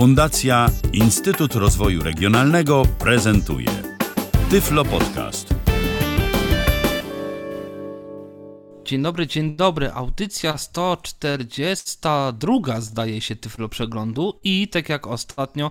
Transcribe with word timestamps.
Fundacja 0.00 0.70
Instytut 0.92 1.54
Rozwoju 1.54 2.02
Regionalnego 2.02 2.82
prezentuje 2.98 3.68
Tyflo 4.50 4.84
Podcast. 4.84 5.54
Dzień 8.84 9.02
dobry, 9.02 9.26
dzień 9.26 9.56
dobry. 9.56 9.92
Audycja 9.92 10.58
142 10.58 12.80
zdaje 12.80 13.20
się 13.20 13.36
Tyflo 13.36 13.68
Przeglądu 13.68 14.40
i 14.44 14.68
tak 14.68 14.88
jak 14.88 15.06
ostatnio 15.06 15.70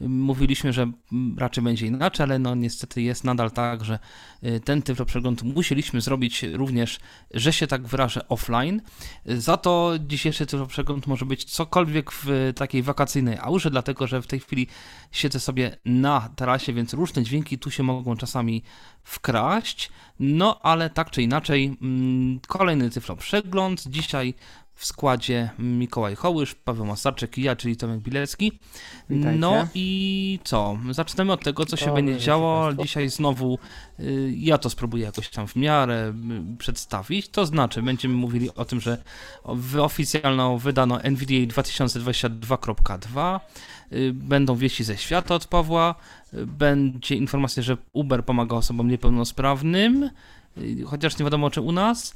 Mówiliśmy, 0.00 0.72
że 0.72 0.92
raczej 1.36 1.64
będzie 1.64 1.86
inaczej, 1.86 2.24
ale 2.24 2.38
no 2.38 2.54
niestety 2.54 3.02
jest 3.02 3.24
nadal 3.24 3.50
tak, 3.50 3.84
że 3.84 3.98
y, 4.44 4.60
ten 4.60 4.82
typ 4.82 5.04
przegląd 5.04 5.42
musieliśmy 5.42 6.00
zrobić 6.00 6.42
również, 6.42 7.00
że 7.34 7.52
się 7.52 7.66
tak 7.66 7.86
wyrażę, 7.86 8.28
offline. 8.28 8.82
Za 9.26 9.56
to 9.56 9.92
dzisiejszy 10.06 10.46
typ 10.46 10.66
przegląd 10.66 11.06
może 11.06 11.26
być 11.26 11.44
cokolwiek 11.44 12.12
w 12.12 12.52
takiej 12.56 12.82
wakacyjnej 12.82 13.38
aurze, 13.38 13.70
dlatego 13.70 14.06
że 14.06 14.22
w 14.22 14.26
tej 14.26 14.40
chwili 14.40 14.66
siedzę 15.12 15.40
sobie 15.40 15.76
na 15.84 16.28
tarasie, 16.36 16.72
więc 16.72 16.94
różne 16.94 17.22
dźwięki 17.22 17.58
tu 17.58 17.70
się 17.70 17.82
mogą 17.82 18.16
czasami 18.16 18.62
wkraść. 19.02 19.90
No 20.20 20.60
ale 20.62 20.90
tak 20.90 21.10
czy 21.10 21.22
inaczej, 21.22 21.76
mm, 21.82 22.40
kolejny 22.48 22.90
tyflo 22.90 23.16
przegląd. 23.16 23.84
Dzisiaj 23.86 24.34
w 24.78 24.84
składzie 24.84 25.50
Mikołaj 25.58 26.14
Hołysz, 26.14 26.54
Paweł 26.54 26.86
Masarczyk 26.86 27.38
i 27.38 27.42
ja, 27.42 27.56
czyli 27.56 27.76
Tomek 27.76 28.00
Bilecki. 28.00 28.58
Witajcie. 29.10 29.38
No 29.38 29.68
i 29.74 30.38
co? 30.44 30.78
Zaczynamy 30.90 31.32
od 31.32 31.44
tego, 31.44 31.66
co 31.66 31.76
się 31.76 31.94
będzie 31.94 32.18
działo. 32.18 32.74
Dzisiaj 32.74 33.08
znowu 33.08 33.58
y, 34.00 34.34
ja 34.36 34.58
to 34.58 34.70
spróbuję 34.70 35.04
jakoś 35.04 35.28
tam 35.28 35.46
w 35.46 35.56
miarę 35.56 36.14
y, 36.54 36.56
przedstawić. 36.56 37.28
To 37.28 37.46
znaczy, 37.46 37.82
będziemy 37.82 38.14
mówili 38.14 38.54
o 38.54 38.64
tym, 38.64 38.80
że 38.80 39.02
oficjalną 39.80 40.58
wydano 40.58 41.02
NVDA 41.02 41.62
2022.2. 41.62 43.40
Y, 43.92 44.12
będą 44.14 44.56
wieści 44.56 44.84
ze 44.84 44.96
świata 44.96 45.34
od 45.34 45.46
Pawła. 45.46 45.94
Będzie 46.32 47.14
informacja, 47.14 47.62
że 47.62 47.76
Uber 47.92 48.24
pomaga 48.24 48.56
osobom 48.56 48.88
niepełnosprawnym 48.88 50.10
chociaż 50.86 51.18
nie 51.18 51.24
wiadomo 51.24 51.50
czy 51.50 51.60
u 51.60 51.72
nas. 51.72 52.14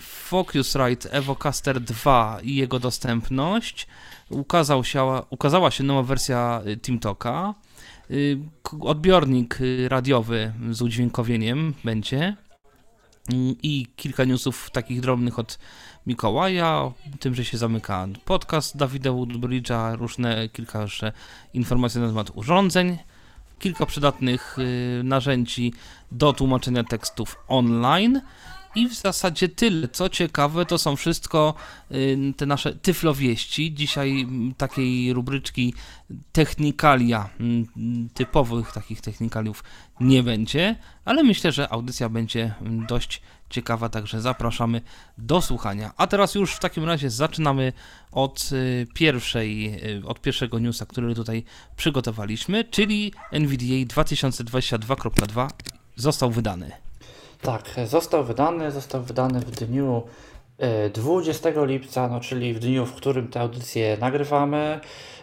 Focusrite 0.00 1.10
Evocaster 1.10 1.80
2 1.80 2.38
i 2.42 2.56
jego 2.56 2.78
dostępność. 2.78 3.86
Ukazał 4.30 4.84
się, 4.84 5.22
ukazała 5.30 5.70
się 5.70 5.84
nowa 5.84 6.02
wersja 6.02 6.62
y, 6.66 6.76
TeamTalka. 6.76 7.54
Y, 8.10 8.38
odbiornik 8.80 9.60
y, 9.60 9.88
radiowy 9.88 10.52
z 10.70 10.82
udźwiękowieniem 10.82 11.74
będzie. 11.84 12.36
I 13.62 13.86
kilka 13.96 14.24
newsów 14.24 14.70
takich 14.70 15.00
drobnych 15.00 15.38
od 15.38 15.58
Mikołaja, 16.06 16.92
tym, 17.20 17.34
że 17.34 17.44
się 17.44 17.58
zamyka 17.58 18.06
podcast 18.24 18.76
Dawida 18.76 19.10
Woodbridge'a, 19.10 19.96
różne 19.96 20.48
kilka 20.48 20.82
jeszcze 20.82 21.12
informacji 21.54 22.00
na 22.00 22.08
temat 22.08 22.30
urządzeń 22.34 22.98
kilka 23.58 23.86
przydatnych 23.86 24.56
narzędzi 25.04 25.72
do 26.12 26.32
tłumaczenia 26.32 26.84
tekstów 26.84 27.36
online. 27.48 28.20
I 28.78 28.88
w 28.88 28.94
zasadzie 28.94 29.48
tyle. 29.48 29.88
Co 29.88 30.08
ciekawe, 30.08 30.66
to 30.66 30.78
są 30.78 30.96
wszystko 30.96 31.54
y, 31.92 32.18
te 32.36 32.46
nasze 32.46 32.74
tyflowieści. 32.74 33.74
Dzisiaj 33.74 34.26
takiej 34.56 35.12
rubryczki 35.12 35.74
technikalia, 36.32 37.28
typowych 38.14 38.72
takich 38.72 39.00
technikaliów 39.00 39.64
nie 40.00 40.22
będzie, 40.22 40.76
ale 41.04 41.22
myślę, 41.22 41.52
że 41.52 41.72
audycja 41.72 42.08
będzie 42.08 42.54
dość 42.88 43.22
ciekawa, 43.50 43.88
także 43.88 44.20
zapraszamy 44.20 44.80
do 45.18 45.42
słuchania. 45.42 45.92
A 45.96 46.06
teraz 46.06 46.34
już 46.34 46.54
w 46.54 46.58
takim 46.58 46.84
razie 46.84 47.10
zaczynamy 47.10 47.72
od 48.12 48.50
y, 48.52 48.86
pierwszej, 48.94 49.80
y, 49.98 50.06
od 50.06 50.20
pierwszego 50.20 50.58
newsa, 50.58 50.86
który 50.86 51.14
tutaj 51.14 51.44
przygotowaliśmy, 51.76 52.64
czyli 52.64 53.12
NVDA 53.32 54.02
2022.2 54.02 55.48
został 55.96 56.30
wydany. 56.30 56.87
Tak, 57.42 57.70
został 57.84 58.24
wydany, 58.24 58.70
został 58.70 59.02
wydany 59.02 59.40
w 59.40 59.50
dniu 59.50 60.02
20 60.92 61.48
e, 61.48 61.66
lipca, 61.66 62.08
no 62.08 62.20
czyli 62.20 62.54
w 62.54 62.58
dniu, 62.58 62.86
w 62.86 62.94
którym 62.94 63.28
tę 63.28 63.40
audycję 63.40 63.96
nagrywamy. 64.00 64.80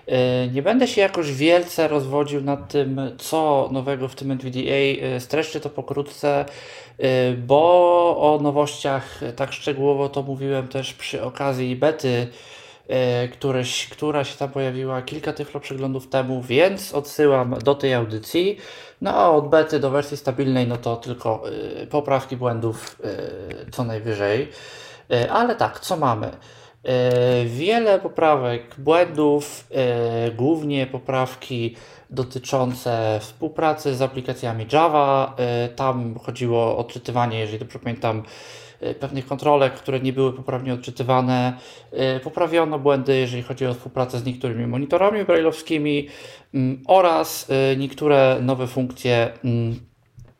E, 0.07 0.47
nie 0.47 0.61
będę 0.61 0.87
się 0.87 1.01
jakoś 1.01 1.31
wielce 1.31 1.87
rozwodził 1.87 2.41
nad 2.41 2.71
tym, 2.71 3.01
co 3.17 3.69
nowego 3.71 4.07
w 4.07 4.15
tym 4.15 4.31
NVDA. 4.31 5.05
E, 5.15 5.19
streszczę 5.19 5.59
to 5.59 5.69
pokrótce, 5.69 6.45
bo 7.47 7.57
o 8.17 8.39
nowościach 8.41 9.21
tak 9.35 9.53
szczegółowo 9.53 10.09
to 10.09 10.23
mówiłem 10.23 10.67
też 10.67 10.93
przy 10.93 11.23
okazji 11.23 11.75
bety 11.75 12.27
któreś, 13.33 13.87
która 13.89 14.23
się 14.23 14.37
tam 14.37 14.49
pojawiła 14.49 15.01
kilka 15.01 15.33
tyflo 15.33 15.59
przeglądów 15.59 16.09
temu, 16.09 16.41
więc 16.41 16.93
odsyłam 16.93 17.55
do 17.63 17.75
tej 17.75 17.93
audycji. 17.93 18.57
No 19.01 19.11
a 19.11 19.29
od 19.29 19.49
bety 19.49 19.79
do 19.79 19.89
wersji 19.89 20.17
stabilnej, 20.17 20.67
no 20.67 20.77
to 20.77 20.95
tylko 20.95 21.43
y, 21.83 21.87
poprawki 21.87 22.37
błędów 22.37 22.99
y, 23.65 23.71
co 23.71 23.83
najwyżej. 23.83 24.49
Y, 25.13 25.31
ale 25.31 25.55
tak, 25.55 25.79
co 25.79 25.97
mamy? 25.97 26.31
Wiele 27.45 27.99
poprawek, 27.99 28.75
błędów, 28.77 29.67
głównie 30.35 30.87
poprawki 30.87 31.75
dotyczące 32.09 33.19
współpracy 33.21 33.95
z 33.95 34.01
aplikacjami 34.01 34.65
Java. 34.73 35.35
Tam 35.75 36.19
chodziło 36.19 36.63
o 36.63 36.77
odczytywanie, 36.77 37.39
jeżeli 37.39 37.59
dobrze 37.59 37.79
pamiętam, 37.79 38.23
pewnych 38.99 39.25
kontrolek, 39.25 39.73
które 39.73 39.99
nie 39.99 40.13
były 40.13 40.33
poprawnie 40.33 40.73
odczytywane. 40.73 41.53
Poprawiono 42.23 42.79
błędy, 42.79 43.17
jeżeli 43.17 43.43
chodzi 43.43 43.65
o 43.65 43.73
współpracę 43.73 44.19
z 44.19 44.25
niektórymi 44.25 44.67
monitorami 44.67 45.25
brailleowskimi 45.25 46.07
mm, 46.53 46.81
oraz 46.87 47.51
niektóre 47.77 48.37
nowe 48.41 48.67
funkcje, 48.67 49.31
mm, 49.43 49.79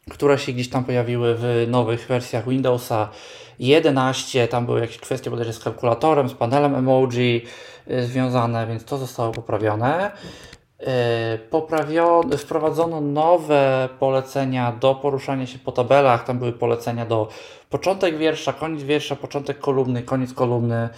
które 0.09 0.39
się 0.39 0.53
gdzieś 0.53 0.69
tam 0.69 0.83
pojawiły 0.83 1.35
w 1.35 1.65
nowych 1.67 2.07
wersjach 2.07 2.49
Windowsa 2.49 3.09
11, 3.59 4.47
tam 4.47 4.65
były 4.65 4.79
jakieś 4.79 4.97
kwestie 4.97 5.29
bodajże 5.29 5.53
z 5.53 5.59
kalkulatorem, 5.59 6.29
z 6.29 6.33
panelem 6.33 6.75
emoji 6.75 7.45
y, 7.91 8.05
związane, 8.05 8.67
więc 8.67 8.85
to 8.85 8.97
zostało 8.97 9.31
poprawione. 9.31 10.11
Y, 10.85 11.37
poprawiono, 11.49 12.37
wprowadzono 12.37 13.01
nowe 13.01 13.89
polecenia 13.99 14.71
do 14.71 14.95
poruszania 14.95 15.47
się 15.47 15.59
po 15.59 15.71
tabelach. 15.71 16.23
Tam 16.23 16.39
były 16.39 16.51
polecenia 16.51 17.05
do 17.05 17.29
początek 17.69 18.17
wiersza, 18.17 18.53
koniec 18.53 18.83
wiersza, 18.83 19.15
początek 19.15 19.59
kolumny, 19.59 20.03
koniec 20.03 20.33
kolumny. 20.33 20.89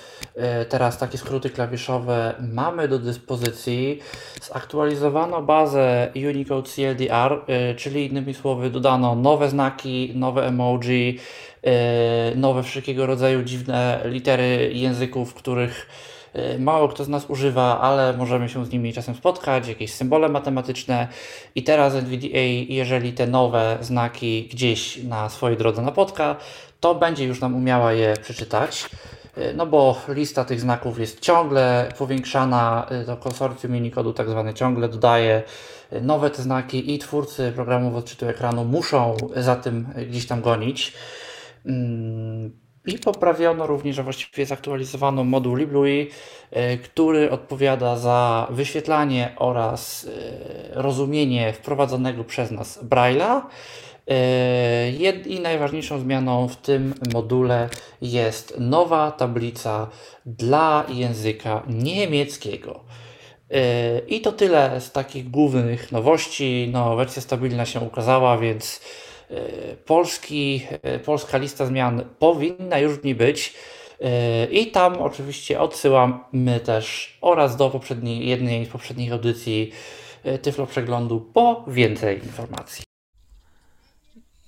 Y, 0.61 0.65
teraz 0.65 0.97
takie 0.97 1.17
skróty 1.17 1.49
klawiszowe 1.49 2.35
mamy 2.53 2.87
do 2.87 2.99
dyspozycji. 2.99 3.99
Zaktualizowano 4.41 5.41
bazę 5.41 6.11
Unicode 6.15 6.69
CLDR, 6.69 7.41
czyli 7.77 8.05
innymi 8.05 8.33
słowy 8.33 8.69
dodano 8.69 9.15
nowe 9.15 9.49
znaki, 9.49 10.11
nowe 10.15 10.47
emoji, 10.47 11.19
E, 11.67 12.35
nowe 12.35 12.63
wszelkiego 12.63 13.05
rodzaju 13.05 13.43
dziwne 13.43 14.01
litery 14.05 14.71
języków, 14.73 15.33
których 15.33 15.87
e, 15.87 16.16
mało 16.59 16.87
kto 16.87 17.03
z 17.03 17.09
nas 17.09 17.25
używa, 17.29 17.79
ale 17.81 18.13
możemy 18.17 18.49
się 18.49 18.65
z 18.65 18.71
nimi 18.71 18.93
czasem 18.93 19.15
spotkać, 19.15 19.67
jakieś 19.67 19.93
symbole 19.93 20.29
matematyczne. 20.29 21.07
I 21.55 21.63
teraz 21.63 21.95
NVDA, 21.95 22.39
jeżeli 22.69 23.13
te 23.13 23.27
nowe 23.27 23.77
znaki 23.81 24.47
gdzieś 24.51 25.03
na 25.03 25.29
swojej 25.29 25.57
drodze 25.57 25.81
napotka, 25.81 26.35
to 26.79 26.95
będzie 26.95 27.25
już 27.25 27.41
nam 27.41 27.55
umiała 27.55 27.93
je 27.93 28.13
przeczytać. 28.21 28.89
E, 29.37 29.53
no 29.53 29.65
bo 29.65 30.01
lista 30.07 30.45
tych 30.45 30.61
znaków 30.61 30.99
jest 30.99 31.19
ciągle 31.19 31.89
powiększana, 31.97 32.87
to 33.05 33.17
konsorcjum 33.17 33.73
Unikodu 33.73 34.13
tak 34.13 34.29
zwane 34.29 34.53
ciągle 34.53 34.89
dodaje 34.89 35.43
nowe 36.01 36.29
te 36.29 36.41
znaki 36.41 36.93
i 36.93 36.99
twórcy 36.99 37.51
programów 37.55 37.95
odczytu 37.95 38.25
ekranu 38.25 38.65
muszą 38.65 39.17
za 39.35 39.55
tym 39.55 39.87
gdzieś 40.09 40.27
tam 40.27 40.41
gonić. 40.41 40.93
I 42.87 42.99
poprawiono 42.99 43.67
również, 43.67 43.99
a 43.99 44.03
właściwie 44.03 44.45
zaktualizowano 44.45 45.23
moduł 45.23 45.55
LibLui, 45.55 46.09
e, 46.51 46.77
który 46.77 47.31
odpowiada 47.31 47.97
za 47.97 48.47
wyświetlanie 48.49 49.35
oraz 49.37 50.05
e, 50.05 50.81
rozumienie 50.81 51.53
wprowadzonego 51.53 52.23
przez 52.23 52.51
nas 52.51 52.83
Braille'a. 52.83 53.41
E, 54.07 54.91
I 55.25 55.39
najważniejszą 55.39 55.99
zmianą 55.99 56.47
w 56.47 56.55
tym 56.55 56.93
module 57.13 57.69
jest 58.01 58.59
nowa 58.59 59.11
tablica 59.11 59.87
dla 60.25 60.85
języka 60.89 61.63
niemieckiego. 61.67 62.79
I 64.07 64.21
to 64.21 64.31
tyle 64.31 64.81
z 64.81 64.91
takich 64.91 65.29
głównych 65.29 65.91
nowości. 65.91 66.69
No, 66.71 66.95
wersja 66.95 67.21
stabilna 67.21 67.65
się 67.65 67.79
ukazała, 67.79 68.37
więc 68.37 68.81
Polski, 69.85 70.67
e, 70.81 70.99
polska 70.99 71.37
lista 71.37 71.65
zmian 71.65 72.03
powinna 72.19 72.79
już 72.79 72.93
w 72.93 73.03
niej 73.03 73.15
być. 73.15 73.53
E, 74.01 74.45
I 74.45 74.71
tam 74.71 74.97
oczywiście 75.01 75.59
odsyłamy 75.59 76.59
też 76.65 77.17
oraz 77.21 77.57
do 77.57 77.69
poprzedniej, 77.69 78.27
jednej 78.27 78.65
z 78.65 78.69
poprzednich 78.69 79.11
audycji 79.13 79.71
Tyflo 80.41 80.67
Przeglądu 80.67 81.21
po 81.33 81.65
więcej 81.67 82.23
informacji. 82.23 82.83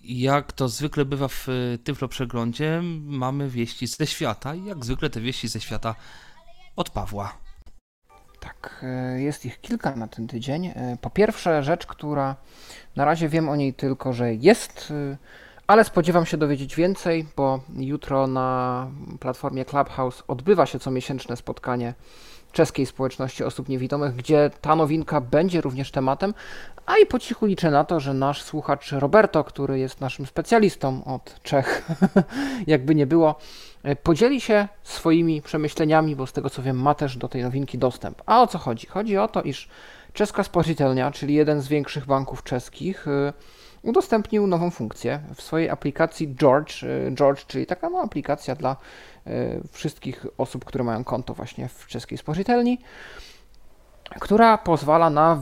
Jak 0.02 0.52
to 0.52 0.70
zwykle 0.70 1.06
bywa 1.06 1.28
w 1.28 1.48
Tyflo 1.84 2.08
Przeglądzie, 2.08 2.81
mamy 3.06 3.50
wieści 3.50 3.88
ze 3.88 4.08
świata 4.08 4.56
i 4.56 4.66
jak 4.66 4.86
zwykle 4.86 5.10
te 5.10 5.22
wieści 5.22 5.48
ze 5.48 5.62
świata 5.62 5.96
od 6.76 6.90
Pawła. 6.90 7.49
Tak, 8.39 8.59
tak, 8.59 8.86
jest 9.18 9.45
ich 9.45 9.62
kilka 9.62 9.95
na 9.95 10.07
ten 10.07 10.27
tydzień. 10.27 10.74
Po 11.01 11.09
pierwsze, 11.09 11.63
rzecz, 11.63 11.86
która 11.86 12.36
na 12.95 13.06
razie 13.06 13.30
wiem 13.30 13.50
o 13.50 13.56
niej 13.56 13.74
tylko, 13.74 14.13
że 14.13 14.33
jest, 14.33 14.94
ale 15.68 15.83
spodziewam 15.83 16.25
się 16.25 16.38
dowiedzieć 16.38 16.75
więcej, 16.75 17.25
bo 17.36 17.59
jutro 17.77 18.27
na 18.27 18.88
platformie 19.19 19.65
Clubhouse 19.65 20.24
odbywa 20.27 20.65
się 20.65 20.80
comiesięczne 20.80 21.38
spotkanie 21.38 21.94
czeskiej 22.51 22.86
społeczności 22.86 23.44
osób 23.44 23.69
niewidomych, 23.69 24.15
gdzie 24.15 24.51
ta 24.62 24.75
nowinka 24.75 25.21
będzie 25.21 25.62
również 25.62 25.92
tematem, 25.92 26.33
a 26.85 26.97
i 26.97 27.06
po 27.06 27.19
cichu 27.19 27.45
liczę 27.45 27.71
na 27.71 27.83
to, 27.83 28.00
że 28.00 28.13
nasz 28.13 28.44
słuchacz 28.44 28.92
Roberto, 28.92 29.44
który 29.44 29.80
jest 29.80 30.01
naszym 30.01 30.25
specjalistą 30.25 31.03
od 31.06 31.42
Czech, 31.44 31.88
jakby 32.68 32.95
nie 32.95 33.07
było, 33.07 33.30
e, 33.30 33.35
podzieli 34.04 34.42
się 34.42 34.68
swoimi 34.84 35.42
przemyśleniami, 35.42 36.16
bo 36.16 36.28
z 36.28 36.34
tego 36.34 36.50
co 36.50 36.62
wiem 36.62 36.81
ma 36.81 36.94
też 36.94 37.18
do 37.18 37.28
tej 37.28 37.44
nowinki 37.44 37.78
dostęp. 37.78 38.22
A 38.26 38.42
o 38.42 38.48
co 38.48 38.58
chodzi? 38.58 38.88
Chodzi 38.88 39.18
o 39.18 39.28
to, 39.28 39.42
iż 39.42 39.70
Czeska 40.14 40.44
Spożytelnia, 40.44 41.12
czyli 41.12 41.34
jeden 41.34 41.62
z 41.62 41.68
większych 41.68 42.06
banków 42.06 42.44
czeskich, 42.44 43.08
e, 43.08 43.34
udostępnił 43.81 44.48
nową 44.48 44.72
funkcję 44.72 45.20
w 45.36 45.42
swojej 45.42 45.70
aplikacji 45.70 46.36
George, 46.36 46.84
e, 46.84 47.12
George 47.12 47.46
czyli 47.46 47.66
taka 47.66 47.90
no, 47.90 48.00
aplikacja 48.00 48.56
dla 48.56 48.76
wszystkich 49.72 50.26
osób, 50.38 50.66
które 50.66 50.84
mają 50.84 51.04
konto 51.04 51.34
właśnie 51.34 51.70
w 51.70 51.88
czeskiej 51.88 52.18
spożytelni 52.18 52.80
która 54.20 54.58
pozwala 54.58 55.10
na 55.10 55.42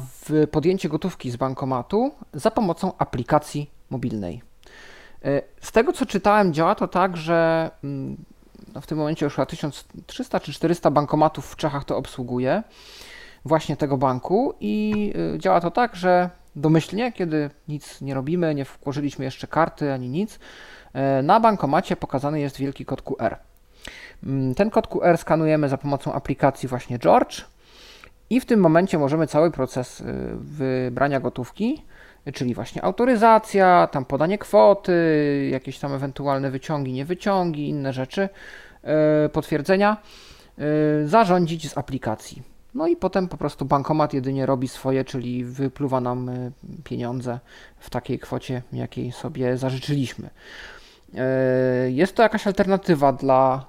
podjęcie 0.52 0.90
gotówki 0.90 1.32
z 1.32 1.36
bankomatu 1.36 2.12
za 2.34 2.52
pomocą 2.52 2.92
aplikacji 2.98 3.72
mobilnej. 3.90 4.47
E, 5.26 5.42
z 5.62 5.72
tego 5.72 5.94
co 5.94 6.06
czytałem, 6.06 6.54
działa 6.54 6.76
to 6.76 6.88
tak, 6.88 7.18
że 7.18 7.72
mm, 7.84 8.18
no 8.76 8.82
w 8.82 8.88
tym 8.88 8.98
momencie 8.98 9.26
już 9.26 9.36
chyba 9.36 9.46
1300 9.46 10.40
czy 10.40 10.54
400 10.54 10.92
bankomatów 10.92 11.52
w 11.52 11.56
Czechach 11.56 11.86
to 11.86 11.98
obsługuje, 11.98 12.64
właśnie 13.46 13.78
tego 13.78 13.98
banku, 13.98 14.54
i 14.60 15.14
e, 15.36 15.40
działa 15.40 15.62
to 15.62 15.72
tak, 15.72 15.96
że 15.96 16.30
domyślnie, 16.56 17.12
kiedy 17.12 17.50
nic 17.68 18.02
nie 18.02 18.14
robimy, 18.14 18.56
nie 18.56 18.66
włożyliśmy 18.66 19.26
jeszcze 19.26 19.48
karty 19.48 19.94
ani 19.94 20.10
nic, 20.10 20.40
e, 20.94 21.22
na 21.22 21.40
bankomacie 21.40 21.96
pokazany 21.96 22.40
jest 22.40 22.58
wielki 22.58 22.86
kod 22.86 23.02
QR. 23.02 23.38
Mm, 24.24 24.56
ten 24.56 24.70
kod 24.70 24.88
QR 24.88 25.18
skanujemy 25.18 25.70
za 25.70 25.78
pomocą 25.78 26.14
aplikacji 26.14 26.70
właśnie 26.70 27.00
George 27.00 27.46
i 28.30 28.40
w 28.40 28.46
tym 28.46 28.60
momencie 28.60 28.98
możemy 28.98 29.28
cały 29.28 29.52
proces 29.52 30.04
wybrania 30.38 31.20
gotówki, 31.20 31.84
czyli 32.34 32.54
właśnie 32.54 32.84
autoryzacja, 32.84 33.88
tam 33.92 34.06
podanie 34.06 34.38
kwoty, 34.38 34.94
jakieś 35.52 35.80
tam 35.80 35.94
ewentualne 35.94 36.52
wyciągi, 36.52 36.94
niewyciągi, 36.94 37.70
inne 37.70 37.94
rzeczy, 37.94 38.30
y, 39.26 39.30
potwierdzenia, 39.30 39.98
y, 41.04 41.08
zarządzić 41.08 41.70
z 41.72 41.78
aplikacji. 41.78 42.44
No 42.76 42.88
i 42.88 42.96
potem 42.96 43.28
po 43.28 43.38
prostu 43.38 43.66
bankomat 43.66 44.14
jedynie 44.14 44.46
robi 44.46 44.68
swoje, 44.68 45.06
czyli 45.06 45.46
wypluwa 45.46 46.02
nam 46.02 46.32
pieniądze 46.84 47.40
w 47.80 47.90
takiej 47.90 48.20
kwocie, 48.20 48.62
jakiej 48.74 49.12
sobie 49.12 49.58
zażyczyliśmy. 49.58 50.30
Jest 51.88 52.16
to 52.16 52.24
jakaś 52.24 52.48
alternatywa 52.48 53.14
dla 53.14 53.66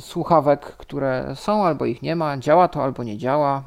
słuchawek, 0.00 0.60
które 0.60 1.32
są 1.34 1.64
albo 1.64 1.84
ich 1.84 2.02
nie 2.02 2.16
ma, 2.16 2.38
działa 2.38 2.68
to 2.68 2.84
albo 2.84 3.04
nie 3.04 3.18
działa. 3.18 3.62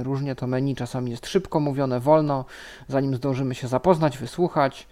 Y, 0.00 0.02
różnie 0.02 0.34
to 0.34 0.46
menu 0.46 0.74
czasami 0.74 1.10
jest 1.10 1.26
szybko 1.26 1.60
mówione, 1.60 2.00
wolno, 2.00 2.44
zanim 2.88 3.16
zdążymy 3.16 3.54
się 3.54 3.68
zapoznać, 3.68 4.18
wysłuchać, 4.18 4.86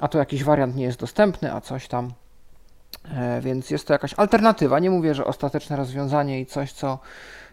a 0.00 0.08
to 0.08 0.18
jakiś 0.18 0.44
wariant 0.44 0.76
nie 0.76 0.84
jest 0.84 1.00
dostępny, 1.00 1.52
a 1.52 1.60
coś 1.60 1.88
tam. 1.88 2.10
E, 3.14 3.40
więc 3.40 3.70
jest 3.70 3.86
to 3.86 3.92
jakaś 3.92 4.14
alternatywa. 4.14 4.78
Nie 4.78 4.90
mówię, 4.90 5.14
że 5.14 5.24
ostateczne 5.24 5.76
rozwiązanie 5.76 6.40
i 6.40 6.46
coś, 6.46 6.72
co 6.72 6.98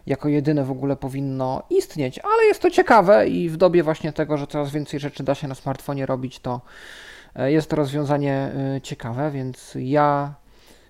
jako 0.06 0.30
jedyne 0.30 0.64
w 0.64 0.72
ogóle 0.72 0.96
powinno 0.96 1.64
istnieć, 1.70 2.20
ale 2.20 2.46
jest 2.46 2.62
to 2.62 2.70
ciekawe 2.70 3.28
i 3.28 3.50
w 3.50 3.58
dobie 3.58 3.84
właśnie 3.84 4.14
tego, 4.14 4.38
że 4.38 4.48
coraz 4.48 4.72
więcej 4.72 5.00
rzeczy 5.00 5.24
da 5.24 5.36
się 5.36 5.48
na 5.48 5.56
smartfonie 5.56 6.06
robić, 6.06 6.40
to 6.40 6.62
jest 7.36 7.70
to 7.70 7.76
rozwiązanie 7.76 8.52
ciekawe, 8.84 9.32
więc 9.32 9.78
ja 9.80 10.34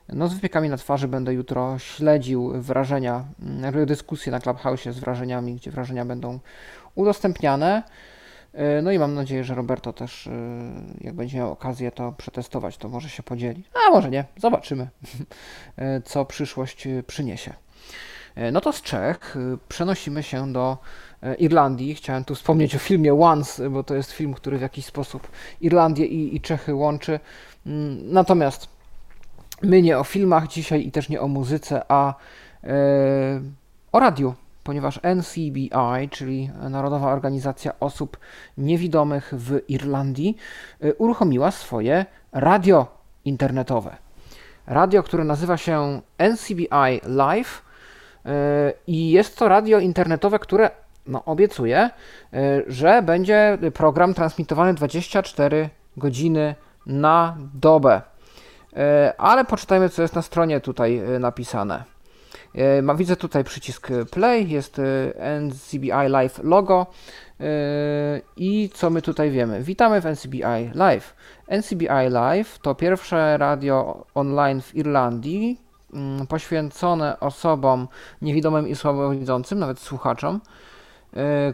no 0.10 0.28
z 0.28 0.34
wypiekami 0.34 0.70
na 0.70 0.78
twarzy 0.78 1.08
będę 1.08 1.34
jutro 1.34 1.80
śledził 1.80 2.62
wrażenia, 2.62 3.24
mm, 3.42 3.86
dyskusje 3.86 4.32
na 4.32 4.40
Clubhouse 4.40 4.84
z 4.84 5.00
wrażeniami, 5.00 5.56
gdzie 5.56 5.72
wrażenia 5.72 6.06
będą 6.06 6.40
udostępniane. 6.96 7.84
E, 8.54 8.82
no 8.82 8.92
i 8.92 9.00
mam 9.00 9.14
nadzieję, 9.14 9.44
że 9.44 9.56
Roberto 9.56 9.94
też, 9.94 10.28
e, 10.28 10.32
jak 11.02 11.14
będzie 11.14 11.38
miał 11.38 11.52
okazję 11.52 11.92
to 11.92 12.12
przetestować, 12.12 12.78
to 12.78 12.90
może 12.90 13.10
się 13.10 13.24
podzieli. 13.24 13.64
A 13.88 13.92
może 13.92 14.10
nie, 14.10 14.26
zobaczymy, 14.38 14.88
e, 15.78 16.02
co 16.12 16.26
przyszłość 16.26 16.88
przyniesie. 17.08 17.54
No 18.52 18.62
to 18.62 18.74
z 18.74 18.82
Czech 18.82 19.38
przenosimy 19.68 20.24
się 20.24 20.54
do 20.54 20.78
Irlandii. 21.40 21.96
Chciałem 21.96 22.24
tu 22.24 22.36
wspomnieć 22.36 22.76
o 22.76 22.80
filmie 22.80 23.14
Once, 23.14 23.70
bo 23.70 23.84
to 23.84 23.96
jest 23.96 24.12
film, 24.12 24.34
który 24.34 24.58
w 24.58 24.62
jakiś 24.62 24.86
sposób 24.86 25.28
Irlandię 25.62 26.06
i, 26.06 26.36
i 26.36 26.42
Czechy 26.42 26.76
łączy. 26.76 27.20
Mm, 27.66 28.14
natomiast 28.14 28.68
My 29.64 29.82
nie 29.82 30.00
o 30.00 30.04
filmach 30.04 30.48
dzisiaj 30.48 30.88
i 30.88 30.92
też 30.92 31.10
nie 31.10 31.22
o 31.22 31.28
muzyce, 31.28 31.82
a 31.88 32.14
e, 32.64 32.68
o 33.92 34.00
radiu, 34.00 34.34
ponieważ 34.64 35.00
NCBI, 35.16 36.10
czyli 36.10 36.50
Narodowa 36.70 37.12
Organizacja 37.12 37.80
Osób 37.80 38.18
Niewidomych 38.58 39.34
w 39.38 39.60
Irlandii, 39.68 40.38
e, 40.82 40.94
uruchomiła 40.94 41.52
swoje 41.52 42.06
radio 42.32 42.88
internetowe. 43.26 43.96
Radio, 44.68 45.04
które 45.04 45.24
nazywa 45.24 45.58
się 45.58 46.02
NCBI 46.18 47.02
Live 47.06 47.62
e, 48.26 48.74
i 48.88 49.12
jest 49.12 49.38
to 49.38 49.48
radio 49.48 49.80
internetowe, 49.80 50.40
które 50.40 50.70
no, 51.08 51.26
obiecuje, 51.26 51.90
że 52.68 53.02
będzie 53.02 53.58
program 53.74 54.14
transmitowany 54.14 54.74
24 54.74 55.70
godziny 55.98 56.56
na 56.86 57.38
dobę. 57.54 58.02
E, 58.76 59.14
ale 59.18 59.46
poczytajmy, 59.46 59.90
co 59.90 60.02
jest 60.02 60.16
na 60.16 60.22
stronie 60.22 60.60
tutaj 60.60 60.98
e, 60.98 61.20
napisane. 61.20 61.84
E, 62.56 62.96
widzę 62.96 63.16
tutaj 63.16 63.44
przycisk 63.44 63.88
play, 64.12 64.50
jest 64.50 64.82
NCBI 65.42 66.10
Live 66.10 66.40
logo 66.44 66.86
i 68.38 68.70
co 68.74 68.90
my 68.90 69.02
tutaj 69.02 69.32
wiemy? 69.32 69.64
Witamy 69.64 70.02
w 70.02 70.06
NCBI 70.06 70.72
Live. 70.74 71.16
NCBI 71.48 72.10
Live 72.10 72.60
to 72.60 72.76
pierwsze 72.76 73.38
radio 73.38 74.06
online 74.16 74.62
w 74.62 74.76
Irlandii 74.76 75.62
mm, 75.94 76.28
poświęcone 76.28 77.20
osobom 77.20 77.88
niewidomym 78.22 78.68
i 78.68 78.76
słabowidzącym, 78.76 79.60
nawet 79.60 79.80
słuchaczom, 79.80 80.42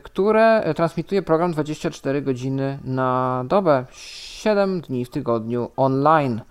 które 0.04 0.74
transmituje 0.76 1.22
program 1.22 1.52
24 1.52 2.22
godziny 2.22 2.80
na 2.84 3.44
dobę, 3.48 3.86
7 3.92 4.82
dni 4.82 5.06
w 5.06 5.10
tygodniu 5.10 5.72
online. 5.76 6.42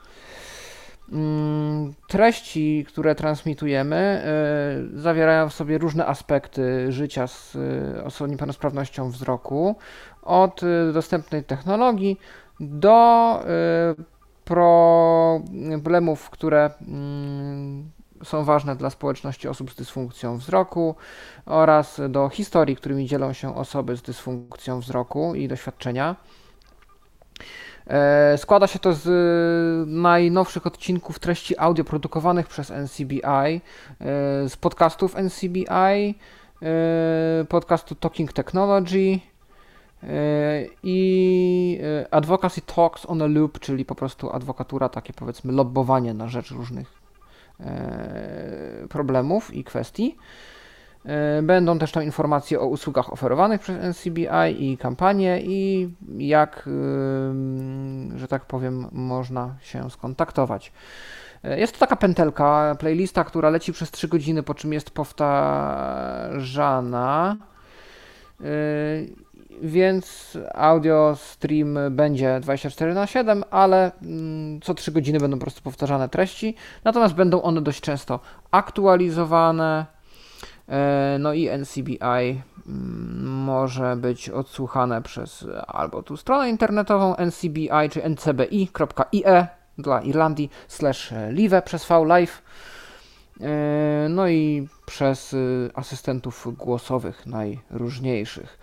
Mm, 1.13 1.95
treści, 2.09 2.85
które 2.89 3.15
transmitujemy, 3.15 4.23
y, 4.95 5.01
zawierają 5.01 5.49
w 5.49 5.55
sobie 5.55 5.79
różne 5.79 6.07
aspekty 6.07 6.93
życia 6.93 7.27
z 7.27 7.55
y, 7.55 8.05
osobą 8.05 8.31
niepełnosprawnością 8.31 9.11
wzroku, 9.11 9.77
od 10.23 10.63
y, 10.63 10.93
dostępnej 10.93 11.45
technologii 11.45 12.19
do 12.61 13.39
problemów, 14.45 16.31
które 16.31 16.71
mm, 16.89 17.91
są 18.25 18.45
ważne 18.45 18.77
dla 18.77 18.91
społeczności 18.91 19.49
osób 19.49 19.71
z 19.71 19.75
dysfunkcją 19.75 20.37
wzroku 20.37 20.95
oraz 21.47 22.01
do 22.09 22.29
historii, 22.29 22.77
którymi 22.77 23.07
dzielą 23.07 23.33
się 23.33 23.57
osoby 23.57 23.97
z 23.97 24.03
dysfunkcją 24.03 24.81
wzroku 24.81 25.35
i 25.35 25.49
doświadczenia. 25.49 26.17
E, 27.89 28.39
składa 28.39 28.67
się 28.67 28.79
to 28.79 28.93
z 28.93 29.07
y, 29.07 29.91
najnowszych 29.91 30.67
odcinków 30.67 31.19
treści 31.19 31.59
audio 31.59 31.85
produkowanych 31.85 32.47
przez 32.47 32.71
NCBI, 32.71 33.21
e, 33.25 33.61
z 34.49 34.57
podcastów 34.57 35.17
NCBI, 35.17 36.15
e, 36.63 37.45
podcastu 37.49 37.95
Talking 37.95 38.33
Technology 38.33 39.19
i 40.83 41.81
Advocacy 42.11 42.61
Talks 42.61 43.07
on 43.07 43.23
a 43.23 43.27
Loop, 43.27 43.59
czyli 43.59 43.85
po 43.85 43.95
prostu 43.95 44.31
adwokatura, 44.31 44.89
takie 44.89 45.13
powiedzmy 45.13 45.53
lobbowanie 45.53 46.15
na 46.15 46.29
rzecz 46.29 46.51
różnych 46.51 46.93
problemów 48.89 49.55
i 49.55 49.65
kwestii. 49.65 50.17
E, 51.05 51.43
będą 51.43 51.79
też 51.79 51.93
tam 51.93 52.03
informacje 52.03 52.61
o 52.61 52.67
usługach 52.67 53.13
oferowanych 53.13 53.61
przez 53.61 53.77
NCBI 53.97 54.71
i 54.71 54.79
kampanie 54.79 55.41
i 55.43 55.89
jak, 56.19 56.69
że 58.17 58.29
tak 58.29 58.45
powiem, 58.45 58.87
można 58.93 59.55
się 59.61 59.91
skontaktować. 59.91 60.73
E, 61.45 61.61
jest 61.61 61.73
to 61.73 61.79
taka 61.79 61.97
pętelka, 61.97 62.77
playlista, 62.79 63.25
która 63.25 63.51
leci 63.51 63.73
przez 63.73 63.91
3 63.91 64.09
godziny, 64.09 64.43
po 64.43 64.55
czym 64.55 64.73
jest 64.73 64.91
powtarzana. 64.91 65.77
E, 68.41 68.45
więc 69.63 70.39
audio 70.55 71.17
stream 71.17 71.79
będzie 71.91 72.41
24 72.41 72.95
na 72.95 73.07
7, 73.07 73.45
ale 73.51 73.93
mm, 74.03 74.61
co 74.61 74.75
3 74.75 74.93
godziny 74.93 75.19
będą 75.21 75.39
po 75.39 75.45
prostu 75.45 75.63
powtarzane 75.63 76.09
treści. 76.09 76.55
Natomiast 76.85 77.15
będą 77.15 77.43
one 77.43 77.61
dość 77.61 77.81
często 77.81 78.21
aktualizowane 78.51 79.98
No 81.19 81.33
i 81.33 81.49
NCBI 81.59 82.43
mm, 82.67 83.27
może 83.27 83.97
być 83.97 84.31
odsłuchane 84.31 85.03
przez 85.03 85.47
albo 85.67 86.03
tu 86.03 86.17
stronę 86.17 86.51
internetową 86.51 87.17
NCBI 87.17 87.91
czy 87.91 88.09
ncbi.ie 88.09 89.47
dla 89.79 90.01
Irlandii 90.01 90.51
slash 90.69 91.13
live 91.31 91.65
przez 91.65 91.89
V 91.89 92.05
live 92.05 92.43
no 94.09 94.29
i 94.29 94.69
przez 94.87 95.37
asystentów 95.75 96.57
głosowych 96.57 97.27
najróżniejszych. 97.27 98.59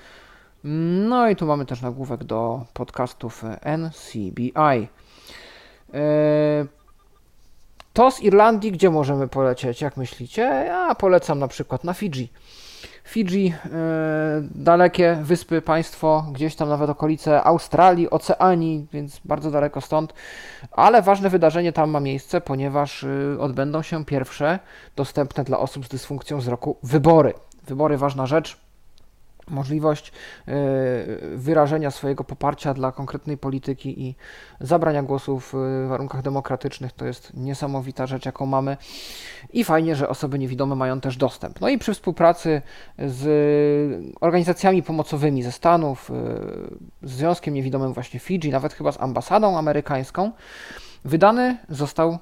No 1.07 1.29
i 1.29 1.35
tu 1.35 1.45
mamy 1.45 1.65
też 1.65 1.81
nagłówek 1.81 2.23
do 2.23 2.65
podcastów 2.73 3.43
NCBI. 3.77 4.87
To 7.95 8.11
z 8.11 8.19
Irlandii, 8.19 8.71
gdzie 8.71 8.89
możemy 8.89 9.27
polecieć, 9.27 9.81
jak 9.81 9.97
myślicie? 9.97 10.41
Ja 10.41 10.95
polecam 10.95 11.39
na 11.39 11.47
przykład 11.47 11.83
na 11.83 11.93
Fidżi. 11.93 12.31
Fidżi, 13.03 13.53
e, 13.65 13.69
dalekie 14.55 15.17
wyspy, 15.23 15.61
państwo, 15.61 16.25
gdzieś 16.31 16.55
tam 16.55 16.69
nawet 16.69 16.89
okolice 16.89 17.43
Australii, 17.43 18.09
Oceanii, 18.09 18.87
więc 18.93 19.21
bardzo 19.25 19.51
daleko 19.51 19.81
stąd. 19.81 20.13
Ale 20.71 21.01
ważne 21.01 21.29
wydarzenie 21.29 21.73
tam 21.73 21.89
ma 21.89 21.99
miejsce, 21.99 22.41
ponieważ 22.41 23.03
e, 23.03 23.39
odbędą 23.39 23.81
się 23.81 24.05
pierwsze 24.05 24.59
dostępne 24.95 25.43
dla 25.43 25.59
osób 25.59 25.85
z 25.85 25.89
dysfunkcją 25.89 26.37
wzroku 26.37 26.77
wybory. 26.83 27.33
Wybory 27.67 27.97
ważna 27.97 28.25
rzecz 28.25 28.64
możliwość 29.49 30.11
e, 30.47 30.51
wyrażenia 31.35 31.91
swojego 31.91 32.23
poparcia 32.23 32.73
dla 32.73 32.91
konkretnej 32.91 33.37
polityki 33.37 34.03
i 34.03 34.15
zabrania 34.59 35.03
głosu 35.03 35.39
w 35.39 35.53
warunkach 35.87 36.21
demokratycznych 36.21 36.91
to 36.91 37.05
jest 37.05 37.33
niesamowita 37.33 38.07
rzecz, 38.07 38.25
jaką 38.25 38.45
mamy 38.45 38.77
i 39.53 39.63
fajnie, 39.63 39.95
że 39.95 40.09
osoby 40.09 40.39
niewidome 40.39 40.75
mają 40.75 41.01
też 41.01 41.17
dostęp. 41.17 41.61
No 41.61 41.69
i 41.69 41.77
przy 41.77 41.93
współpracy 41.93 42.61
z 42.99 44.13
organizacjami 44.21 44.83
pomocowymi 44.83 45.43
ze 45.43 45.51
Stanów, 45.51 46.11
e, 46.11 46.13
z 47.07 47.11
Związkiem 47.11 47.53
Niewidomym 47.53 47.93
właśnie 47.93 48.19
Fidżi, 48.19 48.51
nawet 48.51 48.73
chyba 48.73 48.91
z 48.91 49.01
ambasadą 49.01 49.57
amerykańską, 49.57 50.31
wydany 51.05 51.57
został 51.69 52.17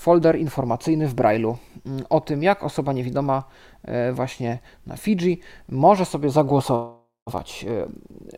folder 0.00 0.38
informacyjny 0.38 1.08
w 1.08 1.14
Braille'u 1.14 1.54
mm, 1.86 2.04
o 2.10 2.20
tym, 2.20 2.42
jak 2.42 2.64
osoba 2.64 2.92
niewidoma 2.92 3.44
e, 3.84 4.12
właśnie 4.12 4.58
na 4.86 4.96
Fidżi 4.96 5.40
może 5.68 6.04
sobie 6.04 6.30
zagłosować. 6.30 7.64
E, 7.68 7.86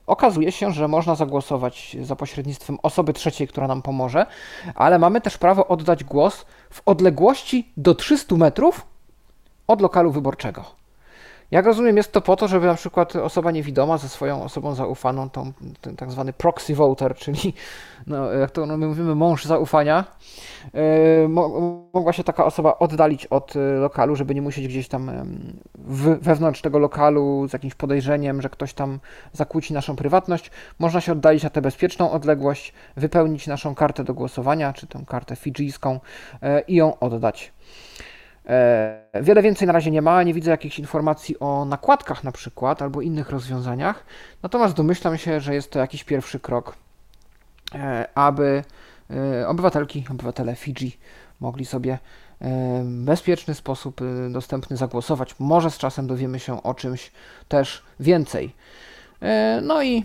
okazuje 0.07 0.52
się, 0.52 0.73
że 0.73 0.88
można 0.88 1.14
zagłosować 1.14 1.97
za 2.02 2.16
pośrednictwem 2.16 2.78
osoby 2.83 3.12
trzeciej, 3.12 3.49
która 3.49 3.69
nam 3.69 3.83
pomoże, 3.83 4.26
ale 4.75 4.99
mamy 4.99 5.21
też 5.21 5.38
prawo 5.38 5.69
oddać 5.69 6.04
głos 6.04 6.47
w 6.71 6.83
odległości 6.87 7.73
do 7.76 7.95
300 7.95 8.37
metrów 8.37 8.87
od 9.66 9.81
lokalu 9.81 10.11
wyborczego. 10.11 10.82
Jak 11.52 11.66
rozumiem, 11.66 11.97
jest 11.97 12.12
to 12.12 12.21
po 12.21 12.37
to, 12.37 12.49
żeby 12.49 12.66
na 12.66 12.75
przykład 12.75 13.16
osoba 13.16 13.50
niewidoma 13.50 13.99
ze 13.99 14.09
swoją 14.09 14.42
osobą 14.42 14.75
zaufaną, 14.75 15.30
tą, 15.30 15.52
ten 15.80 15.97
tak 15.97 16.11
zwany 16.11 16.32
proxy 16.32 16.75
voter, 16.75 17.14
czyli 17.14 17.54
no, 18.06 18.32
jak 18.32 18.50
to 18.50 18.66
no, 18.66 18.76
my 18.76 18.87
mówimy, 18.87 19.14
mąż 19.14 19.44
zaufania, 19.44 20.04
yy, 20.75 21.28
mogła 21.94 22.12
się 22.12 22.25
taka 22.25 22.44
osoba 22.44 22.78
oddalić 22.78 23.26
od 23.26 23.56
e, 23.56 23.59
lokalu, 23.59 24.16
żeby 24.16 24.35
nie 24.35 24.42
musieć 24.42 24.68
gdzieś 24.68 24.88
tam 24.88 25.11
w, 25.75 26.18
wewnątrz 26.25 26.61
tego 26.61 26.78
lokalu 26.78 27.49
z 27.49 27.52
jakimś 27.52 27.75
podejrzeniem, 27.75 28.42
że 28.42 28.50
ktoś 28.50 28.75
tam 28.75 29.00
zakłóci 29.32 29.75
naszą 29.75 29.97
prywatność. 29.97 30.50
Można 30.78 31.00
się 31.00 31.12
oddalić 31.12 31.42
na 31.42 31.50
tę 31.50 31.62
bezpieczną 31.62 32.11
odległość, 32.11 32.73
wypełnić 32.97 33.47
naszą 33.47 33.75
kartę 33.75 34.04
do 34.04 34.14
głosowania, 34.14 34.73
czy 34.73 34.87
tę 34.87 35.04
kartę 35.06 35.37
fidżijską 35.37 36.00
yy, 36.42 36.61
i 36.61 36.75
ją 36.75 36.99
oddać. 36.99 37.52
E, 38.47 39.23
wiele 39.23 39.43
więcej 39.43 39.67
na 39.67 39.73
razie 39.73 39.91
nie 39.91 40.03
ma, 40.03 40.23
nie 40.23 40.35
widzę 40.35 40.51
jakichś 40.51 40.79
informacji 40.79 41.39
o 41.41 41.65
nakładkach 41.65 42.25
na 42.25 42.33
przykład 42.33 42.83
albo 42.83 43.01
innych 43.01 43.31
rozwiązaniach, 43.31 44.05
natomiast 44.43 44.75
domyślam 44.75 45.19
się, 45.19 45.41
że 45.41 45.55
jest 45.55 45.71
to 45.71 45.79
jakiś 45.79 46.05
pierwszy 46.05 46.41
krok, 46.41 46.77
e, 47.75 48.09
aby 48.15 48.65
e, 49.11 49.49
obywatelki, 49.49 50.05
obywatele 50.11 50.57
Fidżi 50.57 50.99
mogli 51.41 51.65
sobie 51.65 51.99
w 52.85 53.05
bezpieczny 53.05 53.55
sposób 53.55 54.01
dostępny 54.31 54.77
zagłosować. 54.77 55.35
Może 55.39 55.71
z 55.71 55.79
czasem 55.79 56.07
dowiemy 56.07 56.41
się 56.41 56.63
o 56.63 56.75
czymś 56.75 57.13
też 57.49 57.83
więcej. 58.01 58.55
E, 59.23 59.61
no 59.64 59.83
i. 59.83 60.05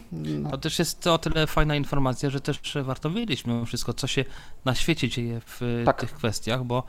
To 0.52 0.58
też 0.58 0.80
jest 0.80 1.08
o 1.08 1.18
tyle 1.18 1.48
fajna 1.48 1.76
informacja, 1.76 2.30
że 2.30 2.42
też 2.42 2.78
warto 2.84 3.12
wiedzieć 3.12 3.46
mimo 3.46 3.66
wszystko, 3.66 3.94
co 3.94 4.08
się 4.08 4.26
na 4.66 4.76
świecie 4.76 5.10
dzieje 5.10 5.42
w 5.46 5.82
tak. 5.86 6.00
tych 6.00 6.14
kwestiach, 6.14 6.64
bo 6.64 6.84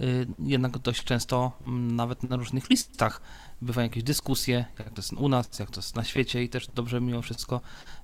y, 0.00 0.26
jednak 0.38 0.78
dość 0.78 1.04
często 1.04 1.52
nawet 1.66 2.22
na 2.22 2.36
różnych 2.36 2.70
listach 2.70 3.20
bywają 3.62 3.88
jakieś 3.88 4.02
dyskusje, 4.02 4.64
jak 4.78 4.90
to 4.90 4.94
jest 4.96 5.12
u 5.12 5.28
nas, 5.28 5.58
jak 5.58 5.70
to 5.70 5.80
jest 5.80 5.96
na 5.96 6.04
świecie 6.04 6.42
i 6.42 6.48
też 6.48 6.66
dobrze 6.74 7.00
mimo 7.00 7.22
wszystko 7.22 7.60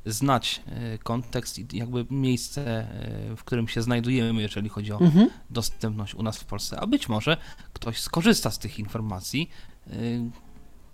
znać 0.06 0.62
kontekst 1.02 1.58
i 1.58 1.78
jakby 1.78 2.06
miejsce, 2.10 2.88
w 3.36 3.44
którym 3.44 3.68
się 3.68 3.82
znajdujemy, 3.82 4.42
jeżeli 4.42 4.68
chodzi 4.68 4.92
o 4.92 5.00
mhm. 5.00 5.30
dostępność 5.50 6.14
u 6.14 6.22
nas 6.22 6.38
w 6.38 6.44
Polsce. 6.44 6.80
A 6.80 6.86
być 6.86 7.08
może 7.08 7.36
ktoś 7.72 8.00
skorzysta 8.00 8.50
z 8.50 8.58
tych 8.58 8.78
informacji, 8.78 9.50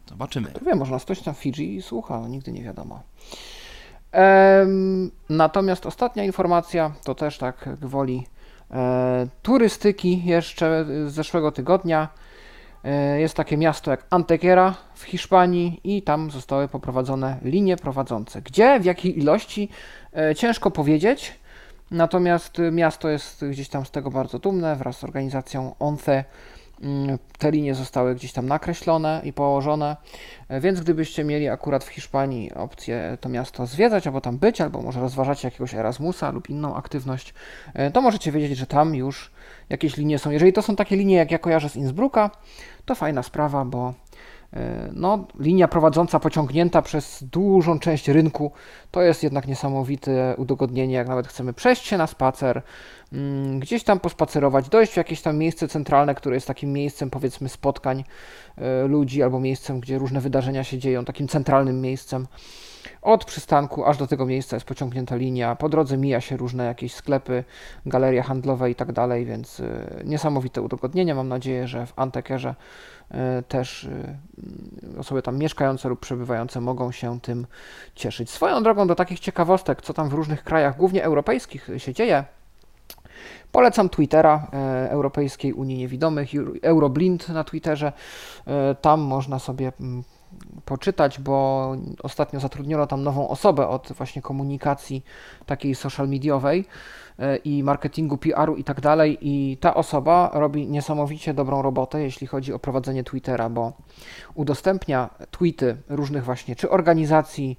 Zobaczymy. 0.09 0.49
Kto 0.49 0.65
wie, 0.65 0.75
można 0.75 0.99
stoć 0.99 1.25
na 1.25 1.33
Fidżi 1.33 1.77
i 1.77 1.83
słucha, 1.83 2.21
no, 2.21 2.29
nigdy 2.29 2.53
nie 2.53 2.63
wiadomo. 2.63 3.03
Ehm, 4.13 5.11
natomiast 5.29 5.87
ostatnia 5.87 6.25
informacja, 6.25 6.93
to 7.05 7.15
też 7.15 7.39
tak 7.39 7.69
gwoli 7.81 8.27
e, 8.71 9.27
turystyki 9.43 10.25
jeszcze 10.25 10.85
z 11.07 11.13
zeszłego 11.13 11.53
tygodnia. 11.53 12.09
E, 12.85 13.21
jest 13.21 13.35
takie 13.35 13.57
miasto 13.57 13.91
jak 13.91 14.07
Antequera 14.11 14.75
w 14.95 15.03
Hiszpanii 15.03 15.81
i 15.85 16.03
tam 16.03 16.31
zostały 16.31 16.69
poprowadzone 16.69 17.39
linie 17.43 17.77
prowadzące. 17.77 18.43
Gdzie, 18.43 18.81
w 18.81 18.85
jakiej 18.85 19.19
ilości, 19.19 19.69
e, 20.17 20.35
ciężko 20.35 20.71
powiedzieć. 20.71 21.43
Natomiast 21.91 22.59
miasto 22.73 23.09
jest 23.09 23.45
gdzieś 23.45 23.69
tam 23.69 23.87
z 23.87 23.91
tego 23.91 24.11
bardzo 24.11 24.39
dumne 24.39 24.77
wraz 24.77 24.99
z 24.99 25.05
organizacją 25.05 25.75
ONCE 25.79 26.25
te 27.39 27.51
linie 27.51 27.75
zostały 27.75 28.15
gdzieś 28.15 28.33
tam 28.33 28.47
nakreślone 28.47 29.21
i 29.25 29.33
położone, 29.33 29.97
e, 30.49 30.61
więc 30.61 30.81
gdybyście 30.81 31.25
mieli 31.25 31.49
akurat 31.49 31.85
w 31.85 31.89
Hiszpanii 31.89 32.55
opcję 32.55 33.19
to 33.21 33.29
miasto 33.29 33.67
zwiedzać, 33.67 34.07
albo 34.07 34.21
tam 34.21 34.39
być, 34.39 34.61
albo 34.61 34.83
może 34.83 35.01
rozważacie 35.01 35.49
jakiegoś 35.49 35.75
Erasmusa 35.75 36.31
lub 36.31 36.51
inną 36.51 36.77
aktywność, 36.77 37.35
e, 37.75 37.91
to 37.91 38.01
możecie 38.01 38.33
wiedzieć, 38.33 38.59
że 38.59 38.67
tam 38.67 38.95
już 38.95 39.31
jakieś 39.69 39.97
linie 39.97 40.19
są. 40.19 40.31
Jeżeli 40.31 40.53
to 40.53 40.63
są 40.63 40.77
takie 40.77 40.97
linie, 40.97 41.17
jak 41.17 41.31
ja 41.31 41.39
kojarzę 41.39 41.69
z 41.69 41.77
Innsbrucka, 41.77 42.31
to 42.85 42.95
fajna 42.95 43.23
sprawa, 43.23 43.65
bo 43.65 43.95
no, 44.93 45.27
linia 45.39 45.69
prowadząca 45.69 46.21
pociągnięta 46.21 46.83
przez 46.83 47.25
dużą 47.25 47.79
część 47.79 48.09
rynku 48.09 48.53
to 48.91 49.03
jest 49.03 49.23
jednak 49.23 49.49
niesamowite 49.49 50.35
udogodnienie, 50.39 50.95
jak 50.95 51.09
nawet 51.09 51.29
chcemy 51.29 51.53
przejść 51.53 51.87
się 51.87 51.99
na 51.99 52.07
spacer, 52.07 52.63
mm, 53.13 53.61
gdzieś 53.61 53.85
tam 53.85 54.01
pospacerować, 54.01 54.69
dojść 54.69 54.93
w 54.93 54.97
jakieś 54.97 55.23
tam 55.23 55.39
miejsce 55.39 55.69
centralne, 55.69 56.15
które 56.15 56.35
jest 56.35 56.47
takim 56.47 56.73
miejscem 56.73 57.11
powiedzmy 57.11 57.49
spotkań 57.49 58.05
e, 58.59 58.87
ludzi 58.87 59.23
albo 59.23 59.41
miejscem, 59.41 59.81
gdzie 59.81 59.99
różne 59.99 60.21
wydarzenia 60.21 60.65
się 60.65 60.79
dzieją, 60.79 61.05
takim 61.05 61.29
centralnym 61.29 61.81
miejscem. 61.81 62.27
Od 63.03 63.25
przystanku 63.25 63.85
aż 63.85 63.97
do 63.97 64.07
tego 64.07 64.27
miejsca 64.27 64.57
jest 64.57 64.67
pociągnięta 64.67 65.17
linia. 65.17 65.57
Po 65.57 65.69
drodze 65.69 65.97
mija 65.97 66.21
się 66.21 66.37
różne 66.37 66.65
jakieś 66.65 66.95
sklepy, 66.95 67.45
galerie 67.87 68.23
handlowe 68.23 68.71
i 68.71 68.75
tak 68.75 68.93
dalej, 68.93 69.25
więc 69.25 69.61
e, 69.61 69.87
niesamowite 70.05 70.63
udogodnienie. 70.63 71.15
Mam 71.15 71.29
nadzieję, 71.29 71.69
że 71.69 71.87
w 71.87 71.93
Antekerze 71.97 72.55
E, 73.13 73.43
też 73.43 73.85
e, 73.85 74.99
osoby 74.99 75.23
tam 75.23 75.39
mieszkające 75.39 75.89
lub 75.89 76.01
przebywające 76.01 76.61
mogą 76.61 76.93
się 76.93 77.21
tym 77.21 77.47
cieszyć. 77.95 78.31
Swoją 78.31 78.63
drogą 78.63 78.87
do 78.87 78.95
takich 78.95 79.21
ciekawostek, 79.21 79.83
co 79.83 79.95
tam 79.95 80.09
w 80.09 80.13
różnych 80.13 80.45
krajach, 80.45 80.77
głównie 80.77 81.05
europejskich, 81.05 81.71
się 81.79 81.95
dzieje, 81.95 82.25
Polecam 83.53 83.89
Twittera 83.89 84.47
Europejskiej 84.89 85.53
Unii 85.53 85.79
Niewidomych, 85.79 86.31
Euroblind 86.63 87.29
na 87.29 87.45
Twitterze. 87.45 87.93
Tam 88.81 89.01
można 89.01 89.39
sobie 89.39 89.73
mm, 89.81 90.03
poczytać, 90.65 91.21
bo 91.21 91.77
ostatnio 92.03 92.41
zatrudniono 92.41 92.87
tam 92.87 93.03
nową 93.03 93.29
osobę 93.29 93.69
od 93.69 93.93
właśnie 93.93 94.23
komunikacji 94.23 95.05
takiej 95.47 95.75
social 95.75 96.09
mediowej. 96.09 96.67
E, 97.19 97.37
i 97.37 97.63
marketingu, 97.63 98.19
PR-u 98.19 98.57
i 98.57 98.65
tak 98.65 98.81
dalej. 98.81 99.19
I 99.21 99.57
ta 99.57 99.75
osoba 99.75 100.31
robi 100.35 100.67
niesamowicie 100.67 101.35
dobrą 101.35 101.63
robotę, 101.63 102.03
jeśli 102.03 102.27
chodzi 102.27 102.53
o 102.53 102.59
prowadzenie 102.59 103.05
Twittera, 103.05 103.49
bo 103.49 103.73
udostępnia 104.35 105.11
tweety 105.31 105.77
różnych 105.89 106.25
właśnie, 106.25 106.57
czy 106.57 106.71
organizacji, 106.71 107.59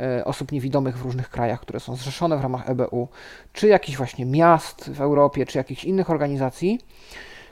e, 0.00 0.24
osób 0.24 0.52
niewidomych 0.52 0.98
w 0.98 1.02
różnych 1.02 1.30
krajach, 1.30 1.60
które 1.60 1.80
są 1.80 1.96
zrzeszone 1.96 2.36
w 2.36 2.40
ramach 2.40 2.70
EBU, 2.70 3.08
czy 3.52 3.68
jakichś 3.68 3.96
właśnie 3.96 4.26
miast 4.26 4.90
w 4.90 5.00
Europie, 5.00 5.46
czy 5.46 5.58
jakichś 5.58 5.84
innych 5.84 6.10
organizacji, 6.10 6.80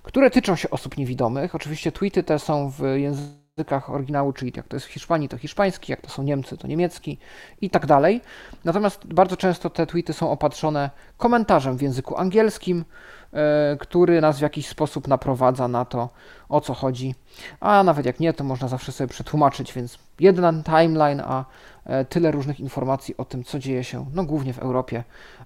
które 0.03 0.31
tyczą 0.31 0.57
się 0.57 0.71
osób 0.71 0.97
niewidomych. 0.97 1.55
Oczywiście 1.55 1.93
tweety 1.93 2.23
te 2.23 2.39
są 2.39 2.71
w 2.71 2.83
języku 2.97 3.42
językach 3.57 3.91
oryginału, 3.91 4.33
czyli 4.33 4.53
jak 4.57 4.69
to 4.69 4.77
jest 4.77 4.87
w 4.87 4.91
Hiszpanii, 4.91 5.29
to 5.29 5.39
hiszpański, 5.39 5.93
jak 5.93 6.01
to 6.01 6.09
są 6.09 6.23
Niemcy, 6.23 6.57
to 6.57 6.69
niemiecki 6.69 7.19
i 7.61 7.71
tak 7.71 7.87
dalej. 7.87 8.21
Natomiast 8.65 9.07
bardzo 9.07 9.37
często 9.37 9.71
te 9.71 9.87
tweety 9.87 10.13
są 10.13 10.31
opatrzone 10.31 10.91
komentarzem 11.17 11.77
w 11.77 11.83
języku 11.83 12.17
angielskim, 12.17 12.85
e, 13.33 13.77
który 13.81 14.21
nas 14.21 14.39
w 14.39 14.43
jakiś 14.43 14.69
sposób 14.69 15.09
naprowadza 15.09 15.69
na 15.69 15.85
to, 15.85 16.09
o 16.49 16.61
co 16.61 16.75
chodzi. 16.75 17.15
A 17.61 17.83
nawet 17.83 18.07
jak 18.07 18.21
nie, 18.21 18.33
to 18.33 18.45
można 18.45 18.69
zawsze 18.69 18.93
sobie 18.93 19.09
przetłumaczyć, 19.09 19.73
więc 19.73 19.99
jeden 20.21 20.63
timeline, 20.63 21.21
a 21.21 21.45
e, 21.85 22.05
tyle 22.05 22.31
różnych 22.31 22.61
informacji 22.61 23.17
o 23.17 23.25
tym, 23.25 23.45
co 23.45 23.59
dzieje 23.59 23.85
się, 23.85 24.07
no 24.15 24.25
głównie 24.25 24.53
w 24.53 24.59
Europie, 24.59 25.05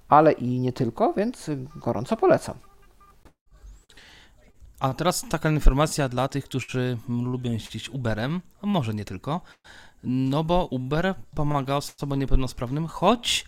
ale 0.09 0.33
i 0.33 0.61
nie 0.61 0.73
tylko, 0.73 1.13
więc 1.13 1.51
gorąco 1.77 2.17
polecam. 2.17 2.66
A 4.81 4.95
teraz 4.95 5.25
taka 5.31 5.51
informacja 5.51 6.09
dla 6.09 6.29
tych, 6.29 6.45
którzy 6.45 6.99
lubią 7.09 7.53
jeździć 7.53 7.89
Uberem, 7.91 8.41
a 8.63 8.67
może 8.67 8.95
nie 8.95 9.05
tylko. 9.05 9.41
No 10.05 10.45
bo 10.45 10.67
Uber 10.71 11.15
pomaga 11.35 11.75
osobom 11.75 12.19
niepełnosprawnym, 12.19 12.87
choć 12.87 13.45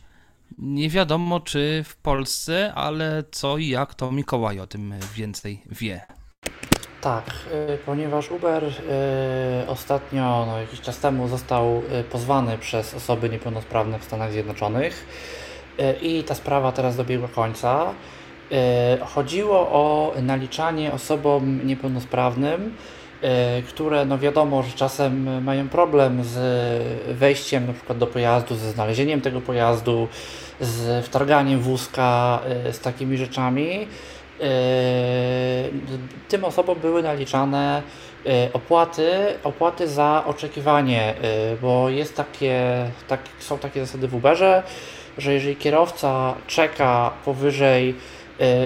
nie 0.58 0.90
wiadomo 0.90 1.40
czy 1.40 1.85
w 1.87 1.97
Polsce, 1.97 2.75
ale 2.75 3.25
co 3.30 3.58
i 3.58 3.68
jak 3.68 3.94
to 3.94 4.12
Mikołaj 4.12 4.61
o 4.61 4.66
tym 4.66 4.94
więcej 5.14 5.62
wie. 5.70 6.06
Tak, 7.00 7.30
y, 7.75 7.78
ponieważ 7.87 8.30
Uber 8.30 8.64
y, 8.64 8.73
ostatnio, 9.68 10.47
no, 10.47 10.58
jakiś 10.58 10.80
czas 10.80 10.99
temu 10.99 11.28
został 11.28 11.82
y, 12.00 12.04
pozwany 12.04 12.58
przez 12.58 12.94
osoby 12.94 13.30
niepełnosprawne 13.30 13.99
w 13.99 14.04
Stanach 14.04 14.32
Zjednoczonych 14.32 15.06
i 16.02 16.25
ta 16.25 16.35
sprawa 16.35 16.73
teraz 16.73 16.97
dobiegła 16.97 17.28
końca. 17.28 17.94
E, 18.52 18.99
chodziło 19.07 19.59
o 19.59 20.12
naliczanie 20.23 20.93
osobom 20.93 21.67
niepełnosprawnym, 21.67 22.75
e, 23.23 23.62
które 23.62 24.05
no 24.05 24.19
wiadomo, 24.19 24.62
że 24.62 24.73
czasem 24.73 25.45
mają 25.45 25.69
problem 25.69 26.25
z 26.25 26.38
wejściem 27.19 27.67
na 27.67 27.73
przykład 27.73 27.99
do 27.99 28.07
pojazdu, 28.07 28.55
ze 28.57 28.71
znalezieniem 28.71 29.21
tego 29.21 29.40
pojazdu, 29.40 30.09
z 30.61 31.07
wtarganiem 31.07 31.61
wózka, 31.61 32.38
e, 32.67 32.73
z 32.73 32.81
takimi 32.81 33.17
rzeczami. 33.17 33.87
Tym 36.28 36.45
osobom 36.45 36.78
były 36.78 37.02
naliczane 37.02 37.83
opłaty, 38.52 39.11
opłaty 39.45 39.88
za 39.88 40.25
oczekiwanie, 40.26 41.14
bo 41.62 41.88
jest 41.88 42.17
takie, 42.17 42.85
tak, 43.09 43.21
są 43.38 43.59
takie 43.59 43.81
zasady 43.81 44.09
w 44.09 44.14
Uberze, 44.14 44.62
że 45.19 45.33
jeżeli 45.33 45.57
kierowca 45.57 46.35
czeka 46.47 47.11
powyżej 47.25 47.95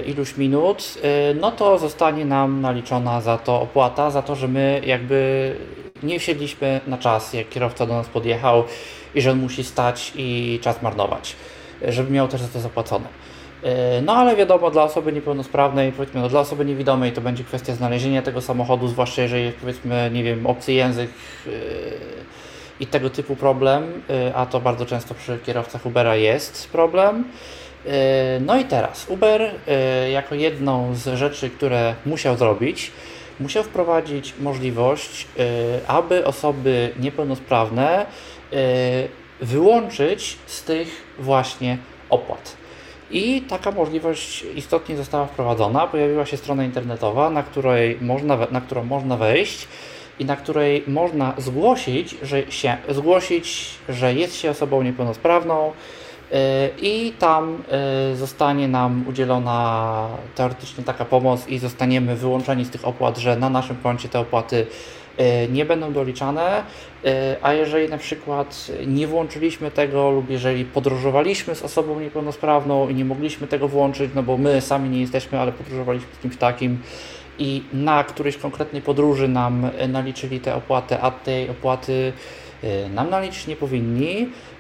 iluś 0.07 0.37
minut, 0.37 0.99
e, 1.02 1.35
no 1.35 1.50
to 1.50 1.79
zostanie 1.79 2.25
nam 2.25 2.61
naliczona 2.61 3.21
za 3.21 3.38
to 3.38 3.61
opłata, 3.61 4.11
za 4.11 4.23
to, 4.23 4.35
że 4.37 4.49
my 4.49 4.81
jakby 4.87 5.57
nie 6.02 6.19
wsiedliśmy 6.19 6.81
na 6.87 6.99
czas, 6.99 7.33
jak 7.33 7.49
kierowca 7.49 7.87
do 7.87 7.95
nas 7.95 8.09
podjechał 8.09 8.64
i 9.14 9.21
że 9.21 9.31
on 9.31 9.38
musi 9.38 9.64
stać 9.64 10.12
i 10.17 10.59
czas 10.62 10.83
marnować, 10.83 11.37
e, 11.83 11.93
żeby 11.93 12.11
miał 12.11 12.29
też 12.29 12.41
za 12.41 12.49
to 12.49 12.61
zapłacone. 12.61 13.23
No 14.02 14.12
ale 14.12 14.37
wiadomo, 14.37 14.71
dla 14.71 14.83
osoby 14.83 15.12
niepełnosprawnej, 15.12 15.93
powiedzmy, 15.93 16.21
no, 16.21 16.29
dla 16.29 16.41
osoby 16.41 16.64
niewidomej 16.64 17.12
to 17.12 17.21
będzie 17.21 17.45
kwestia 17.45 17.75
znalezienia 17.75 18.23
tego 18.23 18.41
samochodu, 18.41 18.88
zwłaszcza 18.88 19.23
jeżeli 19.23 19.45
jest 19.45 19.57
powiedzmy, 19.57 20.11
nie 20.12 20.23
wiem, 20.23 20.47
obcy 20.47 20.73
język 20.73 21.11
i 22.81 22.87
tego 22.87 23.11
typu 23.11 23.37
problem, 23.37 24.02
a 24.35 24.47
to 24.47 24.61
bardzo 24.61 24.87
często 24.87 25.14
przy 25.14 25.38
kierowcach 25.38 25.87
Ubera 25.87 26.17
jest 26.17 26.71
problem. 26.71 27.25
E, 27.87 28.41
no 28.41 28.59
i 28.59 28.65
teraz 28.65 29.07
Uber 29.09 29.51
e, 29.69 30.11
jako 30.11 30.35
jedną 30.35 30.95
z 30.95 31.19
rzeczy, 31.19 31.51
które 31.51 31.95
musiał 32.07 32.37
zrobić, 32.37 32.93
musiał 33.41 33.65
wprowadzić 33.65 34.35
możliwość, 34.41 35.27
e, 35.39 35.45
aby 35.87 36.27
osoby 36.27 36.93
niepełnosprawne 37.01 38.07
wyłączyć 39.41 40.39
z 40.47 40.62
tych 40.62 41.05
właśnie 41.19 41.79
opłat. 42.11 42.57
I 43.11 43.43
taka 43.43 43.71
możliwość 43.71 44.45
istotnie 44.55 44.97
została 44.97 45.27
wprowadzona. 45.27 45.87
Pojawiła 45.87 46.27
się 46.27 46.37
strona 46.37 46.65
internetowa, 46.65 47.31
na, 47.31 47.43
której 47.43 47.99
można, 48.01 48.39
na 48.51 48.61
którą 48.61 48.85
można 48.85 49.17
wejść 49.17 49.69
i 50.19 50.25
na 50.25 50.37
której 50.37 50.85
można 50.87 51.35
zgłosić, 51.39 52.17
że 52.23 52.53
się, 52.53 52.77
zgłosić, 52.89 53.71
że 53.89 54.15
jest 54.15 54.37
się 54.37 54.51
osobą 54.51 54.83
niepełnosprawną, 54.83 55.73
i 56.83 57.12
tam 57.18 57.62
e, 57.71 58.16
zostanie 58.16 58.68
nam 58.68 59.05
udzielona 59.09 60.09
teoretycznie 60.35 60.85
taka 60.85 61.05
pomoc 61.05 61.49
i 61.49 61.59
zostaniemy 61.59 62.16
wyłączeni 62.16 62.64
z 62.64 62.71
tych 62.71 62.88
opłat, 62.88 63.18
że 63.18 63.37
na 63.37 63.51
naszym 63.51 63.77
koncie 63.77 64.09
te 64.09 64.21
opłaty 64.21 64.66
e, 65.18 65.49
nie 65.49 65.64
będą 65.64 65.92
doliczane, 65.92 66.62
a 67.42 67.53
jeżeli 67.53 67.88
na 67.88 67.99
przykład 67.99 68.71
nie 68.87 69.07
włączyliśmy 69.07 69.71
tego 69.71 70.11
lub 70.11 70.31
jeżeli 70.31 70.64
podróżowaliśmy 70.64 71.55
z 71.55 71.62
osobą 71.62 72.01
niepełnosprawną 72.01 72.88
i 72.88 72.95
nie 72.95 73.05
mogliśmy 73.05 73.47
tego 73.47 73.68
włączyć, 73.68 74.11
no 74.14 74.23
bo 74.23 74.37
my 74.38 74.61
sami 74.61 74.88
nie 74.88 75.01
jesteśmy, 75.01 75.40
ale 75.40 75.53
podróżowaliśmy 75.53 76.09
z 76.14 76.18
kimś 76.18 76.37
takim 76.37 76.79
i 77.38 77.62
na 77.73 78.05
którejś 78.05 78.37
konkretnej 78.37 78.83
podróży 78.83 79.29
nam 79.29 79.71
naliczyli 79.88 80.40
tę 80.40 80.55
opłatę, 80.55 81.01
a 81.01 81.11
tej 81.11 81.51
opłaty 81.51 82.12
nam 82.95 83.11
naliczyć 83.11 83.47
nie 83.47 83.57
powinni, 83.57 84.27
E, 84.27 84.52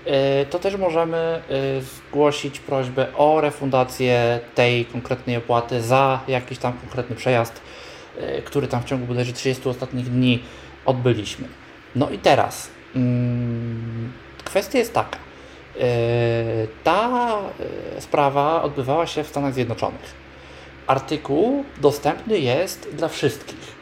to 0.50 0.58
też 0.58 0.76
możemy 0.76 1.16
e, 1.16 1.42
zgłosić 1.80 2.60
prośbę 2.60 3.06
o 3.16 3.40
refundację 3.40 4.40
tej 4.54 4.84
konkretnej 4.84 5.36
opłaty 5.36 5.82
za 5.82 6.20
jakiś 6.28 6.58
tam 6.58 6.72
konkretny 6.72 7.16
przejazd, 7.16 7.60
e, 8.18 8.42
który 8.42 8.68
tam 8.68 8.82
w 8.82 8.84
ciągu 8.84 9.06
bodajże 9.06 9.32
30 9.32 9.68
ostatnich 9.68 10.10
dni 10.10 10.42
odbyliśmy. 10.86 11.48
No 11.96 12.10
i 12.10 12.18
teraz 12.18 12.70
mm, 12.96 14.12
kwestia 14.44 14.78
jest 14.78 14.94
taka. 14.94 15.18
Ta 16.84 17.38
sprawa 17.98 18.62
odbywała 18.62 19.06
się 19.06 19.24
w 19.24 19.28
Stanach 19.28 19.54
Zjednoczonych. 19.54 20.14
Artykuł 20.86 21.64
dostępny 21.80 22.38
jest 22.38 22.88
dla 22.94 23.08
wszystkich 23.08 23.81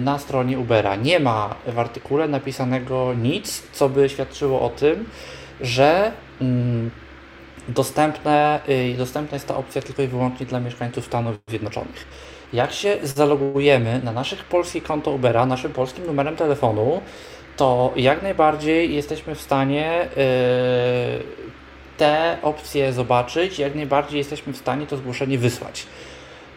na 0.00 0.18
stronie 0.18 0.58
Ubera. 0.58 0.96
Nie 0.96 1.20
ma 1.20 1.54
w 1.66 1.78
artykule 1.78 2.28
napisanego 2.28 3.14
nic, 3.14 3.62
co 3.72 3.88
by 3.88 4.08
świadczyło 4.08 4.60
o 4.60 4.68
tym, 4.68 5.04
że 5.60 6.12
mm, 6.40 6.90
dostępne, 7.68 8.60
y, 8.68 8.94
dostępna 8.98 9.36
jest 9.36 9.48
ta 9.48 9.56
opcja 9.56 9.82
tylko 9.82 10.02
i 10.02 10.06
wyłącznie 10.06 10.46
dla 10.46 10.60
mieszkańców 10.60 11.04
Stanów 11.06 11.36
Zjednoczonych. 11.48 12.06
Jak 12.52 12.72
się 12.72 12.96
zalogujemy 13.02 14.00
na 14.04 14.12
naszych 14.12 14.44
polskich 14.44 14.82
konto 14.82 15.10
Ubera, 15.10 15.46
naszym 15.46 15.72
polskim 15.72 16.06
numerem 16.06 16.36
telefonu, 16.36 17.00
to 17.56 17.92
jak 17.96 18.22
najbardziej 18.22 18.94
jesteśmy 18.94 19.34
w 19.34 19.40
stanie 19.40 20.08
yy, 20.16 20.22
te 21.96 22.38
opcje 22.42 22.92
zobaczyć, 22.92 23.58
jak 23.58 23.74
najbardziej 23.74 24.18
jesteśmy 24.18 24.52
w 24.52 24.56
stanie 24.56 24.86
to 24.86 24.96
zgłoszenie 24.96 25.38
wysłać. 25.38 25.86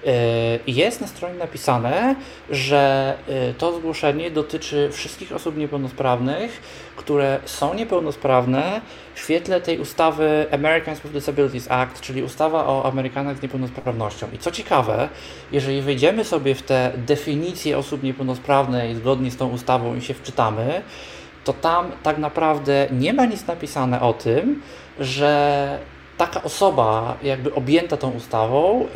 E, 0.06 0.60
jest 0.68 1.02
na 1.02 1.08
stronie 1.08 1.36
napisane, 1.36 2.16
że 2.50 3.14
e, 3.28 3.54
to 3.54 3.78
zgłoszenie 3.78 4.32
dotyczy 4.32 4.90
wszystkich 4.92 5.32
osób 5.32 5.58
niepełnosprawnych, 5.58 6.62
które 6.96 7.40
są 7.46 7.74
niepełnosprawne 7.74 8.82
w 9.16 9.20
świetle 9.20 9.62
tej 9.62 9.80
ustawy 9.80 10.46
Americans 10.52 11.00
with 11.00 11.14
Disabilities 11.14 11.72
Act, 11.72 12.02
czyli 12.02 12.24
ustawa 12.24 12.68
o 12.68 12.86
Amerykanach 12.86 13.38
z 13.38 13.42
niepełnosprawnością. 13.42 14.28
I 14.34 14.38
co 14.38 14.52
ciekawe, 14.52 15.10
jeżeli 15.52 15.82
wejdziemy 15.82 16.24
sobie 16.24 16.56
w 16.56 16.62
te 16.62 16.92
definicje 16.98 17.78
osób 17.78 18.04
niepełnosprawnej 18.04 18.96
zgodnie 18.96 19.32
z 19.32 19.38
tą 19.38 19.50
ustawą 19.50 19.96
i 19.96 20.02
się 20.02 20.14
wczytamy, 20.14 20.82
to 21.44 21.54
tam 21.54 21.92
tak 22.04 22.18
naprawdę 22.18 22.88
nie 22.92 23.14
ma 23.14 23.26
nic 23.26 23.48
napisane 23.48 24.02
o 24.02 24.14
tym, 24.14 24.62
że 25.00 25.80
taka 26.28 26.44
osoba, 26.44 27.18
jakby 27.24 27.54
objęta 27.54 27.98
tą 27.98 28.12
ustawą, 28.12 28.88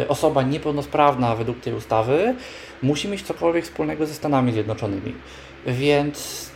yy, 0.00 0.08
osoba 0.08 0.42
niepełnosprawna 0.42 1.36
według 1.36 1.60
tej 1.60 1.74
ustawy, 1.74 2.34
musi 2.82 3.08
mieć 3.08 3.22
cokolwiek 3.22 3.64
wspólnego 3.64 4.06
ze 4.06 4.14
Stanami 4.14 4.52
Zjednoczonymi. 4.52 5.14
Więc 5.66 6.50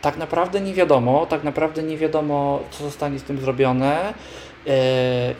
tak 0.00 0.16
naprawdę 0.16 0.60
nie 0.60 0.74
wiadomo, 0.74 1.26
tak 1.26 1.44
naprawdę 1.44 1.82
nie 1.82 1.96
wiadomo, 1.96 2.60
co 2.70 2.84
zostanie 2.84 3.18
z 3.18 3.22
tym 3.22 3.40
zrobione. 3.40 4.14
Yy, 4.66 4.72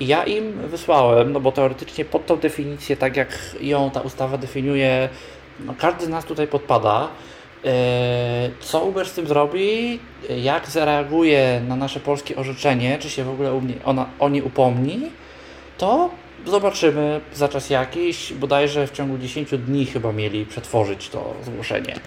ja 0.01 0.25
im 0.25 0.53
wysłałem, 0.53 1.33
no 1.33 1.41
bo 1.41 1.53
teoretycznie 1.53 2.05
pod 2.05 2.27
tą 2.27 2.37
definicję, 2.37 2.97
tak 2.97 3.17
jak 3.17 3.29
ją 3.61 3.91
ta 3.91 4.01
ustawa 4.01 4.39
definiuje, 4.39 5.09
no 5.61 5.75
każdy 5.79 6.05
z 6.07 6.09
nas 6.09 6.25
tutaj 6.25 6.47
podpada. 6.47 7.09
E, 7.64 8.51
co 8.61 8.85
Uber 8.85 9.09
z 9.09 9.12
tym 9.12 9.27
zrobi? 9.27 9.99
Jak 10.42 10.69
zareaguje 10.69 11.62
na 11.69 11.77
nasze 11.77 12.01
polskie 12.01 12.37
orzeczenie? 12.37 12.99
Czy 12.99 13.11
się 13.11 13.25
w 13.25 13.31
ogóle 13.31 13.61
ona, 13.85 14.07
o 14.19 14.29
nie 14.29 14.45
upomni? 14.45 15.01
To 15.79 16.11
zobaczymy 16.47 17.21
za 17.35 17.49
czas 17.49 17.71
jakiś. 17.71 18.33
Bodajże 18.33 18.87
w 18.87 18.92
ciągu 18.92 19.19
10 19.19 19.49
dni 19.51 19.87
chyba 19.87 20.12
mieli 20.12 20.47
przetworzyć 20.47 21.09
to 21.09 21.35
zgłoszenie. 21.45 22.01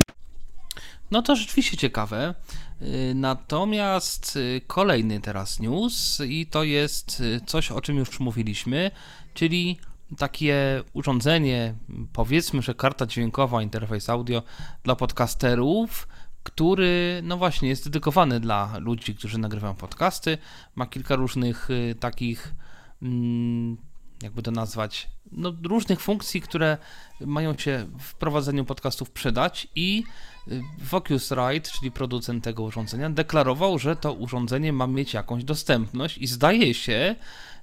No 1.11 1.21
to 1.21 1.35
rzeczywiście 1.35 1.77
ciekawe. 1.77 2.35
Y, 2.81 3.13
natomiast 3.15 4.35
y, 4.35 4.61
kolejny 4.67 5.21
teraz 5.21 5.59
news 5.59 6.21
i 6.27 6.45
to 6.47 6.63
jest 6.63 7.19
y, 7.19 7.41
coś, 7.45 7.71
o 7.71 7.81
czym 7.81 7.97
już 7.97 8.19
mówiliśmy, 8.19 8.91
czyli 9.33 9.79
takie 10.17 10.83
urządzenie, 10.93 11.75
powiedzmy, 12.13 12.61
że 12.61 12.73
karta 12.73 13.05
dźwiękowa, 13.05 13.61
interfejs 13.61 14.09
audio 14.09 14.43
dla 14.83 14.95
podcasterów, 14.95 16.07
który, 16.43 17.21
no 17.23 17.37
właśnie, 17.37 17.69
jest 17.69 17.83
dedykowany 17.83 18.39
dla 18.39 18.77
ludzi, 18.77 19.15
którzy 19.15 19.37
nagrywają 19.37 19.75
podcasty. 19.75 20.37
Ma 20.75 20.85
kilka 20.85 21.15
różnych 21.15 21.69
y, 21.69 21.95
takich, 21.99 22.53
mm, 23.01 23.77
jakby 24.23 24.41
to 24.41 24.51
nazwać, 24.51 25.09
no, 25.31 25.53
różnych 25.63 26.01
funkcji, 26.01 26.41
które 26.41 26.77
mają 27.21 27.57
się 27.57 27.87
w 27.99 28.15
prowadzeniu 28.15 28.65
podcastów 28.65 29.11
przydać 29.11 29.67
i 29.75 30.03
y, 30.47 30.61
Focusrite, 30.85 31.61
czyli 31.61 31.91
producent 31.91 32.43
tego 32.43 32.63
urządzenia, 32.63 33.09
deklarował, 33.09 33.79
że 33.79 33.95
to 33.95 34.13
urządzenie 34.13 34.73
ma 34.73 34.87
mieć 34.87 35.13
jakąś 35.13 35.43
dostępność 35.43 36.17
i 36.17 36.27
zdaje 36.27 36.73
się, 36.73 37.15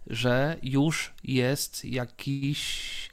że 0.06 0.56
już 0.62 1.14
jest 1.24 1.84
jakiś, 1.84 3.10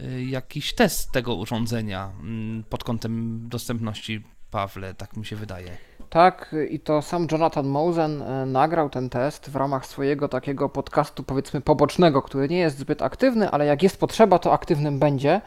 y, 0.00 0.24
jakiś 0.24 0.74
test 0.74 1.12
tego 1.12 1.34
urządzenia 1.34 2.12
mm, 2.20 2.64
pod 2.70 2.84
kątem 2.84 3.40
dostępności, 3.48 4.22
Pawle, 4.54 4.94
tak 4.94 5.16
mi 5.16 5.26
się 5.26 5.36
wydaje. 5.36 5.70
Tak, 6.10 6.54
i 6.70 6.80
to 6.80 7.02
sam 7.02 7.26
Jonathan 7.32 7.66
Mosen 7.66 8.22
e, 8.22 8.46
nagrał 8.46 8.90
ten 8.90 9.10
test 9.10 9.50
w 9.50 9.56
ramach 9.56 9.86
swojego 9.86 10.28
takiego 10.28 10.68
podcastu, 10.68 11.22
powiedzmy, 11.22 11.60
pobocznego, 11.60 12.22
który 12.22 12.48
nie 12.48 12.58
jest 12.58 12.78
zbyt 12.78 13.02
aktywny, 13.02 13.50
ale 13.50 13.66
jak 13.66 13.82
jest 13.82 14.00
potrzeba, 14.00 14.38
to 14.38 14.52
aktywnym 14.52 14.98
będzie, 14.98 15.40